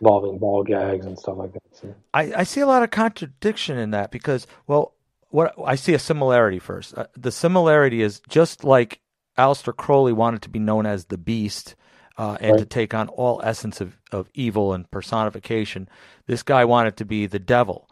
involving 0.00 0.38
ball 0.38 0.62
gags 0.62 1.06
and 1.06 1.18
stuff 1.18 1.36
like 1.36 1.52
that. 1.52 1.62
So. 1.72 1.94
I, 2.14 2.32
I 2.36 2.42
see 2.44 2.60
a 2.60 2.66
lot 2.66 2.82
of 2.82 2.90
contradiction 2.90 3.78
in 3.78 3.90
that 3.92 4.10
because, 4.10 4.46
well, 4.66 4.94
what 5.30 5.54
I 5.64 5.74
see 5.76 5.94
a 5.94 5.98
similarity 5.98 6.58
first. 6.58 6.96
Uh, 6.96 7.06
the 7.16 7.32
similarity 7.32 8.02
is 8.02 8.20
just 8.28 8.64
like 8.64 9.00
Aleister 9.38 9.74
Crowley 9.74 10.12
wanted 10.12 10.42
to 10.42 10.50
be 10.50 10.58
known 10.58 10.86
as 10.86 11.06
the 11.06 11.18
Beast 11.18 11.74
uh, 12.18 12.36
and 12.40 12.52
right. 12.52 12.58
to 12.58 12.66
take 12.66 12.92
on 12.94 13.08
all 13.08 13.40
essence 13.42 13.80
of, 13.80 13.96
of 14.12 14.28
evil 14.34 14.72
and 14.72 14.90
personification. 14.90 15.88
This 16.26 16.42
guy 16.42 16.64
wanted 16.64 16.96
to 16.98 17.04
be 17.04 17.26
the 17.26 17.38
devil, 17.38 17.88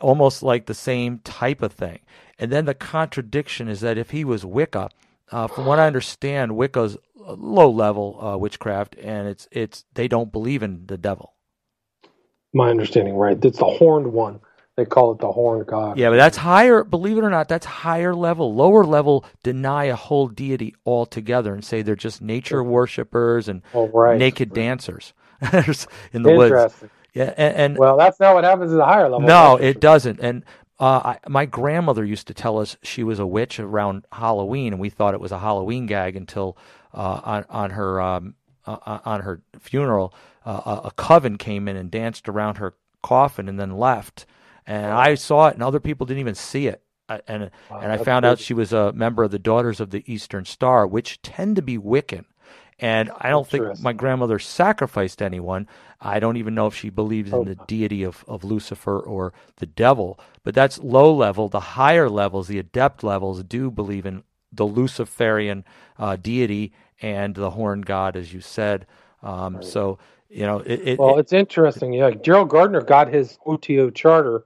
almost 0.00 0.42
like 0.42 0.66
the 0.66 0.74
same 0.74 1.18
type 1.20 1.62
of 1.62 1.72
thing. 1.72 2.00
And 2.38 2.52
then 2.52 2.66
the 2.66 2.74
contradiction 2.74 3.68
is 3.68 3.80
that 3.80 3.98
if 3.98 4.10
he 4.10 4.24
was 4.24 4.44
Wicca, 4.44 4.90
uh, 5.32 5.48
from 5.48 5.66
what 5.66 5.78
I 5.78 5.86
understand, 5.86 6.56
Wicca's 6.56 6.96
low 7.16 7.70
level 7.70 8.18
uh, 8.24 8.36
witchcraft, 8.36 8.94
and 8.96 9.26
it's 9.26 9.48
it's 9.50 9.84
they 9.94 10.06
don't 10.06 10.30
believe 10.30 10.62
in 10.62 10.86
the 10.86 10.98
devil. 10.98 11.34
My 12.52 12.70
understanding, 12.70 13.16
right? 13.16 13.42
It's 13.44 13.58
the 13.58 13.64
horned 13.64 14.12
one. 14.12 14.40
They 14.76 14.84
call 14.84 15.12
it 15.12 15.18
the 15.18 15.32
horned 15.32 15.66
god. 15.66 15.98
Yeah, 15.98 16.10
but 16.10 16.16
that's 16.16 16.36
higher. 16.36 16.84
Believe 16.84 17.16
it 17.16 17.24
or 17.24 17.30
not, 17.30 17.48
that's 17.48 17.64
higher 17.64 18.14
level. 18.14 18.54
Lower 18.54 18.84
level 18.84 19.24
deny 19.42 19.84
a 19.84 19.96
whole 19.96 20.28
deity 20.28 20.74
altogether 20.84 21.54
and 21.54 21.64
say 21.64 21.80
they're 21.80 21.96
just 21.96 22.20
nature 22.20 22.62
worshippers 22.62 23.48
and 23.48 23.62
oh, 23.72 23.88
right. 23.88 24.18
naked 24.18 24.52
dancers 24.52 25.14
in 26.12 26.22
the 26.22 26.34
woods. 26.34 26.74
Yeah, 27.14 27.32
and, 27.38 27.56
and, 27.56 27.78
well, 27.78 27.96
that's 27.96 28.20
not 28.20 28.34
what 28.34 28.44
happens 28.44 28.70
at 28.70 28.76
the 28.76 28.84
higher 28.84 29.08
level. 29.08 29.20
No, 29.20 29.56
it 29.56 29.80
doesn't. 29.80 30.20
And 30.20 30.44
uh, 30.78 31.14
I, 31.16 31.18
my 31.26 31.46
grandmother 31.46 32.04
used 32.04 32.26
to 32.26 32.34
tell 32.34 32.58
us 32.58 32.76
she 32.82 33.02
was 33.02 33.18
a 33.18 33.26
witch 33.26 33.58
around 33.58 34.04
Halloween, 34.12 34.74
and 34.74 34.80
we 34.80 34.90
thought 34.90 35.14
it 35.14 35.20
was 35.20 35.32
a 35.32 35.38
Halloween 35.38 35.86
gag 35.86 36.16
until 36.16 36.58
uh, 36.92 37.20
on 37.24 37.44
on 37.48 37.70
her 37.70 38.02
um, 38.02 38.34
uh, 38.66 38.76
uh 38.84 38.98
on 39.06 39.22
her 39.22 39.40
funeral, 39.58 40.12
uh, 40.44 40.82
a 40.84 40.90
coven 40.90 41.38
came 41.38 41.66
in 41.66 41.76
and 41.76 41.90
danced 41.90 42.28
around 42.28 42.58
her 42.58 42.74
coffin 43.02 43.48
and 43.48 43.58
then 43.58 43.78
left. 43.78 44.26
And 44.66 44.86
I 44.86 45.14
saw 45.14 45.48
it, 45.48 45.54
and 45.54 45.62
other 45.62 45.80
people 45.80 46.06
didn't 46.06 46.20
even 46.20 46.34
see 46.34 46.66
it. 46.66 46.82
I, 47.08 47.20
and 47.28 47.50
wow, 47.70 47.80
and 47.80 47.92
I 47.92 47.98
found 47.98 48.24
crazy. 48.24 48.32
out 48.32 48.38
she 48.40 48.54
was 48.54 48.72
a 48.72 48.92
member 48.92 49.22
of 49.22 49.30
the 49.30 49.38
Daughters 49.38 49.80
of 49.80 49.90
the 49.90 50.02
Eastern 50.12 50.44
Star, 50.44 50.86
which 50.86 51.22
tend 51.22 51.56
to 51.56 51.62
be 51.62 51.78
Wiccan. 51.78 52.24
And 52.78 53.10
I 53.18 53.30
don't 53.30 53.48
think 53.48 53.80
my 53.80 53.94
grandmother 53.94 54.38
sacrificed 54.38 55.22
anyone. 55.22 55.66
I 55.98 56.20
don't 56.20 56.36
even 56.36 56.54
know 56.54 56.66
if 56.66 56.74
she 56.74 56.90
believes 56.90 57.32
in 57.32 57.38
oh. 57.38 57.44
the 57.44 57.54
deity 57.66 58.02
of, 58.02 58.22
of 58.28 58.44
Lucifer 58.44 58.98
or 58.98 59.32
the 59.56 59.66
devil. 59.66 60.20
But 60.42 60.54
that's 60.54 60.78
low 60.78 61.14
level. 61.14 61.48
The 61.48 61.60
higher 61.60 62.10
levels, 62.10 62.48
the 62.48 62.58
adept 62.58 63.02
levels, 63.02 63.42
do 63.44 63.70
believe 63.70 64.04
in 64.04 64.24
the 64.52 64.66
Luciferian 64.66 65.64
uh, 65.98 66.16
deity 66.16 66.74
and 67.00 67.34
the 67.34 67.52
horn 67.52 67.80
god, 67.80 68.14
as 68.14 68.34
you 68.34 68.42
said. 68.42 68.86
Um, 69.22 69.56
right. 69.56 69.64
So 69.64 69.98
you 70.28 70.44
know, 70.44 70.58
it, 70.58 70.88
it, 70.88 70.98
well, 70.98 71.18
it's 71.18 71.32
interesting. 71.32 71.92
Yeah, 71.92 72.10
Gerald 72.10 72.50
Gardner 72.50 72.82
got 72.82 73.12
his 73.12 73.38
OTO 73.46 73.90
charter 73.90 74.44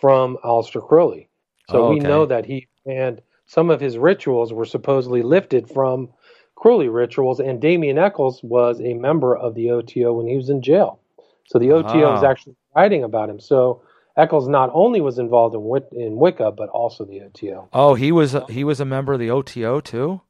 from 0.00 0.38
Aleister 0.44 0.86
Crowley, 0.86 1.28
so 1.68 1.82
oh, 1.82 1.84
okay. 1.86 1.94
we 1.94 2.00
know 2.00 2.26
that 2.26 2.46
he 2.46 2.68
and 2.86 3.20
some 3.46 3.70
of 3.70 3.80
his 3.80 3.98
rituals 3.98 4.52
were 4.52 4.64
supposedly 4.64 5.22
lifted 5.22 5.68
from 5.68 6.08
Crowley 6.54 6.88
rituals, 6.88 7.40
and 7.40 7.60
Damien 7.60 7.98
Echols 7.98 8.42
was 8.42 8.80
a 8.80 8.94
member 8.94 9.36
of 9.36 9.54
the 9.54 9.70
OTO 9.70 10.12
when 10.12 10.26
he 10.26 10.36
was 10.36 10.50
in 10.50 10.62
jail. 10.62 11.00
So 11.46 11.58
the 11.58 11.72
OTO 11.72 12.04
oh. 12.04 12.12
was 12.12 12.22
actually 12.22 12.56
writing 12.76 13.02
about 13.02 13.30
him. 13.30 13.40
So 13.40 13.82
Echols 14.16 14.48
not 14.48 14.70
only 14.72 15.00
was 15.00 15.18
involved 15.18 15.54
in 15.54 16.00
in 16.00 16.16
Wicca, 16.16 16.52
but 16.52 16.68
also 16.68 17.04
the 17.04 17.22
OTO. 17.22 17.68
Oh, 17.72 17.94
he 17.94 18.12
was 18.12 18.34
a, 18.34 18.44
he 18.50 18.64
was 18.64 18.80
a 18.80 18.84
member 18.84 19.14
of 19.14 19.20
the 19.20 19.30
OTO 19.30 19.80
too. 19.80 20.20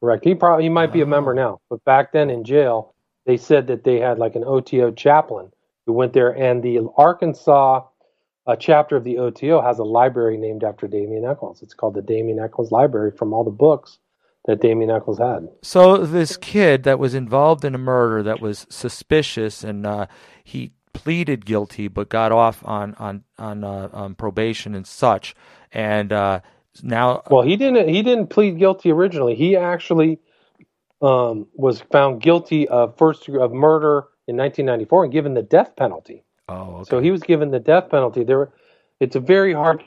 Correct. 0.00 0.24
He 0.24 0.34
probably 0.34 0.64
he 0.64 0.70
might 0.70 0.92
be 0.92 1.02
a 1.02 1.06
member 1.06 1.34
now, 1.34 1.60
but 1.68 1.84
back 1.84 2.12
then 2.12 2.30
in 2.30 2.44
jail, 2.44 2.94
they 3.26 3.36
said 3.36 3.66
that 3.66 3.84
they 3.84 4.00
had 4.00 4.18
like 4.18 4.34
an 4.34 4.44
OTO 4.44 4.92
chaplain 4.92 5.52
who 5.86 5.92
went 5.92 6.14
there, 6.14 6.30
and 6.30 6.62
the 6.62 6.80
Arkansas 6.96 7.82
a 8.46 8.56
chapter 8.56 8.96
of 8.96 9.04
the 9.04 9.18
OTO 9.18 9.60
has 9.62 9.78
a 9.78 9.84
library 9.84 10.36
named 10.36 10.64
after 10.64 10.88
Damien 10.88 11.24
Echols. 11.24 11.62
It's 11.62 11.74
called 11.74 11.94
the 11.94 12.02
Damien 12.02 12.38
Echols 12.38 12.72
Library 12.72 13.10
from 13.10 13.32
all 13.32 13.44
the 13.44 13.50
books 13.50 13.98
that 14.46 14.60
Damien 14.60 14.90
Echols 14.90 15.18
had. 15.18 15.48
So 15.62 15.98
this 15.98 16.36
kid 16.36 16.84
that 16.84 16.98
was 16.98 17.14
involved 17.14 17.64
in 17.64 17.74
a 17.74 17.78
murder 17.78 18.22
that 18.22 18.40
was 18.40 18.66
suspicious, 18.70 19.62
and 19.62 19.86
uh, 19.86 20.06
he 20.42 20.72
pleaded 20.92 21.46
guilty 21.46 21.88
but 21.88 22.08
got 22.08 22.32
off 22.32 22.62
on 22.64 22.94
on 22.94 23.24
on, 23.38 23.62
uh, 23.64 23.88
on 23.92 24.14
probation 24.14 24.74
and 24.74 24.86
such, 24.86 25.34
and 25.72 26.12
uh, 26.12 26.40
now. 26.82 27.22
Well, 27.30 27.42
he 27.42 27.56
didn't. 27.56 27.88
He 27.88 28.02
didn't 28.02 28.28
plead 28.28 28.58
guilty 28.58 28.90
originally. 28.90 29.34
He 29.34 29.56
actually 29.56 30.18
um, 31.02 31.46
was 31.54 31.80
found 31.92 32.22
guilty 32.22 32.66
of 32.68 32.96
first 32.96 33.28
of 33.28 33.52
murder 33.52 34.08
in 34.26 34.36
1994 34.36 35.04
and 35.04 35.12
given 35.12 35.34
the 35.34 35.42
death 35.42 35.76
penalty. 35.76 36.24
Oh, 36.50 36.76
okay. 36.80 36.90
So 36.90 37.00
he 37.00 37.10
was 37.10 37.22
given 37.22 37.50
the 37.50 37.60
death 37.60 37.90
penalty. 37.90 38.24
There, 38.24 38.50
it's 38.98 39.16
a 39.16 39.20
very 39.20 39.52
hard 39.52 39.82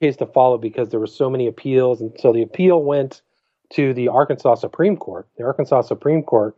case 0.00 0.16
to 0.16 0.26
follow 0.26 0.58
because 0.58 0.88
there 0.88 1.00
were 1.00 1.06
so 1.06 1.30
many 1.30 1.46
appeals, 1.46 2.00
and 2.00 2.12
so 2.18 2.32
the 2.32 2.42
appeal 2.42 2.82
went 2.82 3.22
to 3.74 3.94
the 3.94 4.08
Arkansas 4.08 4.56
Supreme 4.56 4.96
Court. 4.96 5.28
The 5.38 5.44
Arkansas 5.44 5.82
Supreme 5.82 6.22
Court 6.22 6.56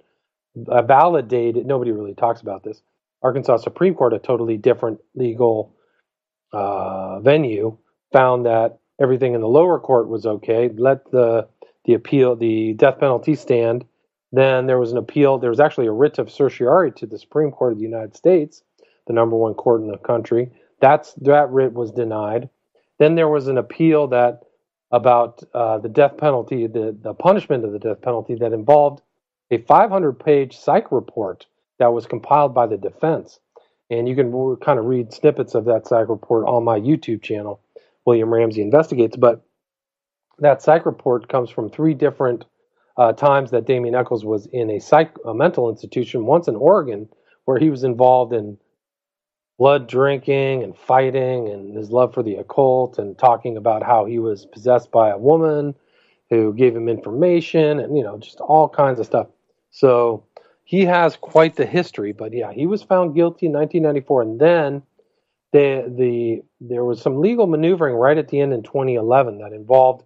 uh, 0.67 0.83
validated. 0.83 1.67
Nobody 1.67 1.93
really 1.93 2.15
talks 2.15 2.41
about 2.41 2.65
this. 2.65 2.83
Arkansas 3.23 3.59
Supreme 3.59 3.95
Court, 3.95 4.15
a 4.15 4.19
totally 4.19 4.57
different 4.57 5.01
legal 5.15 5.75
uh, 6.53 7.21
venue, 7.21 7.77
found 8.13 8.47
that 8.47 8.79
everything 9.01 9.35
in 9.35 9.41
the 9.41 9.49
lower 9.49 9.79
court 9.79 10.09
was 10.09 10.27
okay. 10.27 10.71
Let 10.77 11.11
the 11.11 11.49
the 11.85 11.95
appeal, 11.95 12.35
the 12.35 12.73
death 12.75 12.99
penalty 12.99 13.35
stand. 13.35 13.85
Then 14.33 14.67
there 14.67 14.81
was 14.81 14.91
an 14.91 14.99
appeal. 14.99 15.39
There 15.39 15.51
was 15.51 15.61
actually 15.61 15.87
a 15.87 15.93
writ 15.93 16.19
of 16.19 16.31
certiorari 16.31 16.93
to 16.93 17.07
the 17.07 17.19
Supreme 17.19 17.51
Court 17.51 17.73
of 17.73 17.79
the 17.79 17.85
United 17.85 18.17
States, 18.17 18.63
the 19.07 19.13
number 19.13 19.37
one 19.37 19.55
court 19.55 19.81
in 19.81 19.89
the 19.89 19.99
country. 19.99 20.51
That's 20.81 21.15
that 21.15 21.51
writ 21.51 21.73
was 21.73 21.91
denied. 21.91 22.49
Then 22.99 23.15
there 23.15 23.29
was 23.29 23.49
an 23.49 23.59
appeal 23.59 24.09
that 24.09 24.43
about 24.91 25.43
uh, 25.53 25.79
the 25.79 25.89
death 25.89 26.17
penalty, 26.17 26.67
the, 26.67 26.97
the 27.01 27.15
punishment 27.15 27.65
of 27.65 27.73
the 27.73 27.79
death 27.79 28.01
penalty 28.01 28.37
that 28.37 28.53
involved 28.53 29.03
a 29.51 29.59
500 29.59 30.13
page 30.13 30.57
psych 30.57 30.93
report 30.93 31.47
that 31.79 31.93
was 31.93 32.07
compiled 32.07 32.55
by 32.55 32.67
the 32.67 32.77
defense. 32.77 33.41
And 33.91 34.09
you 34.09 34.15
can 34.15 34.57
kind 34.57 34.79
of 34.79 34.87
read 34.87 35.13
snippets 35.13 35.55
of 35.55 35.67
that 35.67 35.87
psych 35.87 36.09
report 36.09 36.47
on 36.47 36.65
my 36.65 36.79
YouTube 36.79 37.23
channel, 37.23 37.61
William 38.07 38.33
Ramsey 38.33 38.63
Investigates. 38.63 39.17
But 39.17 39.45
that 40.39 40.63
psych 40.63 40.87
report 40.87 41.29
comes 41.29 41.51
from 41.51 41.71
three 41.71 41.95
different 41.95 42.45
uh, 42.97 43.13
times 43.13 43.51
that 43.51 43.67
Damien 43.67 43.95
Echols 43.95 44.25
was 44.25 44.47
in 44.47 44.71
a 44.71 44.81
psych 44.81 45.15
a 45.25 45.35
mental 45.35 45.69
institution. 45.69 46.27
Once 46.27 46.49
in 46.49 46.57
Oregon, 46.57 47.09
where 47.45 47.59
he 47.59 47.71
was 47.71 47.85
involved 47.85 48.33
in 48.33 48.59
blood 49.59 49.89
drinking 49.89 50.63
and 50.63 50.77
fighting, 50.77 51.49
and 51.49 51.77
his 51.77 51.91
love 51.91 52.13
for 52.13 52.23
the 52.23 52.37
occult, 52.37 52.99
and 52.99 53.19
talking 53.19 53.57
about 53.57 53.83
how 53.83 54.05
he 54.05 54.19
was 54.19 54.47
possessed 54.47 54.91
by 54.91 55.11
a 55.11 55.19
woman 55.19 55.75
who 56.31 56.53
gave 56.55 56.75
him 56.75 56.89
information, 56.89 57.79
and 57.79 57.97
you 57.97 58.03
know, 58.03 58.19
just 58.19 58.41
all 58.41 58.69
kinds 58.69 58.99
of 58.99 59.07
stuff. 59.07 59.29
So 59.71 60.25
he 60.65 60.85
has 60.87 61.17
quite 61.17 61.57
the 61.57 61.67
history. 61.67 62.13
But 62.13 62.33
yeah, 62.33 62.53
he 62.53 62.67
was 62.67 62.83
found 62.83 63.15
guilty 63.15 63.47
in 63.47 63.53
1994, 63.53 64.23
and 64.23 64.41
then 64.41 64.83
the 65.53 65.95
the 65.97 66.43
there 66.61 66.85
was 66.85 67.01
some 67.01 67.21
legal 67.21 67.47
maneuvering 67.47 67.95
right 67.95 68.19
at 68.19 68.29
the 68.29 68.41
end 68.41 68.53
in 68.53 68.63
2011 68.63 69.39
that 69.39 69.53
involved 69.53 70.05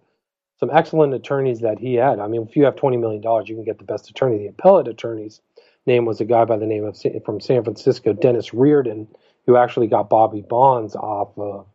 some 0.59 0.69
excellent 0.71 1.13
attorneys 1.13 1.61
that 1.61 1.79
he 1.79 1.95
had. 1.95 2.19
I 2.19 2.27
mean, 2.27 2.45
if 2.47 2.55
you 2.55 2.65
have 2.65 2.75
twenty 2.75 2.97
million 2.97 3.21
dollars, 3.21 3.49
you 3.49 3.55
can 3.55 3.63
get 3.63 3.79
the 3.79 3.85
best 3.85 4.09
attorney. 4.09 4.37
The 4.37 4.47
appellate 4.47 4.87
attorney's 4.87 5.41
name 5.87 6.05
was 6.05 6.19
a 6.19 6.25
guy 6.25 6.45
by 6.45 6.57
the 6.57 6.67
name 6.67 6.83
of 6.83 7.01
from 7.25 7.39
San 7.39 7.63
Francisco, 7.63 8.13
Dennis 8.13 8.53
Riordan, 8.53 9.07
who 9.49 9.57
actually 9.57 9.87
got 9.87 10.11
Bobby 10.11 10.45
Bonds 10.47 10.95
off 10.95 11.29
of, 11.39 11.65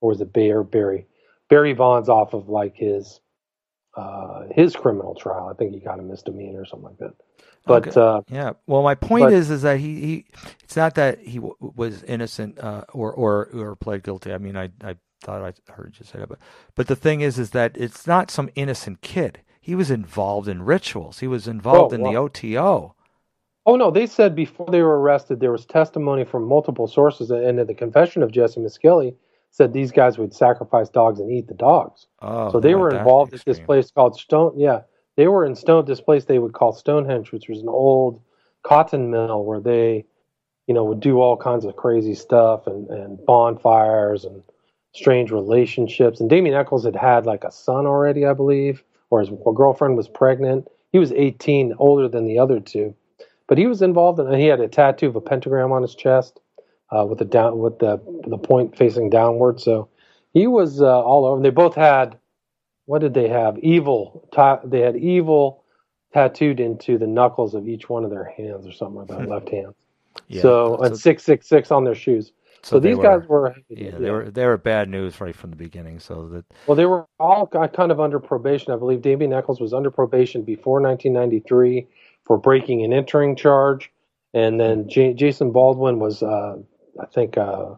or 0.00 0.08
was 0.08 0.22
it 0.22 0.32
Bear 0.32 0.62
Barry 0.62 1.06
Barry 1.50 1.74
Bonds 1.74 2.08
off 2.08 2.32
of 2.32 2.48
like 2.48 2.74
his 2.74 3.20
uh, 3.94 4.44
his 4.50 4.74
criminal 4.74 5.14
trial. 5.14 5.50
I 5.52 5.52
think 5.52 5.74
he 5.74 5.80
got 5.80 5.98
a 5.98 6.02
misdemeanor 6.02 6.62
or 6.62 6.64
something 6.64 6.88
like 6.88 6.98
that. 7.00 7.12
But 7.66 7.88
okay. 7.88 8.00
uh, 8.00 8.22
yeah, 8.30 8.52
well, 8.66 8.82
my 8.82 8.94
point 8.94 9.26
but, 9.26 9.34
is, 9.34 9.50
is 9.50 9.60
that 9.60 9.78
he, 9.78 10.00
he, 10.00 10.24
it's 10.64 10.74
not 10.74 10.94
that 10.94 11.20
he 11.20 11.34
w- 11.34 11.54
was 11.60 12.02
innocent 12.04 12.58
uh, 12.60 12.84
or 12.94 13.12
or 13.12 13.50
or 13.52 13.76
pled 13.76 14.04
guilty. 14.04 14.32
I 14.32 14.38
mean, 14.38 14.56
I 14.56 14.70
I 14.82 14.96
thought 15.20 15.42
I 15.42 15.72
heard 15.72 15.96
you 16.00 16.06
say 16.06 16.20
that, 16.20 16.30
but 16.30 16.38
but 16.76 16.86
the 16.86 16.96
thing 16.96 17.20
is, 17.20 17.38
is 17.38 17.50
that 17.50 17.76
it's 17.76 18.06
not 18.06 18.30
some 18.30 18.48
innocent 18.54 19.02
kid. 19.02 19.40
He 19.60 19.74
was 19.74 19.90
involved 19.90 20.48
in 20.48 20.62
rituals. 20.62 21.18
He 21.18 21.26
was 21.26 21.46
involved 21.46 21.92
oh, 21.92 21.96
in 21.96 22.02
the 22.04 22.16
OTO. 22.16 22.94
Oh 23.68 23.76
no, 23.76 23.90
they 23.90 24.06
said 24.06 24.34
before 24.34 24.64
they 24.70 24.80
were 24.80 24.98
arrested, 24.98 25.40
there 25.40 25.52
was 25.52 25.66
testimony 25.66 26.24
from 26.24 26.48
multiple 26.48 26.86
sources, 26.86 27.30
and 27.30 27.60
in 27.60 27.66
the 27.66 27.74
confession 27.74 28.22
of 28.22 28.32
Jessie 28.32 28.60
Misskelley 28.60 29.14
said 29.50 29.74
these 29.74 29.92
guys 29.92 30.16
would 30.16 30.32
sacrifice 30.32 30.88
dogs 30.88 31.20
and 31.20 31.30
eat 31.30 31.48
the 31.48 31.54
dogs. 31.54 32.06
Oh, 32.22 32.50
so 32.50 32.60
they 32.60 32.74
were 32.74 32.88
involved 32.88 33.34
at 33.34 33.44
this 33.44 33.60
place 33.60 33.90
called 33.90 34.18
Stone. 34.18 34.54
Yeah, 34.56 34.80
they 35.16 35.28
were 35.28 35.44
in 35.44 35.54
Stone. 35.54 35.84
This 35.84 36.00
place 36.00 36.24
they 36.24 36.38
would 36.38 36.54
call 36.54 36.72
Stonehenge, 36.72 37.30
which 37.30 37.50
was 37.50 37.60
an 37.60 37.68
old 37.68 38.22
cotton 38.62 39.10
mill 39.10 39.44
where 39.44 39.60
they, 39.60 40.06
you 40.66 40.72
know, 40.72 40.84
would 40.84 41.00
do 41.00 41.20
all 41.20 41.36
kinds 41.36 41.66
of 41.66 41.76
crazy 41.76 42.14
stuff 42.14 42.66
and 42.66 42.88
and 42.88 43.22
bonfires 43.26 44.24
and 44.24 44.42
strange 44.94 45.30
relationships. 45.30 46.22
And 46.22 46.30
Damien 46.30 46.56
Echols 46.56 46.86
had 46.86 46.96
had 46.96 47.26
like 47.26 47.44
a 47.44 47.52
son 47.52 47.84
already, 47.84 48.24
I 48.24 48.32
believe, 48.32 48.82
or 49.10 49.20
his 49.20 49.30
girlfriend 49.54 49.98
was 49.98 50.08
pregnant. 50.08 50.68
He 50.90 50.98
was 50.98 51.12
18, 51.12 51.74
older 51.78 52.08
than 52.08 52.24
the 52.24 52.38
other 52.38 52.60
two, 52.60 52.94
but 53.48 53.58
he 53.58 53.66
was 53.66 53.82
involved, 53.82 54.20
and 54.20 54.34
he 54.34 54.46
had 54.46 54.60
a 54.60 54.68
tattoo 54.68 55.08
of 55.08 55.16
a 55.16 55.20
pentagram 55.20 55.72
on 55.72 55.82
his 55.82 55.94
chest 55.94 56.40
uh, 56.96 57.04
with 57.04 57.18
the 57.18 57.24
down 57.24 57.58
with 57.58 57.78
the 57.78 58.00
the 58.26 58.38
point 58.38 58.76
facing 58.76 59.10
downward. 59.10 59.60
So 59.60 59.88
he 60.32 60.46
was 60.46 60.80
uh, 60.80 61.00
all 61.00 61.24
over. 61.26 61.42
They 61.42 61.50
both 61.50 61.74
had 61.74 62.16
what 62.86 63.00
did 63.00 63.14
they 63.14 63.28
have? 63.28 63.58
Evil. 63.58 64.28
Ta- 64.32 64.60
they 64.64 64.80
had 64.80 64.96
evil 64.96 65.64
tattooed 66.14 66.60
into 66.60 66.96
the 66.96 67.06
knuckles 67.06 67.54
of 67.54 67.68
each 67.68 67.88
one 67.88 68.04
of 68.04 68.10
their 68.10 68.24
hands, 68.24 68.66
or 68.66 68.72
something 68.72 68.96
like 68.96 69.08
that, 69.08 69.22
hmm. 69.22 69.30
left 69.30 69.48
hand. 69.48 69.74
Yeah, 70.28 70.42
so 70.42 70.76
and 70.78 70.96
six 70.96 71.22
six 71.22 71.48
six 71.48 71.70
on 71.70 71.84
their 71.84 71.94
shoes. 71.94 72.32
So, 72.62 72.76
so 72.76 72.80
these 72.80 72.96
were, 72.96 73.02
guys 73.02 73.28
were 73.28 73.54
yeah, 73.68 73.90
yeah, 73.90 73.98
they 73.98 74.10
were 74.10 74.30
they 74.30 74.44
were 74.44 74.56
bad 74.56 74.88
news 74.88 75.20
right 75.20 75.34
from 75.34 75.50
the 75.50 75.56
beginning. 75.56 76.00
So 76.00 76.28
that 76.28 76.44
well, 76.66 76.76
they 76.76 76.86
were 76.86 77.06
all 77.20 77.46
kind 77.46 77.92
of 77.92 78.00
under 78.00 78.18
probation. 78.18 78.72
I 78.72 78.76
believe 78.76 79.00
Damien 79.00 79.32
Echols 79.32 79.60
was 79.60 79.72
under 79.72 79.90
probation 79.90 80.42
before 80.42 80.80
1993 80.80 81.86
for 82.28 82.38
breaking 82.38 82.84
and 82.84 82.94
entering 82.94 83.34
charge, 83.34 83.90
and 84.32 84.60
then 84.60 84.88
J- 84.88 85.14
Jason 85.14 85.50
Baldwin 85.50 85.98
was, 85.98 86.22
uh, 86.22 86.58
I 87.00 87.06
think, 87.06 87.36
uh, 87.36 87.74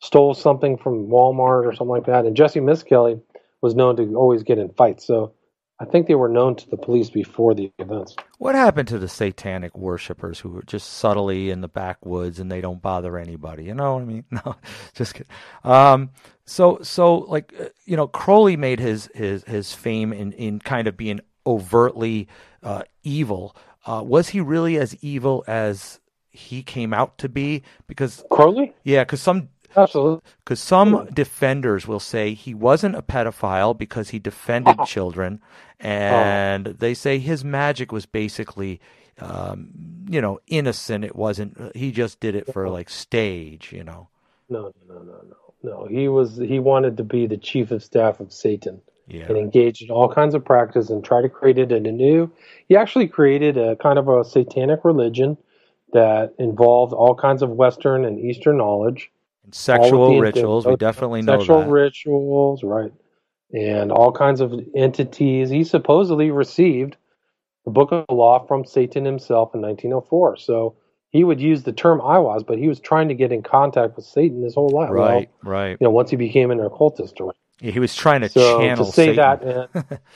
stole 0.00 0.34
something 0.34 0.76
from 0.76 1.08
Walmart 1.08 1.66
or 1.66 1.72
something 1.72 1.88
like 1.88 2.06
that. 2.06 2.26
And 2.26 2.36
Jessie 2.36 2.60
Misskelley 2.60 3.20
was 3.62 3.74
known 3.74 3.96
to 3.96 4.14
always 4.14 4.44
get 4.44 4.58
in 4.58 4.68
fights. 4.68 5.06
So 5.06 5.32
I 5.78 5.84
think 5.84 6.06
they 6.06 6.14
were 6.14 6.28
known 6.28 6.56
to 6.56 6.70
the 6.70 6.76
police 6.76 7.10
before 7.10 7.54
the 7.54 7.70
events. 7.78 8.16
What 8.38 8.54
happened 8.54 8.88
to 8.88 8.98
the 8.98 9.08
satanic 9.08 9.76
worshippers 9.76 10.40
who 10.40 10.50
were 10.50 10.62
just 10.62 10.94
subtly 10.94 11.50
in 11.50 11.60
the 11.60 11.68
backwoods 11.68 12.38
and 12.38 12.50
they 12.50 12.60
don't 12.60 12.80
bother 12.80 13.18
anybody? 13.18 13.64
You 13.64 13.74
know 13.74 13.94
what 13.94 14.02
I 14.02 14.06
mean? 14.06 14.24
No, 14.30 14.56
just 14.94 15.14
kidding. 15.14 15.32
Um, 15.64 16.10
so, 16.44 16.78
so 16.82 17.16
like 17.16 17.54
uh, 17.58 17.68
you 17.86 17.96
know, 17.96 18.06
Crowley 18.06 18.56
made 18.56 18.80
his 18.80 19.10
his 19.14 19.44
his 19.44 19.72
fame 19.74 20.12
in 20.12 20.32
in 20.32 20.60
kind 20.60 20.86
of 20.86 20.96
being 20.96 21.20
overtly 21.46 22.28
uh, 22.62 22.82
evil. 23.02 23.54
Uh, 23.86 24.02
was 24.02 24.28
he 24.30 24.40
really 24.40 24.76
as 24.76 24.96
evil 25.02 25.44
as 25.46 26.00
he 26.30 26.62
came 26.62 26.92
out 26.92 27.18
to 27.18 27.28
be? 27.28 27.62
Because 27.86 28.24
Crowley, 28.30 28.74
yeah, 28.84 29.04
because 29.04 29.22
some 29.22 29.48
Absolutely. 29.76 30.20
Because 30.42 30.60
some 30.60 31.08
defenders 31.12 31.86
will 31.86 32.00
say 32.00 32.32
he 32.32 32.54
wasn't 32.54 32.96
a 32.96 33.02
pedophile 33.02 33.76
because 33.76 34.10
he 34.10 34.18
defended 34.18 34.76
children, 34.86 35.40
and 35.78 36.68
oh. 36.68 36.72
they 36.72 36.94
say 36.94 37.18
his 37.18 37.44
magic 37.44 37.92
was 37.92 38.06
basically, 38.06 38.80
um, 39.20 39.68
you 40.08 40.20
know, 40.20 40.40
innocent. 40.46 41.04
It 41.04 41.14
wasn't. 41.14 41.76
He 41.76 41.92
just 41.92 42.20
did 42.20 42.34
it 42.34 42.52
for 42.52 42.68
like 42.70 42.88
stage, 42.88 43.70
you 43.72 43.84
know. 43.84 44.08
No, 44.48 44.72
no, 44.88 44.94
no, 44.94 45.02
no, 45.02 45.20
no. 45.28 45.36
No, 45.62 45.86
he 45.86 46.08
was. 46.08 46.36
He 46.36 46.58
wanted 46.58 46.96
to 46.96 47.04
be 47.04 47.26
the 47.26 47.36
chief 47.36 47.70
of 47.70 47.82
staff 47.82 48.20
of 48.20 48.32
Satan. 48.32 48.80
Yeah. 49.08 49.26
And 49.26 49.36
engaged 49.36 49.82
in 49.82 49.90
all 49.90 50.12
kinds 50.12 50.34
of 50.34 50.44
practice 50.44 50.90
and 50.90 51.04
try 51.04 51.22
to 51.22 51.28
create 51.28 51.58
it 51.58 51.70
in 51.70 51.86
a 51.86 51.92
new. 51.92 52.30
He 52.68 52.76
actually 52.76 53.06
created 53.06 53.56
a 53.56 53.76
kind 53.76 54.00
of 54.00 54.08
a 54.08 54.24
satanic 54.24 54.84
religion 54.84 55.36
that 55.92 56.34
involved 56.38 56.92
all 56.92 57.14
kinds 57.14 57.40
of 57.42 57.50
Western 57.50 58.04
and 58.04 58.18
Eastern 58.18 58.56
knowledge 58.58 59.10
And 59.44 59.54
sexual 59.54 60.18
rituals. 60.18 60.66
We 60.66 60.74
definitely 60.74 61.22
know 61.22 61.38
sexual 61.38 61.60
that. 61.60 61.70
rituals, 61.70 62.64
right? 62.64 62.92
And 63.52 63.92
all 63.92 64.10
kinds 64.10 64.40
of 64.40 64.52
entities. 64.74 65.50
He 65.50 65.62
supposedly 65.62 66.32
received 66.32 66.96
the 67.64 67.70
Book 67.70 67.92
of 67.92 68.06
the 68.08 68.14
Law 68.14 68.44
from 68.46 68.64
Satan 68.64 69.04
himself 69.04 69.54
in 69.54 69.60
1904. 69.60 70.36
So 70.38 70.74
he 71.10 71.22
would 71.22 71.40
use 71.40 71.62
the 71.62 71.72
term 71.72 72.00
I 72.00 72.18
was, 72.18 72.42
but 72.42 72.58
he 72.58 72.66
was 72.66 72.80
trying 72.80 73.06
to 73.08 73.14
get 73.14 73.30
in 73.30 73.42
contact 73.42 73.94
with 73.94 74.04
Satan 74.04 74.42
his 74.42 74.54
whole 74.54 74.70
life. 74.70 74.90
Right, 74.90 75.30
well, 75.44 75.52
right. 75.52 75.76
You 75.80 75.84
know, 75.84 75.90
once 75.90 76.10
he 76.10 76.16
became 76.16 76.50
an 76.50 76.58
occultist, 76.60 77.20
or 77.20 77.32
yeah, 77.60 77.70
he 77.70 77.80
was 77.80 77.94
trying 77.94 78.20
to 78.22 78.28
so 78.28 78.60
channel 78.60 78.86
to 78.86 78.92
say 78.92 79.16
Satan. 79.16 79.68
that. 79.72 80.00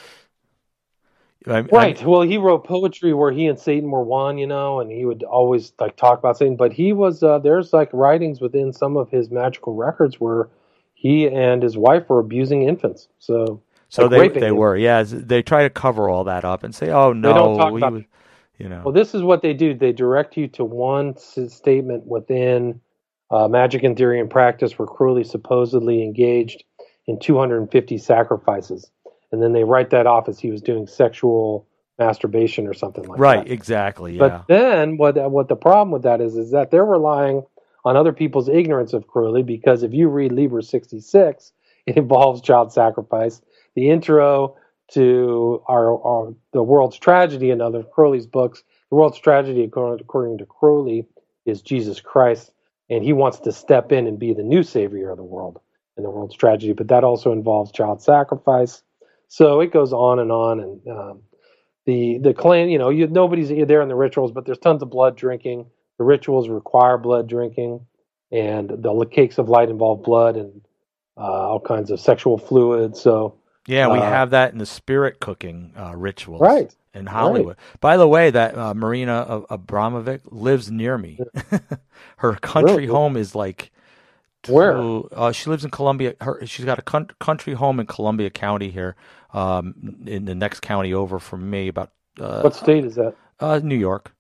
I, 1.47 1.61
right. 1.61 2.03
I, 2.03 2.07
well, 2.07 2.21
he 2.21 2.37
wrote 2.37 2.65
poetry 2.65 3.15
where 3.15 3.33
he 3.33 3.47
and 3.47 3.59
Satan 3.59 3.91
were 3.91 4.05
one, 4.05 4.37
you 4.37 4.47
know, 4.47 4.81
and 4.81 4.91
he 4.91 5.07
would 5.07 5.23
always 5.23 5.73
like 5.81 5.97
talk 5.97 6.19
about 6.19 6.37
Satan. 6.37 6.57
But 6.57 6.73
he 6.73 6.93
was 6.93 7.23
uh, 7.23 7.39
there's 7.39 7.73
like 7.73 7.89
writings 7.93 8.41
within 8.41 8.73
some 8.73 8.97
of 8.97 9.11
his 9.11 9.31
magical 9.31 9.75
records 9.75 10.21
where 10.21 10.49
he 10.93 11.27
and 11.27 11.63
his 11.63 11.79
wife 11.79 12.09
were 12.11 12.19
abusing 12.19 12.63
infants. 12.63 13.09
So 13.19 13.63
so 13.89 14.07
like 14.07 14.35
they 14.35 14.41
they 14.41 14.53
were, 14.53 14.77
yeah. 14.77 15.03
They 15.03 15.43
try 15.43 15.65
to 15.65 15.71
cover 15.71 16.09
all 16.09 16.25
that 16.25 16.45
up 16.45 16.63
and 16.63 16.75
say, 16.75 16.91
oh 16.91 17.13
no, 17.13 17.29
they 17.29 17.35
don't 17.35 17.57
talk 17.59 17.77
about, 17.77 17.93
was, 17.95 18.03
you 18.59 18.69
know. 18.69 18.83
Well, 18.85 18.95
this 18.95 19.15
is 19.15 19.23
what 19.23 19.43
they 19.43 19.53
do. 19.53 19.75
They 19.75 19.93
direct 19.93 20.37
you 20.37 20.47
to 20.49 20.65
one 20.65 21.17
statement 21.17 22.07
within 22.07 22.81
uh, 23.31 23.49
Magic 23.49 23.83
and 23.83 23.97
Theory 23.97 24.21
and 24.21 24.31
Practice, 24.31 24.79
where 24.79 24.87
Crowley 24.87 25.25
supposedly 25.25 26.03
engaged 26.03 26.65
in 27.11 27.19
250 27.19 27.99
sacrifices 27.99 28.91
and 29.33 29.43
then 29.43 29.53
they 29.53 29.65
write 29.65 29.91
that 29.91 30.07
off 30.07 30.29
as 30.29 30.39
he 30.39 30.51
was 30.51 30.63
doing 30.63 30.87
sexual 30.87 31.67
masturbation 31.99 32.67
or 32.67 32.75
something 32.75 33.05
like 33.05 33.19
right, 33.19 33.37
that. 33.37 33.39
Right, 33.43 33.51
exactly. 33.51 34.13
Yeah. 34.15 34.19
But 34.19 34.49
then 34.49 34.97
what 34.97 35.17
what 35.31 35.49
the 35.49 35.57
problem 35.57 35.91
with 35.91 36.03
that 36.03 36.21
is 36.21 36.37
is 36.37 36.51
that 36.53 36.71
they're 36.71 36.85
relying 36.85 37.45
on 37.85 37.97
other 37.97 38.13
people's 38.13 38.49
ignorance 38.49 38.93
of 38.93 39.07
Crowley 39.07 39.43
because 39.43 39.83
if 39.83 39.93
you 39.93 40.09
read 40.09 40.33
Liber 40.33 40.63
66, 40.63 41.53
it 41.87 41.97
involves 41.97 42.43
child 42.43 42.73
sacrifice. 42.73 43.41
The 43.75 43.91
intro 43.91 44.57
to 44.93 45.63
our, 45.69 46.03
our 46.05 46.35
the 46.53 46.63
world's 46.63 46.99
tragedy 46.99 47.51
in 47.51 47.61
other 47.61 47.85
Crowley's 47.85 48.27
books, 48.27 48.65
the 48.91 48.97
world's 48.97 49.19
tragedy 49.19 49.63
according, 49.63 50.05
according 50.05 50.39
to 50.39 50.47
Crowley 50.47 51.07
is 51.47 51.63
Jesus 51.63 52.01
Christ, 52.01 52.51
and 52.89 53.05
he 53.05 53.13
wants 53.13 53.39
to 53.41 53.53
step 53.53 53.93
in 53.93 54.09
and 54.09 54.19
be 54.19 54.35
the 54.35 54.43
new 54.43 54.65
savior 54.65 55.11
of 55.11 55.17
the 55.17 55.23
world 55.23 55.61
in 56.01 56.05
the 56.05 56.11
world's 56.11 56.37
tragedy. 56.37 56.73
But 56.73 56.89
that 56.89 57.05
also 57.05 57.33
involves 57.33 57.73
child 57.73 58.03
sacrifice 58.03 58.83
so 59.31 59.61
it 59.61 59.73
goes 59.73 59.93
on 59.93 60.19
and 60.19 60.33
on, 60.33 60.59
and 60.59 60.89
um, 60.89 61.23
the 61.87 62.19
the 62.19 62.35
clan, 62.35 62.69
you 62.69 62.79
know, 62.79 62.91
you, 62.91 63.07
nobody's 63.07 63.49
there 63.69 63.81
in 63.81 63.89
the 63.89 63.95
rituals, 63.95 64.33
but 64.33 64.45
there's 64.45 64.59
tons 64.59 64.83
of 64.83 64.91
blood 64.91 65.17
drinking. 65.17 65.67
The 65.99 66.05
rituals 66.05 66.49
require 66.49 66.99
blood 66.99 67.29
drinking, 67.29 67.87
and 68.33 68.69
the 68.69 69.07
cakes 69.09 69.39
of 69.39 69.49
light 69.49 69.71
involve 69.71 70.03
blood 70.03 70.35
and 70.35 70.61
uh, 71.17 71.21
all 71.21 71.61
kinds 71.61 71.93
of 71.93 72.01
sexual 72.01 72.39
fluids. 72.39 73.01
So 73.01 73.39
yeah, 73.69 73.87
we 73.87 74.01
uh, 74.01 74.03
have 74.03 74.31
that 74.31 74.53
in 74.53 74.59
the 74.59 74.67
spirit 74.67 75.21
cooking 75.21 75.75
uh, 75.77 75.95
rituals, 75.95 76.41
right? 76.41 76.75
In 76.93 77.07
Hollywood. 77.07 77.57
Right. 77.57 77.81
By 77.81 77.97
the 77.99 78.09
way, 78.09 78.31
that 78.31 78.59
uh, 78.59 78.75
Marina 78.75 79.43
Abramovic 79.49 80.23
lives 80.25 80.73
near 80.73 80.99
me. 80.99 81.21
Her 82.17 82.35
country 82.35 82.75
really? 82.75 82.87
home 82.87 83.17
is 83.17 83.37
like 83.37 83.71
where? 84.49 85.03
uh, 85.13 85.33
she 85.33 85.51
lives 85.51 85.65
in 85.65 85.71
Columbia. 85.71 86.15
Her, 86.21 86.45
she's 86.47 86.65
got 86.65 86.79
a 86.79 86.83
con- 86.83 87.11
country 87.21 87.55
home 87.55 87.81
in 87.81 87.87
Columbia 87.87 88.31
County 88.31 88.71
here, 88.71 88.97
um, 89.33 89.75
in 90.07 90.25
the 90.25 90.35
next 90.35 90.61
county 90.61 90.95
over 90.95 91.19
from 91.19 91.49
me. 91.51 91.69
About 91.69 91.93
uh, 92.19 92.41
what 92.41 92.55
state 92.55 92.85
is 92.85 92.95
that? 92.97 93.15
Uh, 93.39 93.61
New 93.63 93.77
York. 93.77 94.13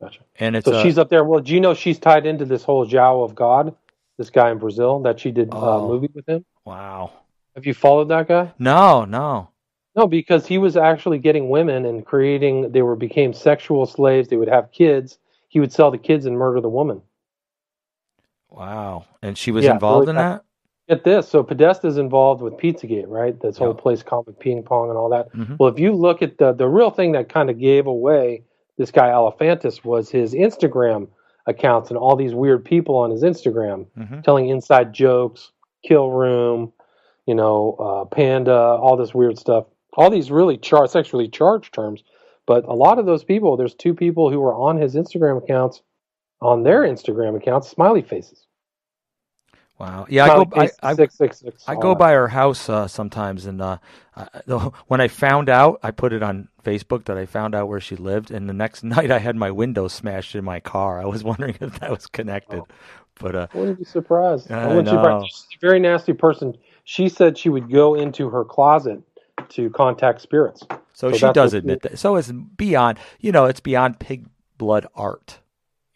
Gotcha. 0.00 0.20
And 0.38 0.56
it's 0.56 0.66
so 0.66 0.82
she's 0.82 0.98
up 0.98 1.08
there. 1.08 1.24
Well, 1.24 1.40
do 1.40 1.52
you 1.54 1.60
know 1.60 1.74
she's 1.74 1.98
tied 1.98 2.26
into 2.26 2.44
this 2.44 2.64
whole 2.64 2.86
João 2.86 3.24
of 3.24 3.34
God? 3.34 3.74
This 4.18 4.30
guy 4.30 4.50
in 4.50 4.58
Brazil 4.58 5.00
that 5.00 5.20
she 5.20 5.30
did 5.30 5.52
uh, 5.52 5.56
oh, 5.56 5.84
a 5.84 5.88
movie 5.88 6.10
with 6.14 6.26
him. 6.26 6.44
Wow. 6.64 7.12
Have 7.54 7.66
you 7.66 7.74
followed 7.74 8.08
that 8.08 8.28
guy? 8.28 8.52
No, 8.58 9.04
no. 9.04 9.50
No, 9.94 10.06
because 10.06 10.46
he 10.46 10.58
was 10.58 10.76
actually 10.76 11.18
getting 11.18 11.48
women 11.48 11.86
and 11.86 12.04
creating. 12.04 12.72
They 12.72 12.82
were 12.82 12.96
became 12.96 13.32
sexual 13.32 13.86
slaves. 13.86 14.28
They 14.28 14.36
would 14.36 14.48
have 14.48 14.72
kids. 14.72 15.18
He 15.48 15.60
would 15.60 15.72
sell 15.72 15.90
the 15.90 15.98
kids 15.98 16.26
and 16.26 16.36
murder 16.36 16.60
the 16.60 16.68
woman. 16.68 17.00
Wow. 18.56 19.04
And 19.22 19.36
she 19.36 19.52
was 19.52 19.64
yeah, 19.64 19.74
involved 19.74 20.08
in 20.08 20.16
that? 20.16 20.42
Get 20.88 21.04
this. 21.04 21.28
So 21.28 21.42
Podesta 21.42 21.88
is 21.88 21.98
involved 21.98 22.42
with 22.42 22.54
Pizzagate, 22.54 23.08
right? 23.08 23.38
This 23.40 23.58
whole 23.58 23.74
place 23.74 24.02
Comet 24.02 24.38
Ping 24.38 24.62
Pong 24.62 24.88
and 24.88 24.96
all 24.96 25.10
that. 25.10 25.32
Mm-hmm. 25.32 25.56
Well, 25.58 25.68
if 25.68 25.78
you 25.78 25.92
look 25.92 26.22
at 26.22 26.38
the 26.38 26.52
the 26.52 26.68
real 26.68 26.90
thing 26.90 27.12
that 27.12 27.28
kind 27.28 27.50
of 27.50 27.58
gave 27.58 27.86
away 27.86 28.44
this 28.78 28.90
guy 28.90 29.08
Alefantis 29.08 29.84
was 29.84 30.10
his 30.10 30.32
Instagram 30.32 31.08
accounts 31.46 31.90
and 31.90 31.98
all 31.98 32.16
these 32.16 32.34
weird 32.34 32.64
people 32.64 32.96
on 32.96 33.10
his 33.10 33.22
Instagram 33.22 33.86
mm-hmm. 33.98 34.20
telling 34.20 34.48
inside 34.48 34.92
jokes, 34.92 35.50
kill 35.86 36.10
room, 36.10 36.72
you 37.26 37.34
know, 37.34 37.76
uh, 37.80 38.04
panda, 38.14 38.54
all 38.54 38.96
this 38.96 39.14
weird 39.14 39.38
stuff. 39.38 39.66
All 39.94 40.10
these 40.10 40.30
really 40.30 40.56
char- 40.56 40.86
sexually 40.86 41.28
charged 41.28 41.74
terms. 41.74 42.04
But 42.46 42.64
a 42.64 42.74
lot 42.74 42.98
of 42.98 43.06
those 43.06 43.24
people, 43.24 43.56
there's 43.56 43.74
two 43.74 43.94
people 43.94 44.30
who 44.30 44.38
were 44.38 44.54
on 44.54 44.76
his 44.76 44.94
Instagram 44.94 45.42
accounts 45.42 45.82
on 46.40 46.62
their 46.62 46.82
Instagram 46.82 47.36
accounts 47.36 47.68
smiley 47.68 48.02
faces. 48.02 48.45
Wow. 49.78 50.06
Yeah, 50.08 50.24
I 50.24 50.28
go. 50.28 50.70
I, 50.82 50.94
six, 50.94 51.16
six, 51.16 51.40
six, 51.40 51.64
I 51.68 51.74
go 51.74 51.94
by 51.94 52.12
her 52.12 52.28
house 52.28 52.68
uh, 52.68 52.88
sometimes, 52.88 53.44
and 53.44 53.60
uh, 53.60 53.76
I, 54.16 54.24
when 54.86 55.02
I 55.02 55.08
found 55.08 55.50
out, 55.50 55.80
I 55.82 55.90
put 55.90 56.14
it 56.14 56.22
on 56.22 56.48
Facebook 56.64 57.04
that 57.04 57.18
I 57.18 57.26
found 57.26 57.54
out 57.54 57.68
where 57.68 57.80
she 57.80 57.94
lived, 57.94 58.30
and 58.30 58.48
the 58.48 58.54
next 58.54 58.84
night 58.84 59.10
I 59.10 59.18
had 59.18 59.36
my 59.36 59.50
window 59.50 59.88
smashed 59.88 60.34
in 60.34 60.44
my 60.44 60.60
car. 60.60 61.00
I 61.00 61.04
was 61.04 61.22
wondering 61.30 61.56
if 61.60 61.80
that 61.80 61.90
was 61.90 62.06
connected, 62.06 62.60
oh. 62.60 62.68
but 63.18 63.34
uh, 63.34 63.46
I 63.52 63.58
wouldn't 63.58 63.78
be 63.78 63.84
surprised. 63.84 64.50
I, 64.50 64.62
I 64.62 64.66
wouldn't 64.68 64.86
know. 64.86 65.24
She's 65.26 65.46
a 65.56 65.60
very 65.60 65.78
nasty 65.78 66.14
person. 66.14 66.56
She 66.84 67.08
said 67.08 67.36
she 67.36 67.48
would 67.48 67.70
go 67.70 67.94
into 67.94 68.30
her 68.30 68.44
closet 68.44 69.02
to 69.50 69.68
contact 69.70 70.22
spirits. 70.22 70.62
So, 70.94 71.12
so 71.12 71.16
she 71.28 71.32
does 71.32 71.52
admit 71.52 71.82
that. 71.82 71.98
So 71.98 72.16
it's 72.16 72.32
beyond, 72.32 72.98
you 73.20 73.32
know, 73.32 73.44
it's 73.44 73.60
beyond 73.60 73.98
pig 73.98 74.26
blood 74.56 74.86
art 74.94 75.40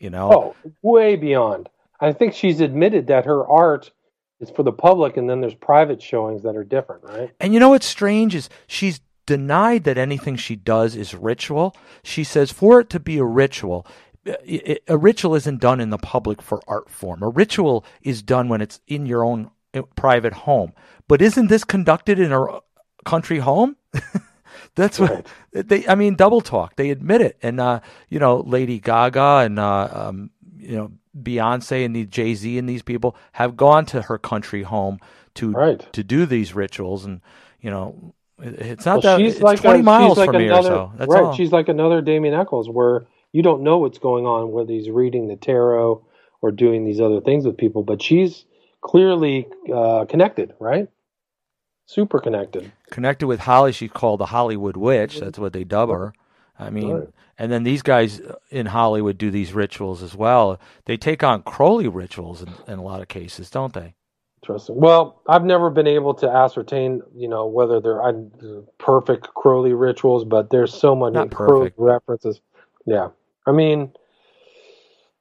you 0.00 0.10
know? 0.10 0.32
Oh, 0.32 0.70
way 0.82 1.14
beyond. 1.14 1.68
I 2.00 2.12
think 2.12 2.34
she's 2.34 2.60
admitted 2.60 3.08
that 3.08 3.26
her 3.26 3.46
art 3.46 3.92
is 4.40 4.50
for 4.50 4.62
the 4.62 4.72
public, 4.72 5.16
and 5.16 5.28
then 5.28 5.40
there's 5.40 5.54
private 5.54 6.00
showings 6.02 6.42
that 6.42 6.56
are 6.56 6.64
different, 6.64 7.04
right? 7.04 7.30
And 7.38 7.52
you 7.52 7.60
know 7.60 7.70
what's 7.70 7.86
strange 7.86 8.34
is 8.34 8.48
she's 8.66 9.00
denied 9.26 9.84
that 9.84 9.98
anything 9.98 10.36
she 10.36 10.56
does 10.56 10.96
is 10.96 11.14
ritual. 11.14 11.76
She 12.02 12.24
says 12.24 12.50
for 12.50 12.80
it 12.80 12.90
to 12.90 12.98
be 13.00 13.18
a 13.18 13.24
ritual, 13.24 13.86
a 14.26 14.96
ritual 14.96 15.34
isn't 15.34 15.60
done 15.60 15.80
in 15.80 15.90
the 15.90 15.98
public 15.98 16.42
for 16.42 16.60
art 16.66 16.90
form. 16.90 17.22
A 17.22 17.28
ritual 17.28 17.84
is 18.02 18.22
done 18.22 18.48
when 18.48 18.60
it's 18.60 18.80
in 18.86 19.06
your 19.06 19.24
own 19.24 19.50
uh, 19.74 19.82
private 19.94 20.32
home. 20.32 20.72
But 21.08 21.22
isn't 21.22 21.48
this 21.48 21.64
conducted 21.64 22.18
in 22.18 22.32
a 22.32 22.60
country 23.04 23.38
home? 23.38 23.76
That's 24.74 24.98
what 24.98 25.26
they. 25.52 25.86
I 25.86 25.94
mean, 25.94 26.14
double 26.14 26.40
talk. 26.40 26.76
They 26.76 26.90
admit 26.90 27.20
it, 27.20 27.38
and 27.42 27.60
uh, 27.60 27.80
you 28.08 28.18
know, 28.18 28.38
Lady 28.40 28.78
Gaga 28.78 29.42
and 29.44 29.58
uh, 29.58 29.88
um, 29.92 30.30
you 30.56 30.76
know 30.76 30.92
Beyonce 31.16 31.84
and 31.84 31.94
the 31.94 32.06
Jay 32.06 32.34
Z 32.34 32.58
and 32.58 32.68
these 32.68 32.82
people 32.82 33.16
have 33.32 33.56
gone 33.56 33.86
to 33.86 34.02
her 34.02 34.18
country 34.18 34.62
home 34.62 34.98
to 35.34 35.52
right. 35.52 35.92
to 35.92 36.04
do 36.04 36.26
these 36.26 36.54
rituals, 36.54 37.04
and 37.04 37.20
you 37.60 37.70
know, 37.70 38.14
it's 38.38 38.86
not 38.86 39.02
well, 39.02 39.18
that 39.18 39.24
she's 39.24 39.34
it's 39.34 39.42
like 39.42 39.60
twenty 39.60 39.80
a, 39.80 39.82
miles 39.82 40.18
like 40.18 40.26
from 40.26 40.36
another, 40.36 40.62
me 40.62 40.68
or 40.68 40.70
so. 40.70 40.92
That's 40.96 41.12
right. 41.12 41.24
All. 41.24 41.34
She's 41.34 41.52
like 41.52 41.68
another 41.68 42.00
Damien 42.00 42.34
Echols, 42.34 42.68
where 42.68 43.06
you 43.32 43.42
don't 43.42 43.62
know 43.62 43.78
what's 43.78 43.98
going 43.98 44.26
on, 44.26 44.52
whether 44.52 44.72
he's 44.72 44.90
reading 44.90 45.28
the 45.28 45.36
tarot 45.36 46.04
or 46.42 46.50
doing 46.50 46.84
these 46.84 47.00
other 47.00 47.20
things 47.20 47.44
with 47.44 47.56
people, 47.56 47.82
but 47.82 48.02
she's 48.02 48.44
clearly 48.80 49.46
uh, 49.72 50.06
connected, 50.06 50.54
right? 50.58 50.88
Super 51.86 52.20
connected. 52.20 52.70
Connected 52.90 53.26
with 53.26 53.40
Holly, 53.40 53.72
she's 53.72 53.90
called 53.90 54.20
the 54.20 54.26
Hollywood 54.26 54.76
Witch. 54.76 55.20
That's 55.20 55.38
what 55.38 55.52
they 55.52 55.64
dub 55.64 55.90
her. 55.90 56.14
I 56.58 56.70
mean, 56.70 56.92
right. 56.92 57.08
And 57.40 57.50
then 57.50 57.62
these 57.62 57.80
guys 57.80 58.20
in 58.50 58.66
Hollywood 58.66 59.16
do 59.16 59.30
these 59.30 59.54
rituals 59.54 60.02
as 60.02 60.14
well. 60.14 60.60
They 60.84 60.98
take 60.98 61.24
on 61.24 61.42
Crowley 61.42 61.88
rituals 61.88 62.42
in, 62.42 62.52
in 62.68 62.78
a 62.78 62.82
lot 62.82 63.00
of 63.00 63.08
cases, 63.08 63.48
don't 63.48 63.72
they? 63.72 63.94
Interesting. 64.42 64.76
Well, 64.76 65.22
I've 65.26 65.44
never 65.44 65.70
been 65.70 65.86
able 65.86 66.12
to 66.14 66.28
ascertain, 66.28 67.00
you 67.16 67.28
know, 67.28 67.46
whether 67.46 67.80
they're 67.80 68.02
perfect 68.76 69.32
Crowley 69.32 69.72
rituals, 69.72 70.26
but 70.26 70.50
there's 70.50 70.74
so 70.74 70.94
many 70.94 71.30
Crowley 71.30 71.72
references. 71.78 72.42
Yeah, 72.84 73.08
I 73.46 73.52
mean, 73.52 73.90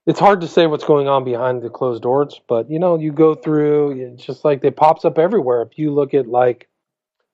it's 0.06 0.20
hard 0.20 0.42
to 0.42 0.48
say 0.48 0.68
what's 0.68 0.84
going 0.84 1.08
on 1.08 1.24
behind 1.24 1.62
the 1.62 1.70
closed 1.70 2.04
doors, 2.04 2.42
but 2.50 2.70
you 2.70 2.80
know, 2.80 3.00
you 3.00 3.14
go 3.14 3.34
through. 3.34 3.92
It's 3.92 4.26
just 4.26 4.44
like 4.44 4.62
it 4.66 4.76
pops 4.76 5.06
up 5.06 5.18
everywhere. 5.18 5.62
If 5.62 5.78
you 5.78 5.94
look 5.94 6.14
at 6.14 6.28
like 6.28 6.68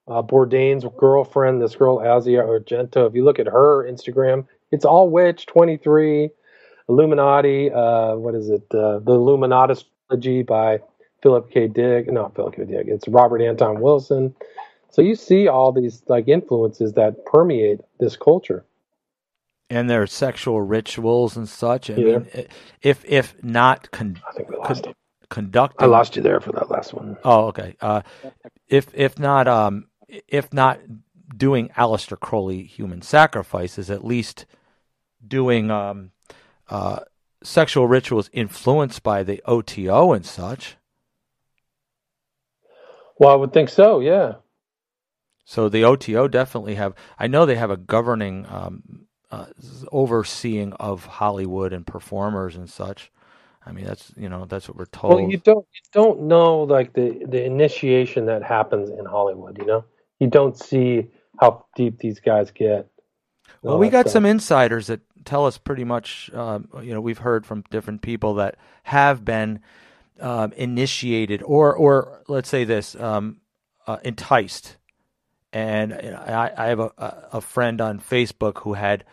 uh, 0.08 0.22
Bourdain's 0.22 0.86
girlfriend, 0.96 1.60
this 1.60 1.76
girl 1.76 2.02
Asia 2.02 2.44
Argento, 2.44 3.08
if 3.08 3.16
you 3.16 3.24
look 3.24 3.40
at 3.40 3.48
her 3.48 3.90
Instagram, 3.92 4.46
it's 4.76 4.86
all 4.86 5.10
witch 5.10 5.46
twenty 5.46 5.78
three, 5.78 6.30
Illuminati. 6.90 7.72
Uh, 7.72 8.16
what 8.16 8.36
is 8.36 8.50
it? 8.50 8.64
Uh, 8.72 9.00
the 9.00 9.14
illuminatus 9.14 9.86
trilogy 10.08 10.44
by 10.44 10.80
Philip 11.24 11.50
K. 11.50 11.68
Dick. 11.68 12.12
Not 12.12 12.36
Philip 12.36 12.56
K. 12.56 12.66
Dick. 12.66 12.88
It's 12.88 13.08
Robert 13.08 13.42
Anton 13.42 13.80
Wilson. 13.80 14.36
So 14.92 15.02
you 15.02 15.16
see 15.16 15.48
all 15.48 15.72
these 15.72 16.04
like 16.08 16.28
influences 16.28 16.94
that 16.94 17.26
permeate 17.26 17.80
this 18.00 18.16
culture 18.16 18.66
and 19.70 19.90
their 19.90 20.08
sexual 20.08 20.62
rituals 20.62 21.36
and 21.36 21.50
such. 21.50 21.90
I 21.90 21.94
yeah. 21.94 22.18
mean, 22.18 22.48
if 22.82 23.04
if 23.06 23.42
not 23.44 23.92
con- 23.92 24.22
I 24.30 24.34
think 24.34 24.50
we 24.50 24.58
lost 24.58 24.84
con- 24.84 24.94
conducted, 25.30 25.84
I 25.84 25.88
lost 25.88 26.16
you 26.16 26.22
there 26.22 26.40
for 26.40 26.52
that 26.54 26.70
last 26.70 26.94
one. 26.94 27.18
Oh, 27.24 27.48
okay. 27.48 27.76
Uh, 27.82 28.02
if 28.68 28.94
if 28.94 29.18
not 29.18 29.48
um 29.48 29.88
if 30.28 30.54
not 30.54 30.80
doing 31.36 31.70
Aleister 31.70 32.20
Crowley 32.20 32.64
human 32.64 33.02
sacrifices, 33.02 33.90
at 33.90 34.06
least 34.06 34.46
doing 35.28 35.72
um 35.72 36.12
uh 36.70 37.00
sexual 37.44 37.88
rituals 37.88 38.30
influenced 38.34 39.04
by 39.04 39.24
the 39.24 39.42
OTO 39.46 40.14
and 40.14 40.26
such. 40.26 40.78
Well, 43.18 43.32
I 43.32 43.36
would 43.36 43.54
think 43.54 43.70
so. 43.70 44.00
Yeah. 44.00 44.36
So 45.46 45.70
the 45.70 45.84
OTO 45.84 46.28
definitely 46.28 46.76
have. 46.76 46.96
I 47.20 47.28
know 47.28 47.46
they 47.46 47.56
have 47.56 47.70
a 47.70 47.78
governing 47.78 48.46
um, 48.50 49.06
uh, 49.32 49.46
overseeing 49.92 50.74
of 50.74 51.06
Hollywood 51.06 51.72
and 51.72 51.86
performers 51.86 52.56
and 52.56 52.70
such. 52.70 53.12
I 53.66 53.72
mean, 53.72 53.86
that's 53.86 54.12
you 54.18 54.28
know 54.28 54.46
that's 54.46 54.68
what 54.68 54.78
we're 54.78 54.86
told. 54.86 55.16
Well, 55.16 55.30
you 55.30 55.38
don't 55.38 55.66
you 55.74 55.82
don't 55.94 56.24
know 56.24 56.64
like 56.64 56.94
the 56.94 57.24
the 57.28 57.44
initiation 57.44 58.26
that 58.26 58.44
happens 58.44 58.90
in 58.90 59.06
Hollywood. 59.06 59.58
You 59.60 59.66
know, 59.66 59.86
you 60.20 60.28
don't 60.28 60.58
see 60.58 61.08
how 61.40 61.66
deep 61.76 62.00
these 62.00 62.20
guys 62.20 62.52
get. 62.52 62.90
Well, 63.66 63.80
we 63.80 63.90
got 63.90 64.02
stuff. 64.02 64.14
some 64.14 64.26
insiders 64.26 64.88
that 64.88 65.02
tell 65.26 65.46
us 65.46 65.58
pretty 65.58 65.84
much. 65.84 66.32
Um, 66.34 66.70
you 66.82 66.94
know, 66.94 67.02
we've 67.02 67.18
heard 67.18 67.46
from 67.46 67.64
different 67.70 68.02
people 68.02 68.36
that 68.36 68.56
have 68.84 69.26
been 69.26 69.60
um, 70.20 70.52
initiated, 70.54 71.42
or 71.44 71.76
or 71.76 72.22
let's 72.28 72.50
say 72.50 72.64
this, 72.64 72.96
um, 72.96 73.42
uh, 73.88 73.98
enticed 74.04 74.78
and 75.56 75.94
I, 75.94 76.52
I 76.58 76.66
have 76.68 76.80
a, 76.82 76.92
a 77.32 77.42
friend 77.42 77.80
on 77.80 78.02
Facebook 78.02 78.60
who 78.60 78.74
had 78.74 79.06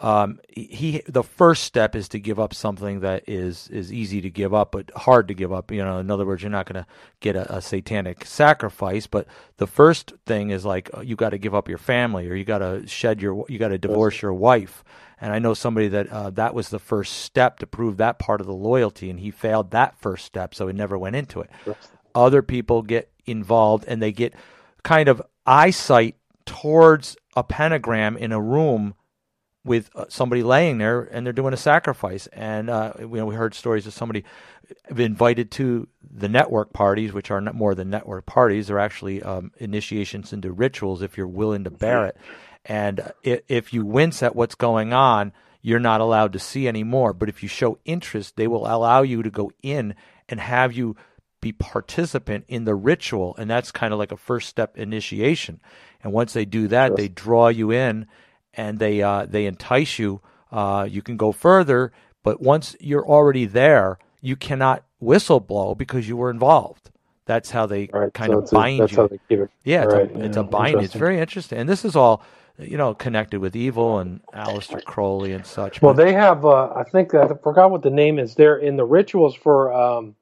um, 0.00 0.38
he 0.48 1.02
the 1.08 1.24
first 1.24 1.64
step 1.64 1.96
is 1.96 2.08
to 2.10 2.20
give 2.20 2.38
up 2.38 2.54
something 2.54 3.00
that 3.00 3.28
is 3.28 3.68
is 3.68 3.92
easy 3.92 4.20
to 4.20 4.30
give 4.30 4.54
up 4.54 4.72
but 4.72 4.90
hard 4.94 5.26
to 5.28 5.34
give 5.34 5.52
up. 5.52 5.72
You 5.72 5.84
know, 5.84 5.98
in 5.98 6.10
other 6.10 6.24
words, 6.24 6.42
you're 6.42 6.50
not 6.50 6.66
going 6.66 6.82
to 6.82 6.86
get 7.20 7.34
a, 7.34 7.56
a, 7.56 7.60
satanic 7.60 8.24
sacrifice, 8.24 9.08
but 9.08 9.26
the 9.56 9.66
first 9.66 10.12
thing 10.24 10.50
is 10.50 10.64
like 10.64 10.88
uh, 10.96 11.00
you 11.00 11.16
got 11.16 11.30
to 11.30 11.38
give 11.38 11.54
up 11.54 11.68
your 11.68 11.78
family 11.78 12.28
or 12.28 12.34
you 12.36 12.44
got 12.44 12.58
to 12.58 12.86
shed 12.86 13.20
your 13.20 13.44
you 13.48 13.58
got 13.58 13.68
to 13.68 13.78
divorce 13.78 14.22
your 14.22 14.34
wife. 14.34 14.84
And 15.20 15.32
I 15.32 15.40
know 15.40 15.52
somebody 15.52 15.88
that 15.88 16.08
uh, 16.10 16.30
that 16.30 16.54
was 16.54 16.68
the 16.68 16.78
first 16.78 17.14
step 17.22 17.58
to 17.58 17.66
prove 17.66 17.96
that 17.96 18.20
part 18.20 18.40
of 18.40 18.46
the 18.46 18.54
loyalty, 18.54 19.10
and 19.10 19.18
he 19.18 19.32
failed 19.32 19.72
that 19.72 19.98
first 19.98 20.24
step, 20.24 20.54
so 20.54 20.68
he 20.68 20.72
never 20.72 20.96
went 20.96 21.16
into 21.16 21.40
it. 21.40 21.50
Other 22.14 22.42
people 22.42 22.82
get 22.82 23.10
involved 23.26 23.84
and 23.88 24.00
they 24.00 24.12
get 24.12 24.34
kind 24.84 25.08
of 25.08 25.20
eyesight 25.44 26.16
towards 26.46 27.16
a 27.36 27.42
pentagram 27.42 28.16
in 28.16 28.32
a 28.32 28.40
room 28.40 28.94
with 29.68 29.90
uh, 29.94 30.06
somebody 30.08 30.42
laying 30.42 30.78
there 30.78 31.02
and 31.02 31.24
they're 31.24 31.32
doing 31.32 31.54
a 31.54 31.58
sacrifice. 31.58 32.26
And 32.28 32.70
uh, 32.70 32.94
you 32.98 33.06
know, 33.06 33.26
we 33.26 33.34
heard 33.34 33.54
stories 33.54 33.86
of 33.86 33.92
somebody 33.92 34.24
invited 34.94 35.50
to 35.52 35.88
the 36.10 36.28
network 36.28 36.72
parties, 36.72 37.12
which 37.12 37.30
are 37.30 37.40
more 37.40 37.74
than 37.74 37.90
network 37.90 38.26
parties. 38.26 38.66
They're 38.66 38.78
actually 38.78 39.22
um, 39.22 39.52
initiations 39.58 40.32
into 40.32 40.50
rituals 40.50 41.02
if 41.02 41.16
you're 41.16 41.28
willing 41.28 41.64
to 41.64 41.70
bear 41.70 42.06
it. 42.06 42.16
And 42.64 43.12
if 43.22 43.72
you 43.72 43.84
wince 43.84 44.22
at 44.22 44.34
what's 44.34 44.54
going 44.54 44.92
on, 44.92 45.32
you're 45.62 45.78
not 45.78 46.00
allowed 46.00 46.32
to 46.32 46.38
see 46.38 46.68
anymore. 46.68 47.12
But 47.12 47.28
if 47.28 47.42
you 47.42 47.48
show 47.48 47.78
interest, 47.84 48.36
they 48.36 48.46
will 48.46 48.66
allow 48.66 49.02
you 49.02 49.22
to 49.22 49.30
go 49.30 49.50
in 49.62 49.94
and 50.28 50.40
have 50.40 50.72
you 50.72 50.96
be 51.40 51.52
participant 51.52 52.44
in 52.48 52.64
the 52.64 52.74
ritual 52.74 53.36
and 53.38 53.48
that's 53.48 53.70
kind 53.70 53.92
of 53.92 53.98
like 53.98 54.10
a 54.10 54.16
first 54.16 54.48
step 54.48 54.76
initiation 54.76 55.60
and 56.02 56.12
once 56.12 56.32
they 56.32 56.44
do 56.44 56.66
that 56.66 56.96
they 56.96 57.06
draw 57.06 57.46
you 57.46 57.70
in 57.70 58.06
and 58.58 58.78
they 58.78 59.00
uh, 59.00 59.24
they 59.24 59.46
entice 59.46 59.98
you 59.98 60.20
uh, 60.52 60.86
you 60.90 61.00
can 61.00 61.16
go 61.16 61.32
further 61.32 61.92
but 62.22 62.42
once 62.42 62.76
you're 62.80 63.06
already 63.06 63.46
there 63.46 63.98
you 64.20 64.36
cannot 64.36 64.84
whistle 65.00 65.40
blow 65.40 65.74
because 65.74 66.08
you 66.08 66.16
were 66.16 66.30
involved. 66.30 66.90
That's 67.26 67.50
how 67.50 67.66
they 67.66 67.90
right, 67.92 68.12
kind 68.12 68.32
so 68.32 68.38
of 68.38 68.50
bind 68.50 68.80
a, 68.80 68.94
you 68.94 69.18
it, 69.28 69.50
yeah 69.62 69.84
it's, 69.84 69.92
right, 69.92 70.10
a, 70.10 70.24
it's 70.24 70.36
yeah, 70.36 70.42
a 70.42 70.46
bind. 70.46 70.80
It's 70.80 70.94
very 70.94 71.18
interesting. 71.18 71.58
And 71.58 71.68
this 71.68 71.84
is 71.84 71.94
all 71.94 72.22
you 72.58 72.78
know 72.78 72.94
connected 72.94 73.40
with 73.40 73.54
evil 73.54 73.98
and 73.98 74.20
Aleister 74.34 74.82
Crowley 74.82 75.32
and 75.32 75.46
such 75.46 75.80
well 75.82 75.94
but, 75.94 76.02
they 76.04 76.12
have 76.14 76.44
uh, 76.44 76.72
I 76.74 76.84
think 76.84 77.14
I 77.14 77.28
forgot 77.42 77.70
what 77.70 77.82
the 77.82 77.90
name 77.90 78.18
is. 78.18 78.34
They're 78.34 78.56
in 78.56 78.76
the 78.76 78.84
rituals 78.84 79.34
for 79.34 79.72
um, 79.72 80.16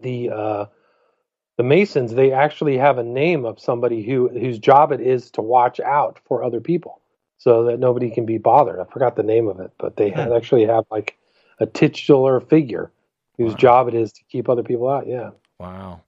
the 0.00 0.30
uh, 0.30 0.66
the 1.58 1.64
Masons 1.64 2.14
they 2.14 2.32
actually 2.32 2.78
have 2.78 2.96
a 2.96 3.04
name 3.04 3.44
of 3.44 3.60
somebody 3.60 4.02
who 4.02 4.30
whose 4.30 4.58
job 4.58 4.92
it 4.92 5.02
is 5.02 5.30
to 5.32 5.42
watch 5.42 5.80
out 5.80 6.18
for 6.24 6.42
other 6.42 6.60
people 6.60 6.99
so 7.40 7.64
that 7.64 7.80
nobody 7.80 8.10
can 8.10 8.26
be 8.26 8.36
bothered. 8.36 8.78
I 8.78 8.84
forgot 8.84 9.16
the 9.16 9.22
name 9.22 9.48
of 9.48 9.60
it, 9.60 9.72
but 9.78 9.96
they 9.96 10.12
actually 10.12 10.66
have 10.66 10.84
like 10.90 11.16
a 11.58 11.64
titular 11.64 12.38
figure 12.38 12.92
whose 13.38 13.52
wow. 13.52 13.56
job 13.56 13.88
it 13.88 13.94
is 13.94 14.12
to 14.12 14.22
keep 14.24 14.50
other 14.50 14.62
people 14.62 14.90
out. 14.90 15.06
Yeah. 15.06 15.30
Wow. 15.58 16.02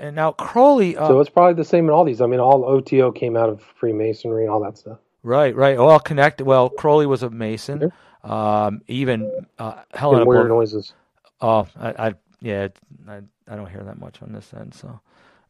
And 0.00 0.16
now 0.16 0.32
Crowley. 0.32 0.96
Uh, 0.96 1.06
so 1.06 1.20
it's 1.20 1.30
probably 1.30 1.54
the 1.54 1.64
same 1.64 1.84
in 1.84 1.90
all 1.90 2.04
these. 2.04 2.20
I 2.20 2.26
mean, 2.26 2.40
all 2.40 2.64
OTO 2.64 3.12
came 3.12 3.36
out 3.36 3.48
of 3.48 3.62
Freemasonry, 3.78 4.48
all 4.48 4.60
that 4.64 4.76
stuff. 4.76 4.98
Right, 5.22 5.54
right. 5.54 5.78
All 5.78 6.00
connected. 6.00 6.44
Well, 6.44 6.68
Crowley 6.68 7.06
was 7.06 7.22
a 7.22 7.30
Mason. 7.30 7.92
Um, 8.24 8.82
even 8.88 9.30
uh, 9.60 9.82
Helena. 9.94 10.24
weird 10.24 10.48
noises. 10.48 10.94
Oh, 11.40 11.68
I, 11.78 12.08
I 12.08 12.14
yeah, 12.40 12.68
I, 13.08 13.20
I 13.46 13.56
don't 13.56 13.70
hear 13.70 13.84
that 13.84 14.00
much 14.00 14.20
on 14.20 14.32
this 14.32 14.52
end. 14.52 14.74
So, 14.74 15.00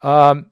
um, 0.02 0.50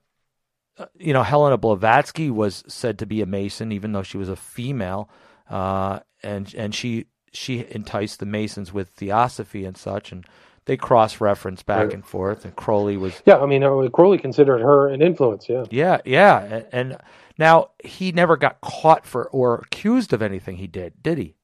you 0.99 1.12
know, 1.12 1.22
Helena 1.22 1.57
Blavatsky 1.57 2.31
was 2.31 2.64
said 2.68 2.99
to 2.99 3.07
be 3.07 3.22
a 3.22 3.26
Mason, 3.26 3.72
even 3.72 3.93
though 3.93 4.03
she 4.03 4.18
was 4.18 4.29
a 4.29 4.37
female, 4.37 5.09
uh, 5.51 6.01
and 6.22 6.53
and 6.55 6.74
she 6.74 7.07
she 7.33 7.66
enticed 7.70 8.20
the 8.20 8.26
Masons 8.26 8.72
with 8.72 8.89
theosophy 8.91 9.64
and 9.64 9.76
such, 9.76 10.12
and 10.12 10.24
they 10.64 10.76
cross 10.76 11.20
reference 11.20 11.62
back 11.62 11.87
right. 11.87 11.95
and 11.95 12.07
forth. 12.07 12.45
And 12.45 12.55
Crowley 12.57 12.97
was 12.97 13.22
yeah, 13.26 13.39
I 13.39 13.47
mean, 13.47 13.64
uh, 13.64 13.89
Crowley 13.89 14.18
considered 14.18 14.61
her 14.61 14.89
an 14.89 15.03
influence. 15.03 15.49
Yeah, 15.49 15.64
yeah, 15.70 15.99
yeah, 16.05 16.43
and, 16.43 16.66
and 16.72 16.97
now 17.39 17.70
he 17.83 18.12
never 18.12 18.37
got 18.37 18.61
caught 18.61 19.07
for 19.07 19.29
or 19.31 19.57
accused 19.57 20.12
of 20.12 20.22
anything 20.22 20.57
he 20.57 20.66
did, 20.66 21.03
did 21.03 21.18
he? 21.18 21.35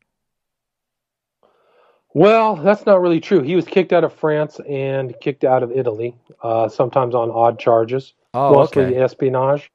Well, 2.13 2.55
that's 2.55 2.87
not 2.87 3.01
really 3.01 3.21
true. 3.21 3.43
He 3.43 3.57
was 3.57 3.65
kicked 3.65 3.93
out 3.93 4.05
of 4.05 4.13
France 4.13 4.61
and 4.69 5.19
kicked 5.21 5.43
out 5.43 5.65
of 5.65 5.73
Italy, 5.73 6.15
uh, 6.43 6.69
sometimes 6.69 7.13
on 7.13 7.29
odd 7.31 7.59
charges, 7.59 8.15
Oh, 8.35 8.53
mostly 8.53 8.85
okay. 8.85 8.97
espionage. 8.97 9.71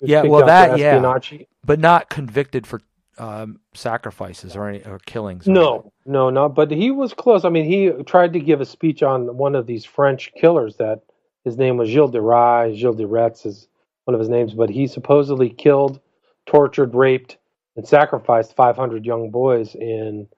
Yeah, 0.00 0.22
well, 0.22 0.46
that- 0.46 0.78
yeah. 0.78 0.94
espionage. 0.94 1.46
But 1.64 1.80
not 1.80 2.10
convicted 2.10 2.66
for 2.66 2.80
um, 3.18 3.60
sacrifices 3.74 4.56
or 4.56 4.68
any 4.68 4.84
or 4.84 4.98
killings. 4.98 5.48
or 5.48 5.52
No, 5.52 5.92
no, 6.04 6.30
no. 6.30 6.48
But 6.48 6.70
he 6.70 6.90
was 6.90 7.14
close. 7.14 7.44
I 7.44 7.48
mean, 7.48 7.64
he 7.64 7.90
tried 8.04 8.32
to 8.34 8.40
give 8.40 8.60
a 8.60 8.66
speech 8.66 9.02
on 9.02 9.36
one 9.36 9.54
of 9.54 9.66
these 9.66 9.84
French 9.84 10.32
killers 10.38 10.76
that 10.76 11.02
his 11.44 11.56
name 11.56 11.76
was 11.76 11.88
Gilles 11.88 12.10
de 12.10 12.20
Rais. 12.20 12.76
Gilles 12.76 12.96
de 12.96 13.06
Retz 13.06 13.46
is 13.46 13.68
one 14.04 14.14
of 14.14 14.20
his 14.20 14.28
names, 14.28 14.52
but 14.54 14.68
he 14.68 14.86
supposedly 14.86 15.48
killed, 15.48 16.00
tortured, 16.46 16.94
raped, 16.94 17.38
and 17.76 17.86
sacrificed 17.86 18.54
500 18.56 19.06
young 19.06 19.30
boys 19.30 19.74
in 19.74 20.28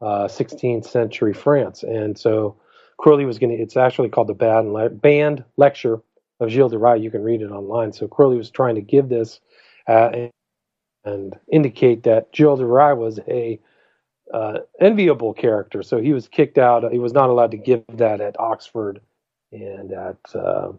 uh, 0.00 0.26
16th 0.26 0.86
century 0.86 1.32
France. 1.32 1.82
And 1.82 2.18
so 2.18 2.56
Crowley 2.98 3.24
was 3.24 3.38
going 3.38 3.56
to, 3.56 3.62
it's 3.62 3.76
actually 3.76 4.08
called 4.08 4.28
the 4.28 4.34
banned, 4.34 4.72
le- 4.72 4.90
banned 4.90 5.44
lecture 5.56 6.00
of 6.42 6.50
Gilles 6.50 6.70
de 6.70 6.78
Rais. 6.78 7.02
You 7.02 7.10
can 7.10 7.22
read 7.22 7.42
it 7.42 7.50
online. 7.50 7.92
So 7.92 8.08
Crowley 8.08 8.36
was 8.36 8.50
trying 8.50 8.76
to 8.76 8.80
give 8.82 9.08
this 9.08 9.40
uh, 9.88 10.10
and, 10.12 10.30
and 11.04 11.36
indicate 11.50 12.04
that 12.04 12.28
Gilles 12.34 12.58
de 12.58 12.66
Rais 12.66 12.96
was 12.96 13.20
a 13.28 13.60
uh, 14.32 14.60
enviable 14.80 15.34
character. 15.34 15.82
So 15.82 16.00
he 16.00 16.12
was 16.12 16.28
kicked 16.28 16.58
out. 16.58 16.90
He 16.92 16.98
was 16.98 17.12
not 17.12 17.30
allowed 17.30 17.52
to 17.52 17.56
give 17.56 17.84
that 17.94 18.20
at 18.20 18.38
Oxford 18.40 19.00
and 19.52 19.92
at 19.92 20.18
uh, 20.34 20.72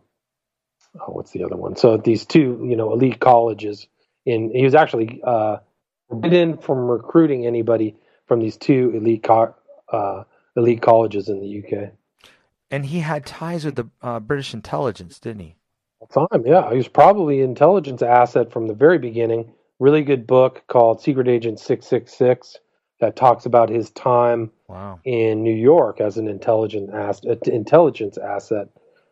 oh, 0.99 1.11
what's 1.11 1.31
the 1.31 1.43
other 1.43 1.55
one? 1.55 1.75
So 1.75 1.97
these 1.97 2.25
two, 2.25 2.65
you 2.67 2.75
know, 2.75 2.93
elite 2.93 3.19
colleges. 3.19 3.87
In 4.25 4.51
he 4.55 4.63
was 4.63 4.75
actually 4.75 5.21
uh, 5.23 5.57
forbidden 6.09 6.57
from 6.57 6.79
recruiting 6.87 7.45
anybody 7.45 7.95
from 8.27 8.39
these 8.39 8.57
two 8.57 8.91
elite 8.95 9.23
co- 9.23 9.55
uh, 9.91 10.23
elite 10.55 10.81
colleges 10.81 11.29
in 11.29 11.41
the 11.41 11.59
UK. 11.63 11.91
And 12.73 12.87
he 12.87 13.01
had 13.01 13.23
ties 13.23 13.65
with 13.65 13.75
the 13.75 13.87
uh, 14.01 14.19
British 14.19 14.51
intelligence, 14.51 15.19
didn't 15.19 15.41
he? 15.41 15.55
Time, 16.11 16.43
yeah, 16.43 16.71
he 16.71 16.77
was 16.77 16.87
probably 16.87 17.41
an 17.41 17.49
intelligence 17.49 18.01
asset 18.01 18.51
from 18.51 18.65
the 18.65 18.73
very 18.73 18.97
beginning. 18.97 19.53
Really 19.79 20.01
good 20.01 20.25
book 20.25 20.63
called 20.67 20.99
Secret 20.99 21.27
Agent 21.27 21.59
Six 21.59 21.85
Six 21.85 22.11
Six 22.17 22.57
that 22.99 23.15
talks 23.15 23.45
about 23.45 23.69
his 23.69 23.91
time 23.91 24.49
Wow. 24.67 24.99
in 25.05 25.43
New 25.43 25.53
York 25.53 26.01
as 26.01 26.17
an 26.17 26.27
intelligent 26.27 26.91
ass- 26.91 27.23
uh, 27.27 27.35
intelligence 27.45 28.17
asset, 28.17 28.69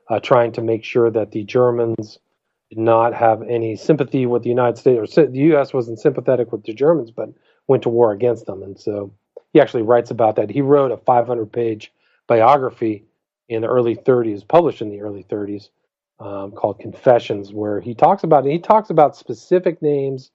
uh, 0.10 0.20
trying 0.20 0.52
to 0.54 0.64
make 0.64 0.84
sure 0.84 1.12
that 1.12 1.32
the 1.32 1.44
Germans 1.44 2.18
did 2.72 2.80
not 2.80 3.14
have 3.14 3.44
any 3.44 3.76
sympathy 3.76 4.26
with 4.26 4.42
the 4.42 4.50
United 4.50 4.80
States, 4.80 5.18
or 5.20 5.28
the 5.28 5.38
U.S. 5.54 5.72
wasn't 5.72 6.00
sympathetic 6.00 6.52
with 6.52 6.64
the 6.64 6.74
Germans, 6.74 7.12
but 7.12 7.30
went 7.68 7.84
to 7.84 7.90
war 7.90 8.12
against 8.12 8.48
them. 8.48 8.64
And 8.64 8.80
so 8.80 9.14
he 9.54 9.62
actually 9.62 9.84
writes 9.84 10.10
about 10.10 10.36
that. 10.38 10.50
He 10.50 10.62
wrote 10.62 10.92
a 10.92 10.98
500-page 10.98 11.94
biography 12.28 13.06
in 13.52 13.62
the 13.62 13.68
early 13.68 13.96
30s, 13.96 14.48
published 14.48 14.82
in 14.82 14.90
the 14.90 15.02
early 15.02 15.24
30s, 15.24 15.70
um, 16.20 16.52
called 16.52 16.80
Confessions, 16.80 17.52
where 17.52 17.82
he 17.82 17.94
talks 17.94 18.24
about 18.24 18.46
he 18.46 18.60
talks 18.60 18.90
about 18.90 19.18
specific 19.18 19.82
names 19.82 20.32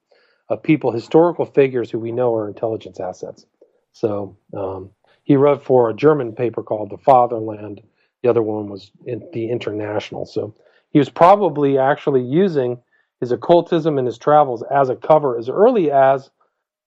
of 0.48 0.62
people, 0.62 0.92
historical 0.92 1.46
figures 1.46 1.90
who 1.90 1.98
we 1.98 2.12
know 2.12 2.34
are 2.34 2.48
intelligence 2.48 3.00
assets. 3.00 3.46
So 3.92 4.36
um, 4.52 4.90
he 5.24 5.36
wrote 5.36 5.64
for 5.64 5.88
a 5.88 5.94
German 5.94 6.32
paper 6.32 6.62
called 6.62 6.90
The 6.90 6.98
Fatherland. 6.98 7.82
The 8.22 8.28
other 8.28 8.42
one 8.42 8.68
was 8.68 8.90
in 9.06 9.26
the 9.32 9.48
International. 9.50 10.26
So 10.26 10.54
he 10.90 10.98
was 10.98 11.08
probably 11.08 11.78
actually 11.78 12.22
using 12.22 12.78
his 13.20 13.32
occultism 13.32 13.96
and 13.96 14.06
his 14.06 14.18
travels 14.18 14.62
as 14.70 14.88
a 14.88 14.96
cover 14.96 15.38
as 15.38 15.48
early 15.48 15.90
as 15.90 16.30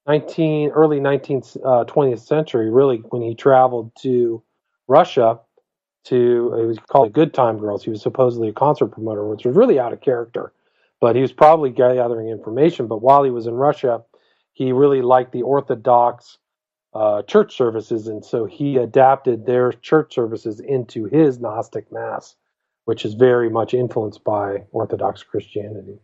19 0.06 0.70
early 0.70 1.00
19th 1.00 1.56
uh, 1.64 1.84
20th 1.84 2.20
century. 2.20 2.70
Really, 2.70 2.98
when 3.08 3.22
he 3.22 3.34
traveled 3.34 3.92
to 4.02 4.42
Russia 4.88 5.40
to 6.04 6.54
it 6.58 6.66
was 6.66 6.78
called 6.78 7.08
the 7.08 7.12
Good 7.12 7.34
Time 7.34 7.58
Girls. 7.58 7.84
He 7.84 7.90
was 7.90 8.02
supposedly 8.02 8.48
a 8.48 8.52
concert 8.52 8.88
promoter, 8.88 9.26
which 9.26 9.44
was 9.44 9.56
really 9.56 9.78
out 9.78 9.92
of 9.92 10.00
character. 10.00 10.52
But 11.00 11.16
he 11.16 11.22
was 11.22 11.32
probably 11.32 11.70
gathering 11.70 12.28
information. 12.28 12.86
But 12.86 13.00
while 13.00 13.22
he 13.22 13.30
was 13.30 13.46
in 13.46 13.54
Russia, 13.54 14.02
he 14.52 14.72
really 14.72 15.00
liked 15.00 15.32
the 15.32 15.42
Orthodox 15.42 16.38
uh, 16.92 17.22
church 17.22 17.56
services, 17.56 18.08
and 18.08 18.24
so 18.24 18.44
he 18.44 18.76
adapted 18.76 19.46
their 19.46 19.72
church 19.72 20.14
services 20.14 20.60
into 20.60 21.04
his 21.04 21.38
Gnostic 21.38 21.90
Mass, 21.92 22.34
which 22.84 23.04
is 23.04 23.14
very 23.14 23.48
much 23.48 23.74
influenced 23.74 24.24
by 24.24 24.64
Orthodox 24.72 25.22
Christianity 25.22 25.98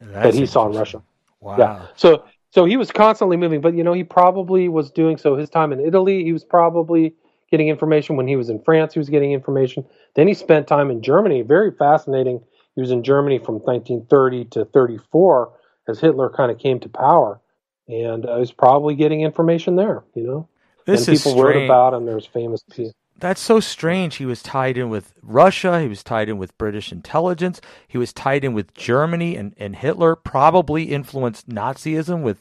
that 0.00 0.34
he 0.34 0.46
saw 0.46 0.68
in. 0.68 0.76
Russia. 0.76 1.02
Wow. 1.40 1.56
Yeah. 1.58 1.86
So 1.96 2.24
so 2.50 2.64
he 2.64 2.76
was 2.76 2.90
constantly 2.90 3.36
moving, 3.36 3.60
but 3.60 3.74
you 3.74 3.84
know, 3.84 3.92
he 3.92 4.04
probably 4.04 4.68
was 4.68 4.90
doing 4.90 5.18
so 5.18 5.36
his 5.36 5.50
time 5.50 5.72
in 5.72 5.80
Italy, 5.80 6.24
he 6.24 6.32
was 6.32 6.44
probably 6.44 7.14
getting 7.50 7.68
information 7.68 8.16
when 8.16 8.28
he 8.28 8.36
was 8.36 8.50
in 8.50 8.62
France, 8.62 8.94
he 8.94 8.98
was 8.98 9.08
getting 9.08 9.32
information. 9.32 9.84
Then 10.14 10.28
he 10.28 10.34
spent 10.34 10.66
time 10.66 10.90
in 10.90 11.02
Germany, 11.02 11.42
very 11.42 11.70
fascinating. 11.70 12.42
He 12.74 12.80
was 12.80 12.90
in 12.90 13.02
Germany 13.02 13.38
from 13.38 13.56
1930 13.56 14.44
to 14.46 14.64
34 14.66 15.52
as 15.88 16.00
Hitler 16.00 16.30
kind 16.30 16.50
of 16.50 16.58
came 16.58 16.80
to 16.80 16.88
power. 16.88 17.40
And 17.88 18.26
uh, 18.26 18.34
he 18.34 18.40
was 18.40 18.52
probably 18.52 18.94
getting 18.94 19.20
information 19.20 19.76
there, 19.76 20.04
you 20.14 20.26
know. 20.26 20.48
This 20.86 21.06
and 21.06 21.14
is 21.14 21.22
people 21.22 21.42
wrote 21.42 21.64
about 21.64 21.94
him. 21.94 22.06
There's 22.06 22.26
famous 22.26 22.62
piece. 22.62 22.92
That's 23.18 23.40
so 23.40 23.60
strange. 23.60 24.16
He 24.16 24.26
was 24.26 24.42
tied 24.42 24.76
in 24.76 24.90
with 24.90 25.14
Russia. 25.22 25.80
He 25.80 25.88
was 25.88 26.02
tied 26.02 26.28
in 26.28 26.36
with 26.36 26.56
British 26.58 26.92
intelligence. 26.92 27.60
He 27.86 27.96
was 27.96 28.12
tied 28.12 28.44
in 28.44 28.54
with 28.54 28.74
Germany 28.74 29.36
and, 29.36 29.54
and 29.56 29.76
Hitler. 29.76 30.16
Probably 30.16 30.84
influenced 30.84 31.48
Nazism 31.48 32.22
with 32.22 32.38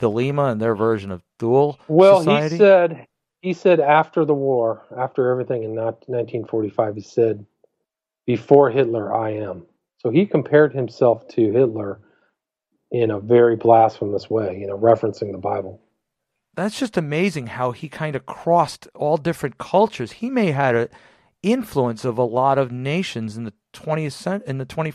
Thelema 0.00 0.50
and 0.52 0.60
their 0.60 0.74
version 0.74 1.10
of 1.10 1.22
dual 1.38 1.78
Well, 1.88 2.18
society. 2.18 2.56
he 2.56 2.58
said 2.58 3.06
he 3.46 3.52
said 3.52 3.78
after 3.78 4.24
the 4.24 4.34
war, 4.34 4.82
after 4.98 5.30
everything 5.30 5.62
in 5.62 5.76
1945, 5.76 6.96
he 6.96 7.00
said, 7.00 7.46
"Before 8.26 8.70
Hitler, 8.70 9.14
I 9.14 9.34
am." 9.34 9.66
So 9.98 10.10
he 10.10 10.26
compared 10.26 10.72
himself 10.74 11.28
to 11.28 11.52
Hitler 11.52 12.00
in 12.90 13.12
a 13.12 13.20
very 13.20 13.54
blasphemous 13.54 14.28
way, 14.28 14.58
you 14.58 14.66
know, 14.66 14.76
referencing 14.76 15.30
the 15.30 15.38
Bible. 15.38 15.80
That's 16.56 16.76
just 16.76 16.96
amazing 16.96 17.46
how 17.46 17.70
he 17.70 17.88
kind 17.88 18.16
of 18.16 18.26
crossed 18.26 18.88
all 18.96 19.16
different 19.16 19.58
cultures. 19.58 20.10
He 20.10 20.28
may 20.28 20.46
have 20.46 20.56
had 20.56 20.74
an 20.74 20.88
influence 21.44 22.04
of 22.04 22.18
a 22.18 22.24
lot 22.24 22.58
of 22.58 22.72
nations 22.72 23.36
in 23.36 23.44
the 23.44 23.52
20th 23.72 24.10
century, 24.10 24.48
in 24.48 24.58
the 24.58 24.64
20 24.64 24.92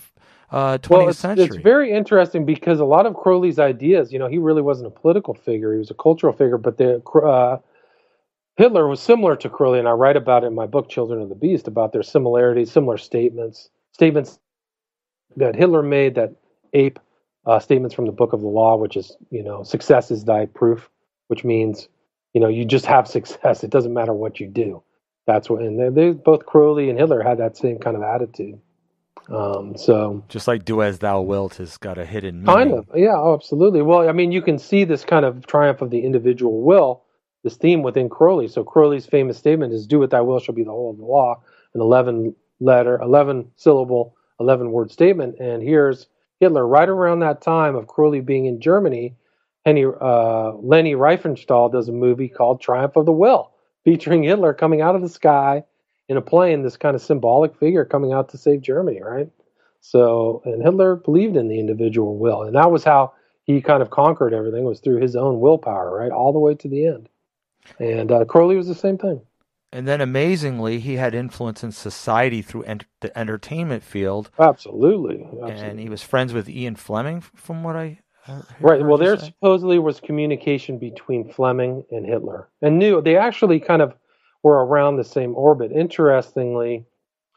uh, 0.52 0.78
20th 0.78 0.90
well, 0.90 1.08
it's, 1.08 1.20
century. 1.20 1.46
it's 1.46 1.56
very 1.56 1.94
interesting 1.94 2.44
because 2.44 2.82
a 2.82 2.86
lot 2.86 3.06
of 3.06 3.14
Crowley's 3.14 3.60
ideas, 3.60 4.12
you 4.12 4.20
know, 4.20 4.28
he 4.28 4.40
really 4.40 4.62
wasn't 4.62 4.88
a 4.88 4.92
political 4.92 5.34
figure; 5.34 5.72
he 5.72 5.80
was 5.80 5.90
a 5.90 5.94
cultural 5.94 6.34
figure. 6.34 6.58
But 6.58 6.78
the 6.78 7.02
uh, 7.16 7.60
Hitler 8.62 8.88
was 8.88 9.00
similar 9.00 9.36
to 9.38 9.50
Crowley, 9.50 9.80
and 9.80 9.88
I 9.88 9.94
write 9.94 10.16
about 10.16 10.44
it 10.44 10.48
in 10.48 10.54
my 10.54 10.68
book 10.68 10.88
"Children 10.88 11.20
of 11.20 11.30
the 11.30 11.36
Beast" 11.36 11.68
about 11.68 11.94
their 11.94 12.04
similarities, 12.04 12.72
similar 12.72 13.00
statements, 13.00 13.72
statements 13.92 14.38
that 15.36 15.56
Hitler 15.56 15.82
made 15.82 16.14
that 16.14 16.36
ape 16.74 17.00
uh, 17.48 17.58
statements 17.58 17.96
from 17.96 18.06
the 18.06 18.12
Book 18.12 18.34
of 18.34 18.42
the 18.42 18.48
Law, 18.48 18.78
which 18.78 18.96
is, 18.96 19.18
you 19.32 19.42
know, 19.42 19.64
success 19.64 20.12
is 20.12 20.26
thy 20.26 20.46
proof, 20.46 20.92
which 21.28 21.44
means, 21.44 21.90
you 22.36 22.42
know, 22.42 22.50
you 22.50 22.64
just 22.64 22.86
have 22.86 23.08
success. 23.18 23.64
It 23.64 23.72
doesn't 23.72 23.96
matter 23.96 24.14
what 24.14 24.40
you 24.40 24.48
do. 24.48 24.84
That's 25.26 25.50
what, 25.50 25.64
and 25.64 25.80
they, 25.80 25.90
they 25.90 26.12
both 26.12 26.46
Crowley 26.46 26.92
and 26.92 27.00
Hitler 27.00 27.24
had 27.24 27.40
that 27.40 27.58
same 27.58 27.80
kind 27.80 27.98
of 27.98 28.04
attitude. 28.04 28.60
Um, 29.28 29.76
so 29.76 30.24
just 30.30 30.48
like 30.48 30.66
"Do 30.66 30.84
as 30.84 31.00
Thou 31.00 31.22
Wilt" 31.22 31.56
has 31.56 31.78
got 31.78 31.98
a 31.98 32.06
hidden 32.06 32.44
meaning. 32.44 32.56
Kind 32.56 32.74
of, 32.74 32.88
yeah, 32.94 33.16
oh, 33.16 33.34
absolutely. 33.34 33.82
Well, 33.82 34.08
I 34.08 34.12
mean, 34.12 34.32
you 34.32 34.44
can 34.44 34.60
see 34.60 34.84
this 34.84 35.04
kind 35.04 35.26
of 35.26 35.48
triumph 35.48 35.82
of 35.82 35.90
the 35.90 36.02
individual 36.02 36.62
will, 36.62 37.02
this 37.44 37.58
theme 37.58 37.84
within 37.84 38.10
Crowley. 38.10 38.48
So 38.48 38.64
Crowley's 38.64 39.06
famous 39.06 39.38
statement 39.38 39.74
is, 39.74 39.88
"Do 39.88 40.00
what 40.00 40.10
thy 40.10 40.22
will 40.22 40.40
shall 40.40 40.56
be 40.56 40.64
the 40.64 40.72
whole 40.72 40.92
of 40.92 40.98
the 40.98 41.06
law," 41.06 41.42
an 41.74 41.82
eleven 41.82 42.36
letter, 42.60 43.00
eleven 43.02 43.52
syllable, 43.56 44.16
eleven 44.40 44.72
word 44.72 44.92
statement. 44.92 45.38
And 45.40 45.64
here's 45.64 46.08
Hitler 46.40 46.66
right 46.66 46.90
around 46.90 47.20
that 47.20 47.42
time 47.42 47.76
of 47.76 47.88
Crowley 47.88 48.22
being 48.22 48.46
in 48.46 48.60
Germany. 48.60 49.16
Uh, 49.64 50.54
Leni 50.56 50.96
Riefenstahl 50.96 51.72
does 51.72 51.88
a 51.88 51.92
movie 51.92 52.28
called 52.30 52.62
Triumph 52.62 52.96
of 52.96 53.06
the 53.06 53.12
Will, 53.12 53.52
featuring 53.84 54.24
Hitler 54.24 54.56
coming 54.56 54.82
out 54.82 54.96
of 54.96 55.04
the 55.04 55.10
sky 55.10 55.64
in 56.10 56.18
a 56.18 56.22
plane, 56.22 56.64
this 56.64 56.78
kind 56.78 56.96
of 56.96 57.02
symbolic 57.02 57.56
figure 57.56 57.86
coming 57.86 58.12
out 58.12 58.30
to 58.30 58.38
save 58.40 58.62
Germany, 58.62 59.02
right? 59.04 59.30
So, 59.80 60.42
and 60.46 60.64
Hitler 60.64 60.96
believed 60.96 61.38
in 61.38 61.48
the 61.48 61.60
individual 61.60 62.18
will, 62.18 62.42
and 62.42 62.56
that 62.56 62.72
was 62.72 62.84
how 62.84 63.14
he 63.44 63.62
kind 63.62 63.84
of 63.84 63.92
conquered 63.92 64.34
everything 64.34 64.64
was 64.64 64.80
through 64.80 65.02
his 65.02 65.16
own 65.16 65.40
willpower, 65.40 65.96
right, 65.96 66.12
all 66.12 66.34
the 66.34 66.40
way 66.40 66.56
to 66.56 66.68
the 66.68 66.88
end. 66.88 67.08
And 67.80 68.12
uh, 68.12 68.26
Crowley 68.26 68.56
was 68.56 68.68
the 68.68 68.76
same 68.76 68.98
thing. 68.98 69.22
And 69.74 69.88
then 69.88 70.02
amazingly, 70.02 70.80
he 70.80 70.96
had 70.96 71.16
influence 71.16 71.64
in 71.64 71.72
society 71.72 72.42
through 72.42 72.64
ent- 72.64 72.86
the 73.00 73.18
entertainment 73.18 73.84
field, 73.84 74.30
Absolutely, 74.38 75.24
absolutely. 75.24 75.54
and 75.54 75.80
he 75.80 75.88
was 75.88 76.04
friends 76.04 76.34
with 76.34 76.50
Ian 76.50 76.76
Fleming, 76.76 77.22
from 77.22 77.64
what 77.64 77.78
I 77.78 78.00
uh, 78.28 78.42
Right. 78.60 78.84
Well, 78.84 78.98
there 78.98 79.18
say. 79.18 79.28
supposedly 79.28 79.80
was 79.80 80.02
communication 80.02 80.78
between 80.78 81.32
Fleming 81.32 81.86
and 81.90 82.06
Hitler, 82.06 82.50
and 82.62 82.80
knew 82.80 83.02
they 83.02 83.16
actually 83.16 83.62
kind 83.62 83.82
of 83.82 83.94
were 84.44 84.66
around 84.66 84.98
the 84.98 85.06
same 85.06 85.36
orbit. 85.36 85.72
Interestingly, 85.72 86.86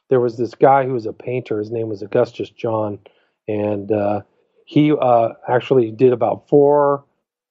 there 0.09 0.20
was 0.20 0.37
this 0.37 0.55
guy 0.57 0.85
who 0.85 0.95
was 0.95 1.07
a 1.07 1.12
painter. 1.12 1.61
His 1.61 1.70
name 1.70 1.89
was 1.89 2.03
Augustus 2.03 2.51
John, 2.51 2.99
and 3.47 3.93
uh, 3.93 4.22
he 4.64 4.93
uh, 4.93 5.31
actually 5.49 5.93
did 5.93 6.12
about 6.12 6.49
four 6.49 7.05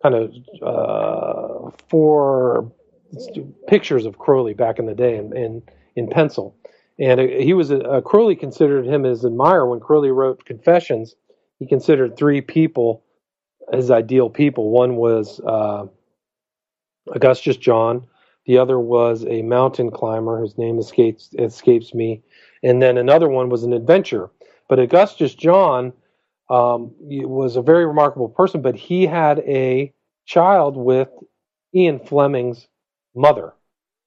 kind 0.04 0.16
of 0.16 0.34
uh, 0.62 1.72
four 1.90 2.72
pictures 3.68 4.06
of 4.06 4.20
Crowley 4.20 4.54
back 4.54 4.78
in 4.78 4.86
the 4.86 4.94
day 4.94 5.18
in 5.18 5.36
in, 5.36 5.64
in 5.96 6.10
pencil, 6.10 6.56
and 7.00 7.20
he 7.20 7.54
was 7.54 7.72
a, 7.72 7.78
a 7.80 8.02
Crowley 8.02 8.36
considered 8.36 8.86
him 8.86 9.04
his 9.04 9.26
admirer 9.26 9.68
when 9.68 9.80
Crowley 9.80 10.12
wrote 10.12 10.46
Confessions. 10.46 11.16
He 11.60 11.66
considered 11.66 12.18
three 12.18 12.42
people 12.42 13.04
his 13.72 13.92
ideal 13.92 14.30
people. 14.30 14.70
One 14.72 14.98
was 14.98 15.40
uh, 15.42 15.86
Augustus 17.14 17.58
John. 17.58 18.06
The 18.46 18.58
other 18.58 18.80
was 18.80 19.26
a 19.26 19.42
mountain 19.42 19.90
climber 19.90 20.38
whose 20.38 20.58
name 20.58 20.78
escapes 20.80 21.30
escapes 21.40 21.94
me, 21.94 22.22
and 22.62 22.82
then 22.82 22.98
another 22.98 23.30
one 23.30 23.50
was 23.50 23.64
an 23.64 23.72
adventurer. 23.72 24.30
But 24.68 24.80
Augustus 24.80 25.34
John 25.34 25.94
um, 26.54 26.94
was 27.00 27.56
a 27.56 27.64
very 27.64 27.86
remarkable 27.86 28.30
person, 28.30 28.62
but 28.62 28.76
he 28.76 29.08
had 29.08 29.40
a 29.40 29.92
child 30.26 30.78
with 30.78 31.10
Ian 31.74 32.00
Fleming's 32.00 32.68
mother. 33.16 33.54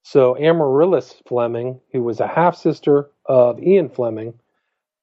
So 0.04 0.36
Amaryllis 0.36 1.20
Fleming, 1.26 1.80
who 1.92 2.04
was 2.04 2.20
a 2.20 2.28
half 2.28 2.56
sister 2.56 3.10
of 3.24 3.60
Ian 3.60 3.88
Fleming, 3.88 4.34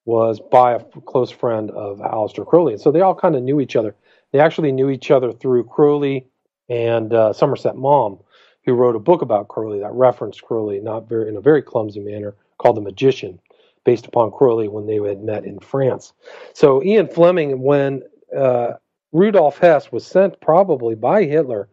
was 0.06 0.40
by 0.40 0.76
a 0.76 0.84
close 1.06 1.32
friend 1.32 1.70
of 1.72 2.00
Aleister 2.00 2.48
Crowley. 2.48 2.74
And 2.74 2.82
so 2.82 2.92
they 2.92 3.02
all 3.02 3.16
kind 3.16 3.36
of 3.36 3.44
knew 3.44 3.60
each 3.60 3.76
other. 3.76 3.94
They 4.32 4.40
actually 4.40 4.72
knew 4.72 4.90
each 4.90 5.12
other 5.12 5.34
through 5.34 5.66
Crowley 5.66 6.28
and 6.70 7.14
uh, 7.14 7.34
Somerset 7.34 7.76
Maugham, 7.76 8.20
who 8.66 8.74
wrote 8.74 8.96
a 8.96 9.00
book 9.00 9.22
about 9.22 9.50
Crowley 9.50 9.80
that 9.80 9.92
referenced 9.92 10.44
Crowley 10.44 10.80
not 10.80 11.10
very 11.10 11.28
in 11.28 11.36
a 11.36 11.42
very 11.42 11.62
clumsy 11.62 12.00
manner 12.00 12.36
called 12.58 12.78
The 12.78 12.82
Magician, 12.82 13.40
based 13.86 14.06
upon 14.06 14.32
Crowley 14.32 14.68
when 14.68 14.86
they 14.86 14.96
had 14.96 15.24
met 15.24 15.46
in 15.46 15.60
France. 15.60 16.14
So 16.54 16.84
Ian 16.84 17.08
Fleming, 17.08 17.62
when 17.62 18.04
uh, 18.36 18.74
Rudolf 19.12 19.58
Hess 19.58 19.92
was 19.92 20.06
sent 20.06 20.40
probably 20.42 20.96
by 20.96 21.24
Hitler 21.24 21.70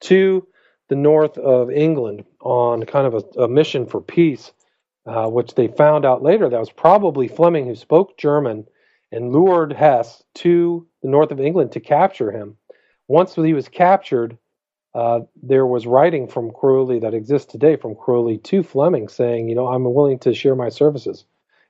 to 0.00 0.46
the 0.88 0.96
north 0.96 1.36
of 1.38 1.70
England 1.70 2.24
on 2.40 2.84
kind 2.84 3.06
of 3.06 3.14
a, 3.14 3.42
a 3.42 3.48
mission 3.48 3.86
for 3.86 4.00
peace, 4.00 4.52
uh, 5.06 5.28
which 5.28 5.54
they 5.54 5.68
found 5.68 6.04
out 6.04 6.22
later 6.22 6.48
that 6.48 6.60
was 6.60 6.70
probably 6.70 7.28
Fleming 7.28 7.66
who 7.66 7.74
spoke 7.74 8.16
German 8.16 8.66
and 9.12 9.32
lured 9.32 9.72
Hess 9.72 10.22
to 10.34 10.86
the 11.02 11.08
north 11.08 11.30
of 11.30 11.40
England 11.40 11.72
to 11.72 11.80
capture 11.80 12.30
him. 12.30 12.56
Once 13.06 13.34
he 13.34 13.54
was 13.54 13.68
captured, 13.68 14.36
uh, 14.94 15.20
there 15.42 15.66
was 15.66 15.86
writing 15.86 16.28
from 16.28 16.50
Crowley 16.50 16.98
that 17.00 17.14
exists 17.14 17.50
today 17.50 17.76
from 17.76 17.94
Crowley 17.94 18.38
to 18.38 18.62
Fleming 18.62 19.08
saying, 19.08 19.48
you 19.48 19.54
know, 19.54 19.66
I'm 19.68 19.84
willing 19.84 20.18
to 20.20 20.34
share 20.34 20.54
my 20.54 20.68
services. 20.68 21.24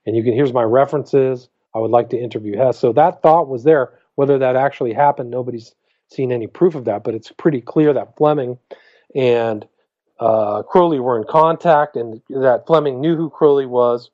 And 0.09 0.17
you 0.17 0.23
can, 0.23 0.33
here's 0.33 0.53
my 0.53 0.63
references. 0.63 1.49
I 1.75 1.77
would 1.77 1.91
like 1.91 2.09
to 2.09 2.17
interview 2.17 2.57
Hess. 2.57 2.79
So 2.79 2.91
that 2.93 3.21
thought 3.21 3.47
was 3.47 3.63
there. 3.63 3.93
Whether 4.15 4.39
that 4.39 4.55
actually 4.55 4.91
happened, 4.91 5.29
nobody's 5.29 5.75
seen 6.07 6.31
any 6.31 6.47
proof 6.47 6.73
of 6.73 6.85
that, 6.85 7.03
but 7.03 7.13
it's 7.13 7.31
pretty 7.31 7.61
clear 7.61 7.93
that 7.93 8.17
Fleming 8.17 8.57
and 9.13 9.67
uh, 10.19 10.63
Crowley 10.63 10.99
were 10.99 11.15
in 11.15 11.25
contact 11.29 11.95
and 11.95 12.23
that 12.29 12.65
Fleming 12.65 12.99
knew 12.99 13.15
who 13.15 13.29
Crowley 13.29 13.67
was 13.67 14.09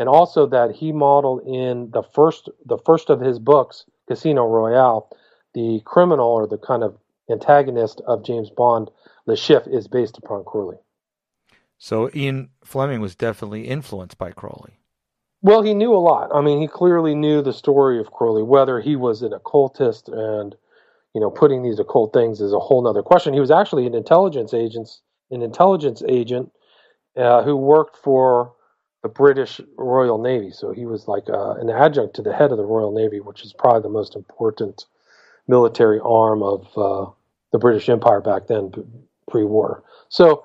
and 0.00 0.08
also 0.08 0.46
that 0.46 0.72
he 0.72 0.90
modeled 0.90 1.46
in 1.46 1.92
the 1.92 2.02
first 2.02 2.48
the 2.64 2.78
first 2.78 3.08
of 3.08 3.20
his 3.20 3.38
books, 3.38 3.86
Casino 4.08 4.48
Royale, 4.48 5.08
the 5.54 5.80
criminal 5.84 6.26
or 6.26 6.48
the 6.48 6.58
kind 6.58 6.82
of 6.82 6.98
antagonist 7.30 8.00
of 8.08 8.24
James 8.24 8.50
Bond, 8.50 8.90
Le 9.26 9.36
Chiffre, 9.36 9.72
is 9.72 9.86
based 9.86 10.18
upon 10.18 10.42
Crowley. 10.42 10.78
So 11.78 12.10
Ian 12.16 12.50
Fleming 12.64 13.00
was 13.00 13.14
definitely 13.14 13.68
influenced 13.68 14.18
by 14.18 14.32
Crowley. 14.32 14.80
Well, 15.42 15.62
he 15.62 15.74
knew 15.74 15.94
a 15.94 15.98
lot. 15.98 16.30
I 16.34 16.40
mean, 16.40 16.60
he 16.60 16.66
clearly 16.66 17.14
knew 17.14 17.42
the 17.42 17.52
story 17.52 18.00
of 18.00 18.10
Crowley. 18.10 18.42
Whether 18.42 18.80
he 18.80 18.96
was 18.96 19.22
an 19.22 19.32
occultist 19.32 20.08
and 20.08 20.54
you 21.14 21.20
know 21.20 21.30
putting 21.30 21.62
these 21.62 21.78
occult 21.78 22.12
things 22.12 22.40
is 22.40 22.52
a 22.52 22.58
whole 22.58 22.86
other 22.86 23.02
question. 23.02 23.34
He 23.34 23.40
was 23.40 23.50
actually 23.50 23.86
an 23.86 23.94
intelligence 23.94 24.52
agent, 24.54 24.88
an 25.30 25.42
intelligence 25.42 26.02
agent 26.08 26.50
uh, 27.16 27.42
who 27.42 27.56
worked 27.56 27.96
for 27.96 28.52
the 29.02 29.08
British 29.08 29.60
Royal 29.78 30.20
Navy. 30.20 30.50
So 30.50 30.72
he 30.72 30.86
was 30.86 31.06
like 31.06 31.28
uh, 31.28 31.54
an 31.54 31.70
adjunct 31.70 32.16
to 32.16 32.22
the 32.22 32.34
head 32.34 32.50
of 32.50 32.56
the 32.58 32.64
Royal 32.64 32.92
Navy, 32.92 33.20
which 33.20 33.44
is 33.44 33.52
probably 33.52 33.82
the 33.82 33.88
most 33.88 34.16
important 34.16 34.86
military 35.46 36.00
arm 36.02 36.42
of 36.42 36.66
uh, 36.76 37.10
the 37.52 37.58
British 37.58 37.88
Empire 37.88 38.20
back 38.20 38.48
then, 38.48 38.72
pre-war. 39.30 39.84
So 40.08 40.44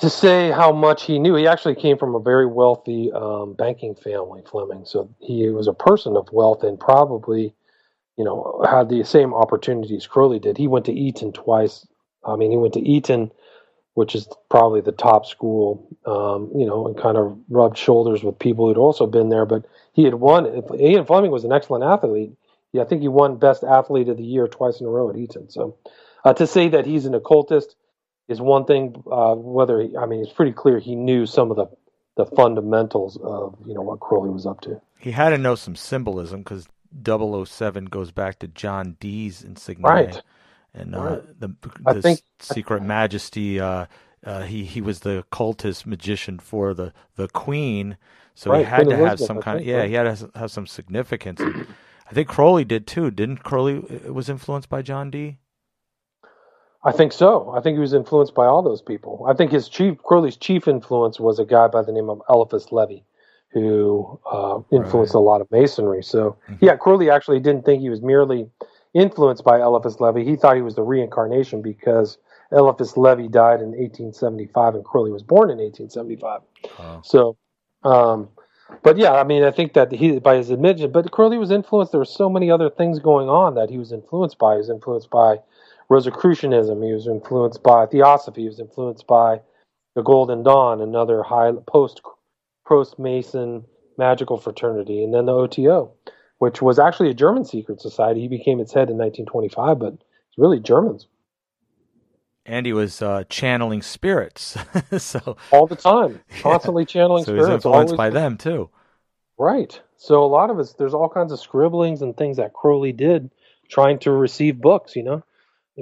to 0.00 0.10
say 0.10 0.50
how 0.50 0.72
much 0.72 1.04
he 1.04 1.18
knew, 1.18 1.34
he 1.34 1.46
actually 1.46 1.74
came 1.74 1.98
from 1.98 2.14
a 2.14 2.20
very 2.20 2.46
wealthy 2.46 3.12
um, 3.12 3.54
banking 3.54 3.94
family, 3.94 4.42
Fleming. 4.44 4.84
So 4.84 5.14
he 5.20 5.48
was 5.50 5.68
a 5.68 5.72
person 5.72 6.16
of 6.16 6.28
wealth 6.32 6.62
and 6.62 6.78
probably, 6.78 7.54
you 8.16 8.24
know, 8.24 8.64
had 8.68 8.88
the 8.88 9.04
same 9.04 9.34
opportunities 9.34 10.06
Crowley 10.06 10.38
did. 10.38 10.56
He 10.56 10.68
went 10.68 10.86
to 10.86 10.92
Eton 10.92 11.32
twice. 11.32 11.86
I 12.24 12.36
mean, 12.36 12.50
he 12.50 12.56
went 12.56 12.74
to 12.74 12.80
Eton 12.80 13.30
which 13.94 14.14
is 14.14 14.28
probably 14.48 14.80
the 14.80 14.92
top 14.92 15.26
school, 15.26 15.86
um, 16.06 16.50
you 16.58 16.64
know, 16.64 16.86
and 16.86 16.96
kind 16.96 17.16
of 17.16 17.38
rubbed 17.48 17.76
shoulders 17.76 18.22
with 18.22 18.38
people 18.38 18.66
who'd 18.66 18.78
also 18.78 19.06
been 19.06 19.28
there. 19.28 19.44
But 19.44 19.66
he 19.92 20.04
had 20.04 20.14
won. 20.14 20.46
Ian 20.78 21.04
Fleming 21.04 21.30
was 21.30 21.44
an 21.44 21.52
excellent 21.52 21.84
athlete. 21.84 22.32
Yeah, 22.72 22.82
I 22.82 22.84
think 22.84 23.02
he 23.02 23.08
won 23.08 23.36
Best 23.36 23.64
Athlete 23.64 24.08
of 24.08 24.16
the 24.16 24.24
Year 24.24 24.46
twice 24.46 24.80
in 24.80 24.86
a 24.86 24.88
row 24.88 25.10
at 25.10 25.16
Eton. 25.16 25.50
So 25.50 25.76
uh, 26.24 26.32
to 26.34 26.46
say 26.46 26.68
that 26.68 26.86
he's 26.86 27.04
an 27.04 27.14
occultist 27.14 27.74
is 28.30 28.40
one 28.40 28.64
thing. 28.64 29.02
Uh, 29.10 29.34
whether 29.34 29.80
he, 29.82 29.96
I 29.96 30.06
mean, 30.06 30.20
it's 30.20 30.32
pretty 30.32 30.52
clear 30.52 30.78
he 30.78 30.94
knew 30.94 31.26
some 31.26 31.50
of 31.50 31.56
the 31.56 31.66
the 32.16 32.26
fundamentals 32.34 33.18
of 33.22 33.56
you 33.66 33.74
know 33.74 33.82
what 33.82 34.00
Crowley 34.00 34.30
was 34.30 34.46
up 34.46 34.60
to. 34.62 34.80
He 34.98 35.10
had 35.10 35.30
to 35.30 35.38
know 35.38 35.54
some 35.54 35.76
symbolism 35.76 36.42
because 36.42 36.68
007 37.04 37.86
goes 37.86 38.10
back 38.10 38.38
to 38.40 38.48
John 38.48 38.96
Dee's 39.00 39.42
insignia. 39.42 39.90
Right 39.90 40.22
and 40.74 40.94
uh, 40.94 41.20
the, 41.38 41.54
the 41.84 42.02
think, 42.02 42.20
secret 42.38 42.82
majesty. 42.82 43.60
Uh, 43.60 43.86
uh, 44.24 44.42
he 44.42 44.64
he 44.64 44.80
was 44.80 45.00
the 45.00 45.24
cultist 45.32 45.86
magician 45.86 46.38
for 46.38 46.74
the 46.74 46.92
the 47.16 47.28
queen, 47.28 47.96
so 48.34 48.50
right, 48.50 48.58
he 48.58 48.64
had 48.64 48.88
to 48.88 48.96
have 48.96 49.18
some 49.18 49.40
kind 49.40 49.60
of 49.60 49.66
yeah. 49.66 49.84
He 49.84 49.94
had 49.94 50.16
to 50.16 50.30
have 50.34 50.50
some 50.50 50.66
significance. 50.66 51.40
I 51.40 52.12
think 52.12 52.28
Crowley 52.28 52.64
did 52.64 52.86
too. 52.86 53.10
Didn't 53.10 53.38
Crowley 53.38 53.78
was 53.78 54.28
influenced 54.28 54.68
by 54.68 54.82
John 54.82 55.10
Dee? 55.10 55.38
I 56.82 56.92
think 56.92 57.12
so. 57.12 57.52
I 57.54 57.60
think 57.60 57.76
he 57.76 57.80
was 57.80 57.92
influenced 57.92 58.34
by 58.34 58.46
all 58.46 58.62
those 58.62 58.80
people. 58.80 59.26
I 59.28 59.34
think 59.34 59.52
his 59.52 59.68
chief 59.68 59.98
Crowley's 60.02 60.36
chief 60.36 60.66
influence 60.66 61.20
was 61.20 61.38
a 61.38 61.44
guy 61.44 61.68
by 61.68 61.82
the 61.82 61.92
name 61.92 62.08
of 62.08 62.22
Eliphas 62.28 62.72
Levi, 62.72 63.00
who 63.52 64.18
uh, 64.30 64.60
influenced 64.72 65.14
right. 65.14 65.20
a 65.20 65.22
lot 65.22 65.40
of 65.42 65.50
masonry. 65.50 66.02
So 66.02 66.36
mm-hmm. 66.48 66.64
yeah, 66.64 66.76
Crowley 66.76 67.10
actually 67.10 67.40
didn't 67.40 67.66
think 67.66 67.82
he 67.82 67.90
was 67.90 68.00
merely 68.00 68.48
influenced 68.94 69.44
by 69.44 69.60
Eliphas 69.60 70.00
Levi. 70.00 70.24
He 70.24 70.36
thought 70.36 70.56
he 70.56 70.62
was 70.62 70.74
the 70.74 70.82
reincarnation 70.82 71.60
because 71.60 72.16
Eliphas 72.50 72.96
Levi 72.96 73.26
died 73.26 73.60
in 73.60 73.70
1875 73.72 74.74
and 74.74 74.84
Crowley 74.84 75.12
was 75.12 75.22
born 75.22 75.50
in 75.50 75.58
1875. 75.58 76.40
Oh. 76.78 77.00
So, 77.04 77.36
um, 77.84 78.28
but 78.82 78.96
yeah, 78.96 79.12
I 79.12 79.24
mean, 79.24 79.42
I 79.42 79.50
think 79.50 79.74
that 79.74 79.92
he, 79.92 80.18
by 80.18 80.36
his 80.36 80.50
admission, 80.50 80.92
but 80.92 81.10
Crowley 81.10 81.38
was 81.38 81.50
influenced. 81.50 81.92
There 81.92 82.00
were 82.00 82.04
so 82.04 82.30
many 82.30 82.50
other 82.50 82.70
things 82.70 82.98
going 82.98 83.28
on 83.28 83.54
that 83.54 83.68
he 83.68 83.78
was 83.78 83.92
influenced 83.92 84.38
by. 84.38 84.54
He 84.54 84.58
was 84.58 84.70
influenced 84.70 85.10
by 85.10 85.40
Rosicrucianism. 85.90 86.82
He 86.82 86.92
was 86.92 87.06
influenced 87.06 87.62
by 87.62 87.86
Theosophy. 87.86 88.42
He 88.42 88.48
was 88.48 88.60
influenced 88.60 89.06
by 89.06 89.40
the 89.94 90.02
Golden 90.02 90.42
Dawn, 90.42 90.80
another 90.80 91.22
high 91.22 91.52
post 91.66 92.00
post 92.66 92.98
Mason 92.98 93.64
magical 93.98 94.38
fraternity, 94.38 95.02
and 95.02 95.12
then 95.12 95.26
the 95.26 95.32
OTO 95.32 95.92
which 96.40 96.62
was 96.62 96.78
actually 96.78 97.10
a 97.10 97.14
German 97.14 97.44
secret 97.44 97.80
society. 97.80 98.22
He 98.22 98.28
became 98.28 98.60
its 98.60 98.72
head 98.72 98.88
in 98.88 98.96
1925, 98.96 99.78
but 99.78 99.92
it's 99.92 100.38
really 100.38 100.58
Germans. 100.58 101.06
And 102.46 102.64
he 102.64 102.72
was 102.72 103.02
uh, 103.02 103.24
channeling 103.28 103.82
spirits, 103.82 104.56
so 104.98 105.36
all 105.52 105.66
the 105.66 105.76
time, 105.76 106.20
constantly 106.40 106.82
yeah. 106.82 106.86
channeling 106.86 107.24
so 107.24 107.32
spirits. 107.32 107.46
So 107.46 107.50
he's 107.50 107.64
influenced 107.66 107.96
by 107.96 108.08
them 108.08 108.38
too. 108.38 108.70
Right. 109.38 109.78
So 109.98 110.24
a 110.24 110.26
lot 110.26 110.48
of 110.48 110.58
us, 110.58 110.72
there's 110.72 110.94
all 110.94 111.10
kinds 111.10 111.30
of 111.30 111.40
scribblings 111.40 112.00
and 112.00 112.16
things 112.16 112.38
that 112.38 112.54
Crowley 112.54 112.92
did, 112.92 113.30
trying 113.68 113.98
to 114.00 114.10
receive 114.10 114.62
books. 114.62 114.96
You 114.96 115.02
know, 115.02 115.22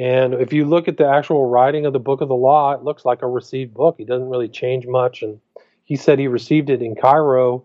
and 0.01 0.34
if 0.34 0.53
you 0.53 0.64
look 0.64 0.86
at 0.86 0.96
the 0.96 1.09
actual 1.09 1.46
writing 1.46 1.86
of 1.86 1.92
the 1.92 1.99
Book 1.99 2.20
of 2.20 2.28
the 2.28 2.34
Law, 2.34 2.72
it 2.72 2.82
looks 2.82 3.05
like 3.05 3.22
a 3.22 3.26
received 3.26 3.74
book. 3.74 3.96
He 3.99 4.05
doesn't 4.05 4.28
really 4.28 4.49
change 4.49 4.86
much, 4.86 5.22
and 5.22 5.40
he 5.84 5.96
said 5.96 6.18
he 6.18 6.28
received 6.28 6.70
it 6.70 6.82
in 6.82 6.94
Cairo 6.94 7.64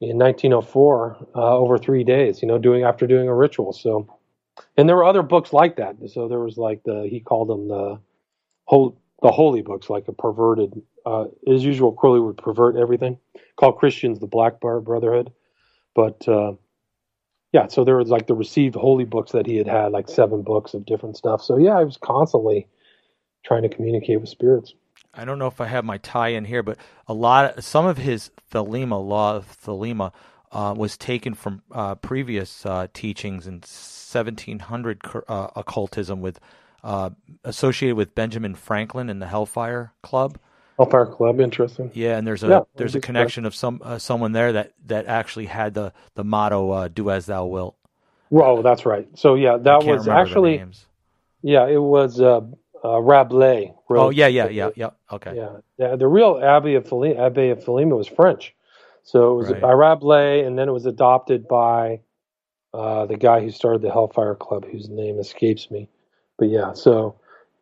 in 0.00 0.18
1904 0.18 1.16
uh, 1.34 1.56
over 1.56 1.78
three 1.78 2.04
days. 2.04 2.42
You 2.42 2.48
know, 2.48 2.58
doing 2.58 2.84
after 2.84 3.06
doing 3.06 3.28
a 3.28 3.34
ritual. 3.34 3.72
So, 3.72 4.06
and 4.76 4.88
there 4.88 4.96
were 4.96 5.04
other 5.04 5.22
books 5.22 5.52
like 5.52 5.76
that. 5.76 5.96
So 6.10 6.28
there 6.28 6.40
was 6.40 6.56
like 6.56 6.82
the 6.84 7.08
he 7.10 7.20
called 7.20 7.48
them 7.48 7.68
the 7.68 7.98
whole 8.66 8.96
the 9.22 9.32
holy 9.32 9.62
books, 9.62 9.90
like 9.90 10.06
a 10.06 10.12
perverted. 10.12 10.80
Uh, 11.06 11.26
as 11.52 11.64
usual, 11.64 11.92
Crowley 11.92 12.20
would 12.20 12.36
pervert 12.36 12.76
everything. 12.76 13.18
Called 13.56 13.78
Christians 13.78 14.20
the 14.20 14.26
Black 14.26 14.60
Bar 14.60 14.80
Brotherhood, 14.80 15.32
but 15.94 16.26
uh, 16.28 16.52
yeah. 17.54 17.68
So 17.68 17.84
there 17.84 17.96
was 17.96 18.08
like 18.08 18.26
the 18.26 18.34
received 18.34 18.74
holy 18.74 19.04
books 19.04 19.30
that 19.30 19.46
he 19.46 19.56
had 19.56 19.68
had, 19.68 19.92
like 19.92 20.08
seven 20.08 20.42
books 20.42 20.74
of 20.74 20.84
different 20.84 21.16
stuff. 21.16 21.40
So 21.40 21.56
yeah, 21.56 21.78
I 21.78 21.84
was 21.84 21.96
constantly 21.96 22.66
trying 23.44 23.62
to 23.62 23.68
communicate 23.68 24.20
with 24.20 24.28
spirits. 24.28 24.74
I 25.14 25.24
don't 25.24 25.38
know 25.38 25.46
if 25.46 25.60
I 25.60 25.66
have 25.66 25.84
my 25.84 25.98
tie 25.98 26.30
in 26.30 26.46
here, 26.46 26.64
but 26.64 26.78
a 27.06 27.14
lot 27.14 27.56
of 27.56 27.64
some 27.64 27.86
of 27.86 27.98
his 27.98 28.32
Thelema 28.52 29.00
law 29.00 29.36
of 29.36 29.46
Thelema 29.64 30.12
uh, 30.50 30.74
was 30.76 30.96
taken 30.96 31.34
from 31.34 31.62
uh, 31.70 31.94
previous 31.94 32.66
uh, 32.66 32.88
teachings 32.92 33.46
in 33.46 33.54
1700 33.54 35.00
uh, 35.28 35.48
occultism 35.54 36.20
with 36.20 36.40
uh, 36.82 37.10
associated 37.44 37.96
with 37.96 38.16
Benjamin 38.16 38.56
Franklin 38.56 39.08
and 39.08 39.22
the 39.22 39.28
Hellfire 39.28 39.92
Club. 40.02 40.40
Hellfire 40.76 41.06
Club, 41.06 41.40
interesting. 41.40 41.90
Yeah, 41.94 42.16
and 42.18 42.26
there's 42.26 42.42
a 42.42 42.48
Yeah, 42.48 42.60
there's 42.76 42.94
a 42.94 43.00
connection 43.00 43.44
of 43.46 43.54
some 43.54 43.80
uh, 43.84 43.98
someone 43.98 44.32
there 44.32 44.52
that 44.52 44.72
that 44.86 45.06
actually 45.06 45.46
had 45.46 45.74
the 45.74 45.92
the 46.14 46.24
motto 46.24 46.70
uh, 46.70 46.88
"Do 46.88 47.10
as 47.10 47.26
thou 47.26 47.46
wilt." 47.46 47.76
Oh, 48.32 48.62
that's 48.62 48.84
right. 48.84 49.06
So 49.16 49.34
yeah, 49.34 49.58
that 49.58 49.84
was 49.84 50.08
actually 50.08 50.64
yeah, 51.42 51.66
it 51.68 51.78
was 51.80 52.20
uh, 52.20 52.40
uh, 52.84 53.00
Rabelais. 53.00 53.74
Oh 53.90 54.10
yeah, 54.10 54.26
yeah, 54.26 54.48
yeah, 54.48 54.70
yeah. 54.74 54.90
Okay. 55.12 55.34
Yeah, 55.36 55.58
yeah. 55.78 55.96
The 55.96 56.08
real 56.08 56.40
Abbey 56.42 56.74
of 56.74 56.84
Thelema, 56.84 57.18
Abbey 57.18 57.50
of 57.50 57.60
Thelema 57.60 57.96
was 57.96 58.08
French, 58.08 58.54
so 59.04 59.32
it 59.32 59.36
was 59.36 59.50
Right. 59.50 59.62
by 59.62 59.72
Rabelais, 59.72 60.44
and 60.44 60.58
then 60.58 60.68
it 60.68 60.72
was 60.72 60.86
adopted 60.86 61.46
by 61.46 62.00
uh, 62.72 63.06
the 63.06 63.16
guy 63.16 63.40
who 63.40 63.50
started 63.50 63.82
the 63.82 63.92
Hellfire 63.92 64.34
Club, 64.34 64.64
whose 64.64 64.88
name 64.88 65.18
escapes 65.20 65.70
me. 65.70 65.88
But 66.38 66.48
yeah, 66.48 66.72
so 66.72 67.16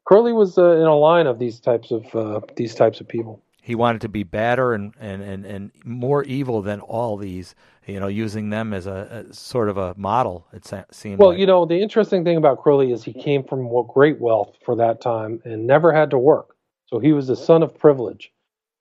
Crowley 0.04 0.32
was 0.32 0.58
uh, 0.58 0.72
in 0.72 0.86
a 0.86 0.96
line 0.96 1.26
of 1.26 1.38
these 1.38 1.60
types 1.60 1.90
of 1.90 2.14
uh, 2.14 2.40
these 2.56 2.74
types 2.74 3.00
of 3.00 3.08
people. 3.08 3.42
He 3.64 3.76
wanted 3.76 4.00
to 4.00 4.08
be 4.08 4.24
badder 4.24 4.74
and, 4.74 4.92
and, 4.98 5.22
and, 5.22 5.46
and 5.46 5.70
more 5.84 6.24
evil 6.24 6.62
than 6.62 6.80
all 6.80 7.16
these. 7.16 7.54
You 7.86 8.00
know, 8.00 8.08
using 8.08 8.50
them 8.50 8.72
as 8.72 8.86
a, 8.86 9.26
a 9.28 9.34
sort 9.34 9.68
of 9.68 9.76
a 9.76 9.94
model. 9.96 10.46
It 10.52 10.64
se- 10.64 10.84
seemed. 10.90 11.18
Well, 11.18 11.30
like. 11.30 11.38
you 11.38 11.46
know, 11.46 11.64
the 11.64 11.80
interesting 11.80 12.24
thing 12.24 12.36
about 12.36 12.60
Crowley 12.60 12.92
is 12.92 13.02
he 13.02 13.12
came 13.12 13.44
from 13.44 13.68
great 13.88 14.20
wealth 14.20 14.56
for 14.64 14.76
that 14.76 15.00
time 15.00 15.40
and 15.44 15.66
never 15.66 15.92
had 15.92 16.10
to 16.10 16.18
work. 16.18 16.56
So 16.86 16.98
he 16.98 17.12
was 17.12 17.26
the 17.26 17.36
son 17.36 17.62
of 17.62 17.76
privilege. 17.76 18.32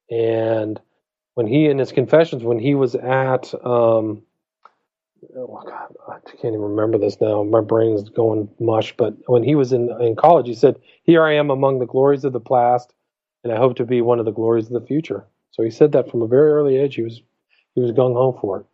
And 0.10 0.80
when 1.36 1.48
he, 1.48 1.68
in 1.68 1.80
his 1.80 1.92
confessions, 1.92 2.44
when 2.44 2.60
he 2.60 2.76
was 2.76 2.94
at, 2.96 3.54
um, 3.66 4.24
oh 5.36 5.64
God, 5.66 5.96
I 6.08 6.20
can't 6.32 6.54
even 6.54 6.62
remember 6.62 6.98
this 6.98 7.20
now. 7.22 7.44
My 7.44 7.62
brain's 7.62 8.10
going 8.10 8.50
mush. 8.60 8.96
But 8.98 9.16
when 9.28 9.44
he 9.44 9.56
was 9.56 9.74
in, 9.74 9.90
in 10.02 10.16
college, 10.16 10.48
he 10.48 10.56
said, 10.56 10.80
Here 11.04 11.24
I 11.24 11.36
am 11.36 11.50
among 11.50 11.80
the 11.80 11.86
glories 11.86 12.24
of 12.24 12.34
the 12.34 12.40
past, 12.40 12.94
and 13.44 13.54
I 13.54 13.58
hope 13.58 13.76
to 13.78 13.86
be 13.86 14.02
one 14.02 14.20
of 14.20 14.26
the 14.26 14.32
glories 14.32 14.68
of 14.68 14.74
the 14.74 14.88
future. 14.88 15.26
So 15.52 15.64
he 15.64 15.70
said 15.70 15.92
that 15.92 16.10
from 16.10 16.22
a 16.22 16.28
very 16.28 16.52
early 16.52 16.78
age. 16.78 16.96
He 16.96 17.04
was 17.04 17.22
he 17.76 17.82
was 17.82 17.92
gung 17.92 18.14
ho 18.14 18.38
for 18.40 18.62
it. 18.62 18.66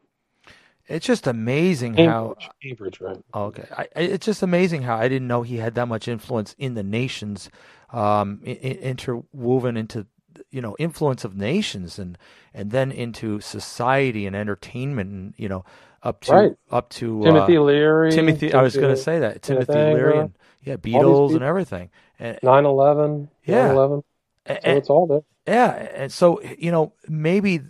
it's 0.88 1.06
just 1.06 1.28
amazing 1.28 1.96
how 1.96 2.36
Cambridge, 2.40 2.50
Cambridge, 2.64 3.02
right? 3.02 3.18
Okay, 3.34 3.68
I, 3.76 3.88
it's 3.96 4.26
just 4.26 4.44
amazing 4.44 4.84
how 4.84 4.96
I 4.96 5.08
didn't 5.08 5.28
know 5.28 5.42
he 5.42 5.58
had 5.58 5.76
that 5.76 5.88
much 5.88 6.08
influence 6.08 6.56
in 6.58 6.76
the 6.76 6.84
nations, 6.84 7.50
um, 7.92 8.42
interwoven 8.44 9.78
into 9.78 10.08
you 10.52 10.62
know 10.62 10.76
influence 10.78 11.24
of 11.24 11.36
nations 11.36 11.98
and 11.98 12.18
and 12.54 12.72
then 12.72 12.92
into 12.92 13.40
society 13.42 14.28
and 14.28 14.36
entertainment 14.36 15.10
and 15.10 15.34
you 15.38 15.50
know 15.50 15.66
up 16.04 16.22
to 16.22 16.32
Right. 16.34 16.52
up 16.72 16.90
to 16.92 17.22
Timothy 17.24 17.58
uh, 17.58 17.62
Leary. 17.62 18.12
Timothy. 18.12 18.54
I 18.54 18.62
was 18.62 18.76
going 18.76 18.96
to 18.96 19.02
say 19.02 19.20
that 19.20 19.42
Timothy 19.42 19.74
Leary 19.74 20.20
and 20.20 20.34
yeah, 20.64 20.76
Beatles 20.78 21.34
and 21.34 21.44
everything. 21.44 21.90
And, 22.20 22.38
9/11. 22.44 23.30
Yeah. 23.46 23.70
9/11. 23.70 24.04
and- 24.46 24.60
So 24.64 24.70
it's 24.72 24.90
all 24.90 25.08
there. 25.08 25.22
yeah, 25.48 25.72
and 25.96 26.12
so 26.12 26.42
you 26.42 26.72
know 26.72 26.94
maybe 27.08 27.62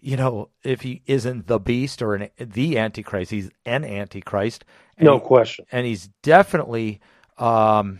you 0.00 0.16
know 0.16 0.48
if 0.62 0.82
he 0.82 1.02
isn't 1.06 1.46
the 1.46 1.58
beast 1.58 2.02
or 2.02 2.14
an, 2.14 2.28
the 2.38 2.78
antichrist, 2.78 3.30
he's 3.30 3.50
an 3.66 3.84
antichrist. 3.84 4.64
No 4.98 5.14
he- 5.18 5.24
question. 5.24 5.66
and 5.72 5.86
he's 5.86 6.08
definitely 6.22 7.00
um, 7.38 7.98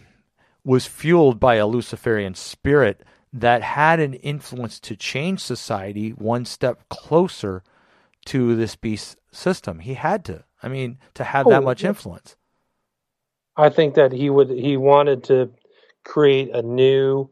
was 0.64 0.86
fueled 0.86 1.40
by 1.40 1.56
a 1.56 1.66
Luciferian 1.66 2.34
spirit 2.34 3.02
that 3.32 3.62
had 3.62 3.98
an 4.00 4.14
influence 4.14 4.78
to 4.80 4.94
change 4.96 5.40
society 5.40 6.10
one 6.10 6.44
step 6.44 6.88
closer 6.88 7.62
to 8.26 8.54
this 8.54 8.76
beast 8.76 9.16
system. 9.34 9.80
He 9.80 9.94
had 9.94 10.24
to. 10.26 10.44
I 10.62 10.68
mean, 10.68 10.98
to 11.14 11.24
have 11.24 11.48
that 11.48 11.62
Oh, 11.62 11.66
much 11.66 11.82
yeah. 11.82 11.90
influence. 11.90 12.36
I 13.56 13.68
think 13.68 13.94
that 13.94 14.12
he 14.12 14.30
would 14.30 14.50
he 14.50 14.76
wanted 14.76 15.24
to 15.24 15.50
create 16.04 16.50
a 16.54 16.62
new 16.62 17.30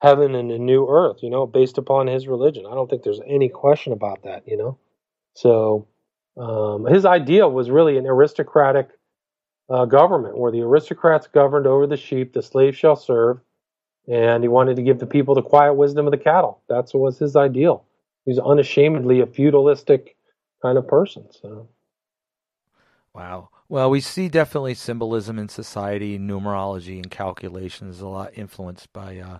heaven 0.00 0.34
and 0.34 0.50
a 0.50 0.58
new 0.58 0.86
earth, 0.88 1.22
you 1.22 1.30
know, 1.30 1.46
based 1.46 1.78
upon 1.78 2.06
his 2.08 2.26
religion. 2.26 2.66
I 2.66 2.74
don't 2.74 2.90
think 2.90 3.02
there's 3.04 3.20
any 3.26 3.48
question 3.48 3.92
about 3.92 4.24
that, 4.24 4.46
you 4.48 4.56
know. 4.56 4.78
So 5.34 5.86
um, 6.36 6.86
his 6.86 7.04
idea 7.04 7.46
was 7.48 7.70
really 7.70 7.96
an 7.98 8.06
aristocratic 8.06 8.88
uh, 9.70 9.84
government 9.84 10.36
where 10.36 10.50
the 10.50 10.62
aristocrats 10.62 11.28
governed 11.28 11.66
over 11.66 11.86
the 11.86 11.96
sheep, 11.96 12.32
the 12.32 12.42
slaves 12.42 12.76
shall 12.76 12.96
serve, 12.96 13.38
and 14.08 14.42
he 14.42 14.48
wanted 14.48 14.76
to 14.76 14.82
give 14.82 14.98
the 14.98 15.06
people 15.06 15.34
the 15.34 15.42
quiet 15.42 15.74
wisdom 15.74 16.06
of 16.06 16.10
the 16.10 16.18
cattle. 16.18 16.60
That 16.68 16.90
was 16.94 17.18
his 17.18 17.36
ideal. 17.36 17.84
He 18.24 18.30
was 18.32 18.38
unashamedly 18.40 19.20
a 19.20 19.26
feudalistic 19.26 20.16
kind 20.62 20.78
of 20.78 20.88
person. 20.88 21.26
So 21.30 21.68
Wow. 23.14 23.50
Well, 23.68 23.90
we 23.90 24.00
see 24.00 24.28
definitely 24.28 24.74
symbolism 24.74 25.38
in 25.38 25.48
society, 25.48 26.18
numerology, 26.18 26.96
and 26.96 27.10
calculations 27.10 28.00
a 28.00 28.08
lot 28.08 28.32
influenced 28.36 28.92
by 28.92 29.18
uh, 29.18 29.38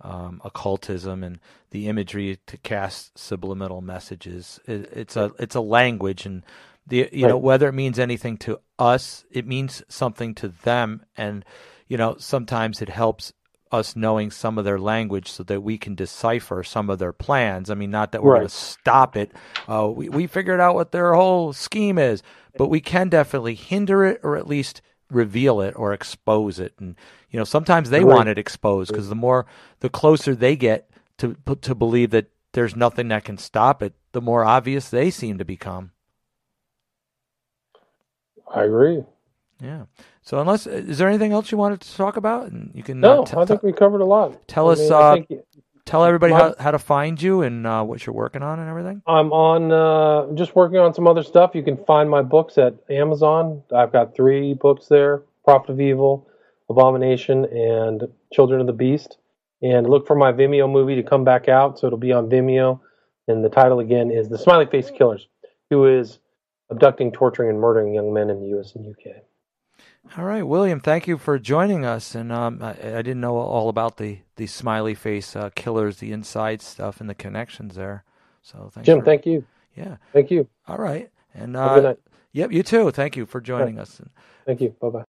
um, 0.00 0.40
occultism 0.44 1.24
and 1.24 1.40
the 1.70 1.88
imagery 1.88 2.38
to 2.46 2.56
cast 2.58 3.18
subliminal 3.18 3.80
messages. 3.80 4.60
It, 4.66 4.90
it's 4.92 5.16
a 5.16 5.32
it's 5.38 5.56
a 5.56 5.60
language, 5.60 6.26
and 6.26 6.44
the 6.86 7.08
you 7.12 7.26
know 7.26 7.38
whether 7.38 7.68
it 7.68 7.74
means 7.74 7.98
anything 7.98 8.36
to 8.38 8.60
us, 8.78 9.24
it 9.30 9.46
means 9.46 9.82
something 9.88 10.34
to 10.36 10.48
them, 10.48 11.04
and 11.16 11.44
you 11.88 11.96
know 11.96 12.16
sometimes 12.18 12.82
it 12.82 12.88
helps 12.88 13.32
us 13.72 13.96
knowing 13.96 14.30
some 14.30 14.58
of 14.58 14.64
their 14.64 14.78
language 14.78 15.30
so 15.30 15.42
that 15.44 15.62
we 15.62 15.78
can 15.78 15.94
decipher 15.94 16.62
some 16.62 16.90
of 16.90 16.98
their 16.98 17.12
plans. 17.12 17.70
I 17.70 17.74
mean, 17.74 17.90
not 17.90 18.12
that 18.12 18.22
we're 18.22 18.32
going 18.32 18.42
to 18.42 18.48
stop 18.48 19.16
it. 19.16 19.32
Uh, 19.68 19.88
we 19.94 20.08
we 20.08 20.26
figured 20.26 20.60
out 20.60 20.74
what 20.74 20.92
their 20.92 21.14
whole 21.14 21.52
scheme 21.52 21.98
is, 21.98 22.22
but 22.56 22.68
we 22.68 22.80
can 22.80 23.08
definitely 23.08 23.54
hinder 23.54 24.04
it 24.04 24.20
or 24.22 24.36
at 24.36 24.46
least 24.48 24.80
reveal 25.10 25.60
it 25.60 25.74
or 25.76 25.92
expose 25.92 26.58
it. 26.58 26.74
And 26.78 26.96
you 27.30 27.38
know, 27.38 27.44
sometimes 27.44 27.90
they 27.90 28.04
Right. 28.04 28.04
want 28.04 28.28
it 28.28 28.38
exposed 28.38 28.92
because 28.92 29.08
the 29.08 29.14
more 29.14 29.46
the 29.80 29.88
closer 29.90 30.34
they 30.34 30.56
get 30.56 30.90
to 31.18 31.36
to 31.62 31.74
believe 31.74 32.10
that 32.10 32.30
there's 32.52 32.76
nothing 32.76 33.08
that 33.08 33.24
can 33.24 33.38
stop 33.38 33.82
it, 33.82 33.94
the 34.12 34.20
more 34.22 34.44
obvious 34.44 34.88
they 34.88 35.10
seem 35.10 35.38
to 35.38 35.44
become. 35.44 35.92
I 38.54 38.64
agree. 38.64 39.04
Yeah. 39.62 39.84
So 40.22 40.40
unless 40.40 40.66
is 40.66 40.98
there 40.98 41.08
anything 41.08 41.32
else 41.32 41.50
you 41.50 41.58
wanted 41.58 41.80
to 41.80 41.96
talk 41.96 42.16
about? 42.16 42.50
And 42.50 42.70
you 42.74 42.82
can 42.82 43.00
No, 43.00 43.22
uh, 43.22 43.24
t- 43.26 43.36
I 43.36 43.44
think 43.44 43.62
we 43.62 43.72
covered 43.72 44.00
a 44.00 44.04
lot. 44.04 44.46
tell 44.48 44.68
I 44.68 44.72
us, 44.72 44.78
mean, 44.80 44.92
uh, 44.92 45.12
think 45.14 45.32
tell 45.84 46.04
everybody 46.04 46.32
my- 46.32 46.38
how, 46.38 46.54
how 46.58 46.70
to 46.70 46.78
find 46.78 47.20
you 47.20 47.42
and 47.42 47.66
uh, 47.66 47.82
what 47.82 48.06
you're 48.06 48.14
working 48.14 48.42
on 48.42 48.60
and 48.60 48.68
everything. 48.68 49.02
I'm 49.06 49.32
on 49.32 49.72
uh, 49.72 50.32
just 50.34 50.54
working 50.54 50.78
on 50.78 50.94
some 50.94 51.06
other 51.08 51.22
stuff. 51.22 51.54
You 51.54 51.62
can 51.62 51.76
find 51.84 52.08
my 52.08 52.22
books 52.22 52.56
at 52.58 52.74
Amazon. 52.90 53.62
I've 53.74 53.90
got 53.92 54.14
three 54.14 54.54
books 54.54 54.86
there: 54.86 55.22
Prophet 55.44 55.70
of 55.72 55.80
Evil, 55.80 56.28
Abomination, 56.70 57.44
and 57.46 58.06
Children 58.32 58.60
of 58.60 58.66
the 58.66 58.72
Beast. 58.72 59.18
And 59.60 59.88
look 59.88 60.06
for 60.06 60.14
my 60.14 60.30
Vimeo 60.30 60.70
movie 60.70 60.94
to 60.94 61.02
come 61.02 61.24
back 61.24 61.48
out, 61.48 61.80
so 61.80 61.88
it'll 61.88 61.98
be 61.98 62.12
on 62.12 62.28
Vimeo. 62.30 62.78
And 63.26 63.44
the 63.44 63.48
title 63.48 63.80
again 63.80 64.12
is 64.12 64.28
"The 64.28 64.38
Smiley 64.38 64.66
Face 64.66 64.88
Killers," 64.90 65.26
who 65.68 65.84
is 65.86 66.20
abducting, 66.70 67.10
torturing, 67.10 67.48
and 67.50 67.58
murdering 67.58 67.92
young 67.94 68.12
men 68.12 68.30
in 68.30 68.40
the 68.40 68.46
U.S. 68.48 68.74
and 68.76 68.86
UK. 68.86 69.16
All 70.16 70.24
right, 70.24 70.42
William, 70.42 70.80
thank 70.80 71.06
you 71.06 71.18
for 71.18 71.38
joining 71.38 71.84
us. 71.84 72.14
And 72.14 72.32
um, 72.32 72.62
I, 72.62 72.70
I 72.70 73.02
didn't 73.02 73.20
know 73.20 73.36
all 73.36 73.68
about 73.68 73.98
the, 73.98 74.18
the 74.36 74.46
smiley 74.46 74.94
face 74.94 75.36
uh, 75.36 75.50
killers, 75.54 75.98
the 75.98 76.12
inside 76.12 76.62
stuff, 76.62 77.00
and 77.00 77.08
the 77.08 77.14
connections 77.14 77.74
there. 77.76 78.04
So 78.42 78.70
thanks. 78.72 78.86
Jim, 78.86 79.00
for- 79.00 79.04
thank 79.04 79.26
you. 79.26 79.44
Yeah. 79.76 79.98
Thank 80.12 80.30
you. 80.30 80.48
All 80.66 80.78
right. 80.78 81.10
And 81.34 81.54
Have 81.54 81.72
a 81.72 81.74
good 81.74 81.84
uh, 81.84 81.88
night. 81.90 81.98
yep, 82.32 82.52
you 82.52 82.62
too. 82.62 82.90
Thank 82.90 83.16
you 83.16 83.26
for 83.26 83.40
joining 83.40 83.78
us. 83.78 84.00
Thank 84.44 84.60
you. 84.60 84.70
Bye 84.80 84.88
bye. 84.88 85.04